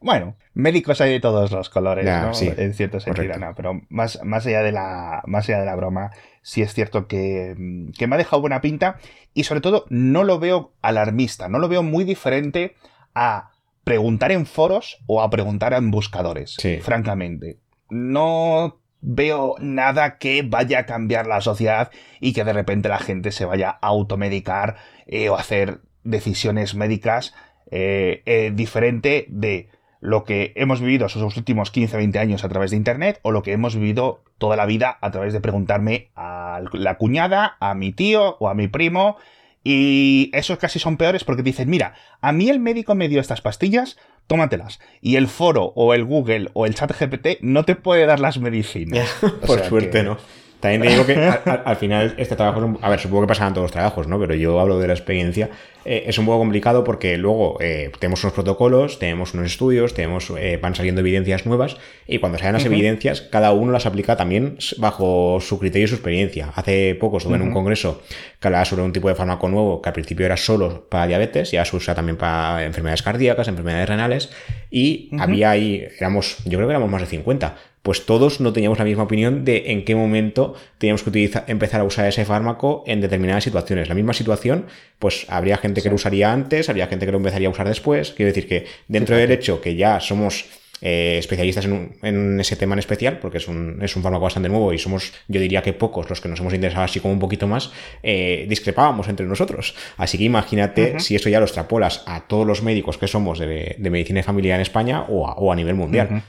Bueno, 0.00 0.36
médicos 0.52 1.00
hay 1.00 1.12
de 1.12 1.20
todos 1.20 1.50
los 1.50 1.70
colores, 1.70 2.04
¿no? 2.04 2.32
en 2.40 2.74
cierto 2.74 3.00
sentido, 3.00 3.38
no, 3.38 3.54
pero 3.54 3.80
más, 3.88 4.22
más, 4.22 4.46
allá 4.46 4.62
de 4.62 4.72
la, 4.72 5.22
más 5.26 5.48
allá 5.48 5.60
de 5.60 5.66
la 5.66 5.74
broma, 5.74 6.10
sí 6.42 6.62
es 6.62 6.74
cierto 6.74 7.06
que, 7.06 7.54
que 7.96 8.06
me 8.06 8.14
ha 8.14 8.18
dejado 8.18 8.40
buena 8.40 8.60
pinta 8.60 8.96
y 9.34 9.44
sobre 9.44 9.60
todo 9.60 9.84
no 9.90 10.24
lo 10.24 10.38
veo 10.38 10.72
alarmista, 10.80 11.48
no 11.48 11.58
lo 11.58 11.68
veo 11.68 11.82
muy 11.82 12.04
diferente 12.04 12.76
a 13.14 13.50
preguntar 13.82 14.32
en 14.32 14.46
foros 14.46 14.98
o 15.06 15.22
a 15.22 15.28
preguntar 15.28 15.74
en 15.74 15.90
buscadores, 15.90 16.56
francamente. 16.82 17.58
No 17.90 18.80
veo 19.06 19.56
nada 19.60 20.16
que 20.16 20.42
vaya 20.42 20.80
a 20.80 20.86
cambiar 20.86 21.26
la 21.26 21.42
sociedad 21.42 21.90
y 22.20 22.32
que 22.32 22.44
de 22.44 22.54
repente 22.54 22.88
la 22.88 22.98
gente 22.98 23.32
se 23.32 23.44
vaya 23.44 23.70
a 23.82 23.88
automedicar 23.88 24.76
eh, 25.06 25.28
o 25.28 25.36
hacer 25.36 25.80
decisiones 26.04 26.74
médicas 26.74 27.34
eh, 27.70 28.22
eh, 28.24 28.50
diferente 28.54 29.26
de 29.28 29.68
lo 30.04 30.24
que 30.24 30.52
hemos 30.54 30.82
vivido 30.82 31.06
esos 31.06 31.36
últimos 31.38 31.70
15, 31.70 31.96
20 31.96 32.18
años 32.18 32.44
a 32.44 32.48
través 32.50 32.70
de 32.70 32.76
Internet 32.76 33.20
o 33.22 33.32
lo 33.32 33.42
que 33.42 33.52
hemos 33.52 33.74
vivido 33.74 34.20
toda 34.36 34.54
la 34.54 34.66
vida 34.66 34.98
a 35.00 35.10
través 35.10 35.32
de 35.32 35.40
preguntarme 35.40 36.10
a 36.14 36.60
la 36.74 36.98
cuñada, 36.98 37.56
a 37.58 37.74
mi 37.74 37.90
tío 37.90 38.36
o 38.38 38.50
a 38.50 38.54
mi 38.54 38.68
primo. 38.68 39.16
Y 39.64 40.30
esos 40.34 40.58
casi 40.58 40.78
son 40.78 40.98
peores 40.98 41.24
porque 41.24 41.42
dicen, 41.42 41.70
mira, 41.70 41.94
a 42.20 42.32
mí 42.32 42.50
el 42.50 42.60
médico 42.60 42.94
me 42.94 43.08
dio 43.08 43.18
estas 43.18 43.40
pastillas, 43.40 43.96
tómatelas. 44.26 44.78
Y 45.00 45.16
el 45.16 45.26
foro 45.26 45.72
o 45.74 45.94
el 45.94 46.04
Google 46.04 46.50
o 46.52 46.66
el 46.66 46.74
chat 46.74 46.92
GPT 46.92 47.40
no 47.40 47.64
te 47.64 47.74
puede 47.74 48.04
dar 48.04 48.20
las 48.20 48.38
medicinas. 48.38 49.08
Por 49.46 49.60
suerte, 49.60 50.02
¿no? 50.02 50.18
También 50.64 50.80
te 50.80 50.88
digo 50.88 51.04
que 51.04 51.14
al, 51.62 51.76
final 51.76 52.14
este 52.16 52.36
trabajo 52.36 52.64
es 52.64 52.82
A 52.82 52.88
ver, 52.88 52.98
supongo 52.98 53.24
que 53.24 53.28
pasarán 53.28 53.52
todos 53.52 53.66
los 53.66 53.72
trabajos, 53.72 54.08
¿no? 54.08 54.18
Pero 54.18 54.34
yo 54.34 54.58
hablo 54.58 54.78
de 54.78 54.86
la 54.86 54.94
experiencia. 54.94 55.50
Eh, 55.84 56.04
es 56.06 56.16
un 56.16 56.24
poco 56.24 56.38
complicado 56.38 56.84
porque 56.84 57.18
luego 57.18 57.58
eh, 57.60 57.92
tenemos 57.98 58.24
unos 58.24 58.32
protocolos, 58.32 58.98
tenemos 58.98 59.34
unos 59.34 59.44
estudios, 59.44 59.92
tenemos 59.92 60.32
eh, 60.38 60.58
van 60.62 60.74
saliendo 60.74 61.02
evidencias 61.02 61.44
nuevas 61.44 61.76
y 62.06 62.18
cuando 62.18 62.38
salen 62.38 62.54
las 62.54 62.64
evidencias, 62.64 63.20
cada 63.20 63.52
uno 63.52 63.72
las 63.72 63.84
aplica 63.84 64.16
también 64.16 64.56
bajo 64.78 65.38
su 65.42 65.58
criterio 65.58 65.84
y 65.84 65.88
su 65.88 65.96
experiencia. 65.96 66.50
Hace 66.54 66.94
poco 66.94 67.18
estuve 67.18 67.36
en 67.36 67.42
un 67.42 67.52
congreso 67.52 68.00
que 68.40 68.48
hablaba 68.48 68.64
sobre 68.64 68.84
un 68.84 68.92
tipo 68.94 69.08
de 69.08 69.16
fármaco 69.16 69.46
nuevo 69.50 69.82
que 69.82 69.90
al 69.90 69.92
principio 69.92 70.24
era 70.24 70.38
solo 70.38 70.88
para 70.88 71.06
diabetes, 71.06 71.50
ya 71.50 71.62
se 71.66 71.76
usa 71.76 71.94
también 71.94 72.16
para 72.16 72.64
enfermedades 72.64 73.02
cardíacas, 73.02 73.48
enfermedades 73.48 73.86
renales 73.86 74.30
y 74.70 75.10
había 75.18 75.50
ahí, 75.50 75.86
éramos, 75.98 76.38
yo 76.46 76.56
creo 76.56 76.68
que 76.68 76.72
éramos 76.72 76.90
más 76.90 77.02
de 77.02 77.08
50 77.08 77.73
pues 77.84 78.06
todos 78.06 78.40
no 78.40 78.54
teníamos 78.54 78.78
la 78.78 78.86
misma 78.86 79.02
opinión 79.02 79.44
de 79.44 79.70
en 79.70 79.84
qué 79.84 79.94
momento 79.94 80.54
teníamos 80.78 81.02
que 81.02 81.10
utilizar, 81.10 81.44
empezar 81.48 81.82
a 81.82 81.84
usar 81.84 82.06
ese 82.06 82.24
fármaco 82.24 82.82
en 82.86 83.02
determinadas 83.02 83.44
situaciones. 83.44 83.90
La 83.90 83.94
misma 83.94 84.14
situación, 84.14 84.64
pues 84.98 85.26
habría 85.28 85.58
gente 85.58 85.82
que 85.82 85.90
lo 85.90 85.96
usaría 85.96 86.32
antes, 86.32 86.70
habría 86.70 86.86
gente 86.86 87.04
que 87.04 87.12
lo 87.12 87.18
empezaría 87.18 87.46
a 87.46 87.50
usar 87.50 87.68
después. 87.68 88.12
Quiero 88.12 88.30
decir 88.30 88.48
que 88.48 88.64
dentro 88.88 89.16
del 89.16 89.30
hecho 89.32 89.60
que 89.60 89.76
ya 89.76 90.00
somos 90.00 90.46
eh, 90.86 91.16
especialistas 91.18 91.64
en, 91.64 92.38
ese 92.38 92.56
tema 92.56 92.74
en 92.74 92.80
especial, 92.80 93.18
porque 93.18 93.38
es 93.38 93.48
un, 93.48 93.78
es 93.80 93.96
un 93.96 94.02
fármaco 94.02 94.24
bastante 94.24 94.50
nuevo 94.50 94.70
y 94.70 94.78
somos, 94.78 95.14
yo 95.28 95.40
diría 95.40 95.62
que 95.62 95.72
pocos 95.72 96.10
los 96.10 96.20
que 96.20 96.28
nos 96.28 96.40
hemos 96.40 96.52
interesado 96.52 96.84
así 96.84 97.00
como 97.00 97.14
un 97.14 97.20
poquito 97.20 97.46
más, 97.46 97.72
eh, 98.02 98.44
discrepábamos 98.50 99.08
entre 99.08 99.24
nosotros. 99.24 99.74
Así 99.96 100.18
que 100.18 100.24
imagínate 100.24 101.00
si 101.00 101.16
eso 101.16 101.30
ya 101.30 101.38
lo 101.38 101.46
extrapolas 101.46 102.02
a 102.06 102.28
todos 102.28 102.46
los 102.46 102.62
médicos 102.62 102.98
que 102.98 103.08
somos 103.08 103.38
de, 103.38 103.76
medicina 103.78 104.20
y 104.20 104.22
familia 104.22 104.56
en 104.56 104.60
España 104.60 105.06
o 105.08 105.50
a, 105.50 105.56
nivel 105.56 105.74
mundial. 105.74 106.22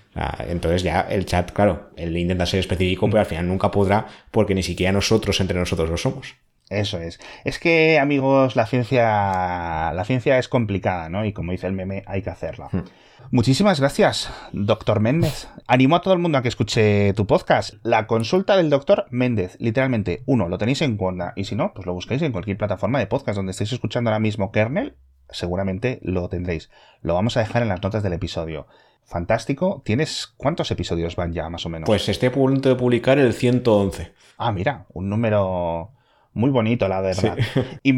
entonces 0.48 0.84
ya 0.84 1.02
el 1.02 1.26
chat, 1.26 1.52
claro, 1.52 1.90
él 1.98 2.16
intenta 2.16 2.46
ser 2.46 2.62
específico, 2.62 3.08
pero 3.08 3.20
al 3.20 3.26
final 3.26 3.46
nunca 3.50 3.72
podrá 3.72 4.08
porque 4.32 4.56
ni 4.56 4.64
siquiera 4.64 4.94
nosotros 4.94 5.38
entre 5.42 5.60
nosotros 5.60 5.90
lo 5.90 5.98
somos. 5.98 6.36
Eso 6.70 7.00
es. 7.00 7.20
Es 7.44 7.60
que, 7.60 8.00
amigos, 8.00 8.56
la 8.56 8.66
ciencia, 8.66 9.94
la 9.94 10.04
ciencia 10.06 10.40
es 10.40 10.48
complicada, 10.48 11.10
¿no? 11.10 11.24
Y 11.26 11.32
como 11.32 11.52
dice 11.52 11.68
el 11.68 11.74
meme, 11.74 12.04
hay 12.08 12.24
que 12.24 12.32
hacerla. 12.32 12.70
Hmm. 12.72 12.84
Muchísimas 13.32 13.80
gracias, 13.80 14.32
doctor 14.52 15.00
Méndez. 15.00 15.48
Animo 15.68 15.96
a 15.96 16.02
todo 16.02 16.14
el 16.14 16.20
mundo 16.20 16.38
a 16.38 16.42
que 16.42 16.48
escuche 16.48 17.14
tu 17.14 17.26
podcast. 17.26 17.74
La 17.84 18.08
consulta 18.08 18.56
del 18.56 18.70
doctor 18.70 19.06
Méndez, 19.10 19.58
literalmente, 19.60 20.24
uno, 20.26 20.48
lo 20.48 20.58
tenéis 20.58 20.82
en 20.82 20.96
cuenta, 20.98 21.34
y 21.36 21.46
si 21.46 21.56
no, 21.56 21.74
pues 21.74 21.86
lo 21.86 21.94
buscáis 21.94 22.22
en 22.22 22.32
cualquier 22.32 22.58
plataforma 22.58 23.00
de 23.00 23.08
podcast 23.08 23.38
donde 23.38 23.52
estéis 23.52 23.74
escuchando 23.74 24.10
ahora 24.10 24.20
mismo 24.20 24.52
Kernel, 24.52 24.96
seguramente 25.30 26.00
lo 26.04 26.30
tendréis. 26.30 26.70
Lo 27.02 27.16
vamos 27.16 27.36
a 27.38 27.40
dejar 27.40 27.64
en 27.64 27.70
las 27.70 27.82
notas 27.82 28.04
del 28.04 28.14
episodio. 28.14 28.68
Fantástico. 29.04 29.82
¿Tienes 29.86 30.28
cuántos 30.38 30.72
episodios 30.72 31.16
van 31.16 31.34
ya, 31.34 31.50
más 31.50 31.66
o 31.66 31.70
menos? 31.70 31.88
Pues 31.88 32.08
estoy 32.10 32.30
a 32.30 32.32
punto 32.32 32.70
de 32.70 32.76
publicar 32.76 33.20
el 33.20 33.34
111. 33.34 34.14
Ah, 34.38 34.52
mira, 34.52 34.86
un 34.94 35.10
número 35.10 35.95
muy 36.36 36.52
bonito, 36.52 36.88
la 36.90 37.02
verdad. 37.02 37.38
Sí. 37.82 37.96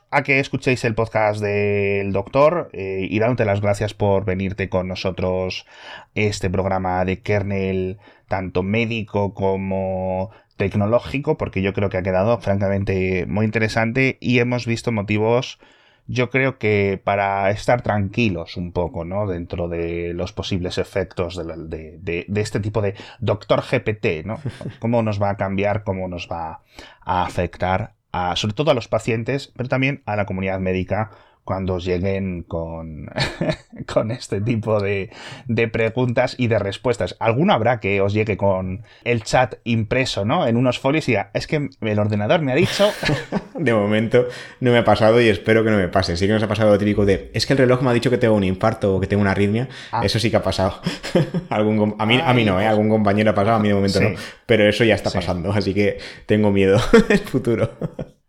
a 0.10 0.22
que 0.22 0.38
escuchéis 0.38 0.84
el 0.84 0.94
podcast 0.94 1.40
del 1.40 2.12
doctor 2.12 2.70
eh, 2.72 3.06
y 3.10 3.18
dándote 3.18 3.44
las 3.44 3.60
gracias 3.60 3.94
por 3.94 4.24
venirte 4.24 4.68
con 4.68 4.86
nosotros 4.86 5.66
este 6.14 6.48
programa 6.48 7.04
de 7.04 7.20
kernel, 7.20 7.98
tanto 8.28 8.62
médico 8.62 9.34
como 9.34 10.30
tecnológico, 10.56 11.36
porque 11.36 11.62
yo 11.62 11.72
creo 11.72 11.90
que 11.90 11.96
ha 11.96 12.02
quedado 12.02 12.38
francamente 12.40 13.26
muy 13.26 13.44
interesante 13.44 14.18
y 14.20 14.38
hemos 14.38 14.66
visto 14.66 14.92
motivos 14.92 15.58
yo 16.06 16.30
creo 16.30 16.58
que 16.58 17.00
para 17.02 17.50
estar 17.50 17.82
tranquilos 17.82 18.56
un 18.56 18.72
poco, 18.72 19.04
¿no? 19.04 19.26
Dentro 19.26 19.68
de 19.68 20.12
los 20.14 20.32
posibles 20.32 20.78
efectos 20.78 21.36
de, 21.36 22.26
este 22.34 22.60
tipo 22.60 22.82
de 22.82 22.94
doctor 23.20 23.62
GPT, 23.62 24.24
¿no? 24.24 24.40
Cómo 24.80 25.02
nos 25.02 25.20
va 25.20 25.30
a 25.30 25.36
cambiar, 25.36 25.84
cómo 25.84 26.08
nos 26.08 26.28
va 26.30 26.62
a 27.00 27.24
afectar 27.24 27.94
a, 28.12 28.34
sobre 28.36 28.54
todo 28.54 28.70
a 28.70 28.74
los 28.74 28.88
pacientes, 28.88 29.52
pero 29.56 29.68
también 29.68 30.02
a 30.06 30.16
la 30.16 30.26
comunidad 30.26 30.58
médica 30.58 31.10
cuando 31.44 31.78
lleguen 31.78 32.42
con, 32.42 33.10
con 33.92 34.10
este 34.10 34.40
tipo 34.40 34.80
de, 34.80 35.10
de, 35.46 35.68
preguntas 35.68 36.34
y 36.38 36.46
de 36.46 36.58
respuestas. 36.58 37.16
Alguno 37.18 37.52
habrá 37.52 37.80
que 37.80 38.00
os 38.00 38.12
llegue 38.12 38.36
con 38.36 38.84
el 39.04 39.24
chat 39.24 39.56
impreso, 39.64 40.24
¿no? 40.24 40.46
En 40.46 40.56
unos 40.56 40.78
folios 40.78 41.08
y 41.08 41.12
diga, 41.12 41.30
es 41.34 41.46
que 41.46 41.70
el 41.80 41.98
ordenador 41.98 42.42
me 42.42 42.52
ha 42.52 42.54
dicho... 42.54 42.90
de 43.54 43.74
momento 43.74 44.26
no 44.60 44.70
me 44.70 44.78
ha 44.78 44.84
pasado 44.84 45.20
y 45.20 45.28
espero 45.28 45.64
que 45.64 45.70
no 45.70 45.76
me 45.76 45.88
pase. 45.88 46.16
Sí 46.16 46.26
que 46.26 46.32
nos 46.32 46.42
ha 46.42 46.48
pasado 46.48 46.70
lo 46.70 46.78
típico 46.78 47.04
de, 47.04 47.30
es 47.34 47.46
que 47.46 47.54
el 47.54 47.58
reloj 47.58 47.82
me 47.82 47.90
ha 47.90 47.92
dicho 47.92 48.10
que 48.10 48.18
tengo 48.18 48.34
un 48.34 48.44
infarto 48.44 48.96
o 48.96 49.00
que 49.00 49.06
tengo 49.06 49.22
una 49.22 49.32
arritmia. 49.32 49.68
Ah. 49.92 50.02
Eso 50.04 50.18
sí 50.18 50.30
que 50.30 50.36
ha 50.36 50.42
pasado. 50.42 50.80
Algún, 51.48 51.96
a, 51.98 52.06
mí, 52.06 52.20
a 52.22 52.32
mí 52.32 52.44
no, 52.44 52.60
¿eh? 52.60 52.66
Algún 52.66 52.88
compañero 52.88 53.30
ha 53.30 53.34
pasado, 53.34 53.56
a 53.56 53.60
mí 53.60 53.68
de 53.68 53.74
momento 53.74 54.00
no. 54.00 54.10
Pero 54.46 54.68
eso 54.68 54.84
ya 54.84 54.94
está 54.94 55.10
pasando, 55.10 55.52
así 55.52 55.74
que 55.74 55.98
tengo 56.26 56.50
miedo 56.50 56.80
el 57.08 57.18
futuro. 57.18 57.70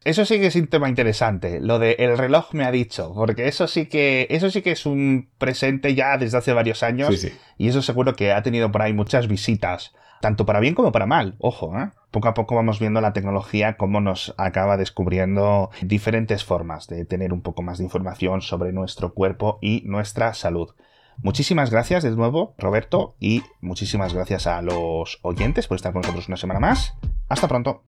Eso 0.03 0.25
sí 0.25 0.39
que 0.39 0.47
es 0.47 0.55
un 0.55 0.67
tema 0.67 0.89
interesante, 0.89 1.59
lo 1.59 1.77
de 1.77 1.95
el 1.99 2.17
reloj 2.17 2.53
me 2.53 2.65
ha 2.65 2.71
dicho, 2.71 3.13
porque 3.13 3.47
eso 3.47 3.67
sí 3.67 3.85
que, 3.85 4.25
eso 4.31 4.49
sí 4.49 4.63
que 4.63 4.71
es 4.71 4.87
un 4.87 5.29
presente 5.37 5.93
ya 5.93 6.17
desde 6.17 6.39
hace 6.39 6.53
varios 6.53 6.81
años 6.81 7.27
y 7.57 7.67
eso 7.67 7.83
seguro 7.83 8.15
que 8.15 8.31
ha 8.31 8.41
tenido 8.41 8.71
por 8.71 8.81
ahí 8.81 8.93
muchas 8.93 9.27
visitas, 9.27 9.93
tanto 10.19 10.47
para 10.47 10.59
bien 10.59 10.73
como 10.73 10.91
para 10.91 11.05
mal, 11.05 11.35
ojo, 11.37 11.77
¿eh? 11.77 11.91
Poco 12.09 12.27
a 12.27 12.33
poco 12.33 12.55
vamos 12.55 12.79
viendo 12.79 12.99
la 12.99 13.13
tecnología 13.13 13.77
cómo 13.77 14.01
nos 14.01 14.33
acaba 14.37 14.75
descubriendo 14.75 15.69
diferentes 15.83 16.43
formas 16.43 16.87
de 16.87 17.05
tener 17.05 17.31
un 17.31 17.43
poco 17.43 17.61
más 17.61 17.77
de 17.77 17.83
información 17.83 18.41
sobre 18.41 18.73
nuestro 18.73 19.13
cuerpo 19.13 19.59
y 19.61 19.83
nuestra 19.85 20.33
salud. 20.33 20.71
Muchísimas 21.17 21.69
gracias 21.69 22.01
de 22.01 22.09
nuevo, 22.09 22.55
Roberto, 22.57 23.15
y 23.19 23.43
muchísimas 23.61 24.15
gracias 24.15 24.47
a 24.47 24.63
los 24.63 25.19
oyentes 25.21 25.67
por 25.67 25.75
estar 25.75 25.93
con 25.93 26.01
nosotros 26.01 26.27
una 26.27 26.37
semana 26.37 26.59
más. 26.59 26.95
Hasta 27.29 27.47
pronto. 27.47 27.90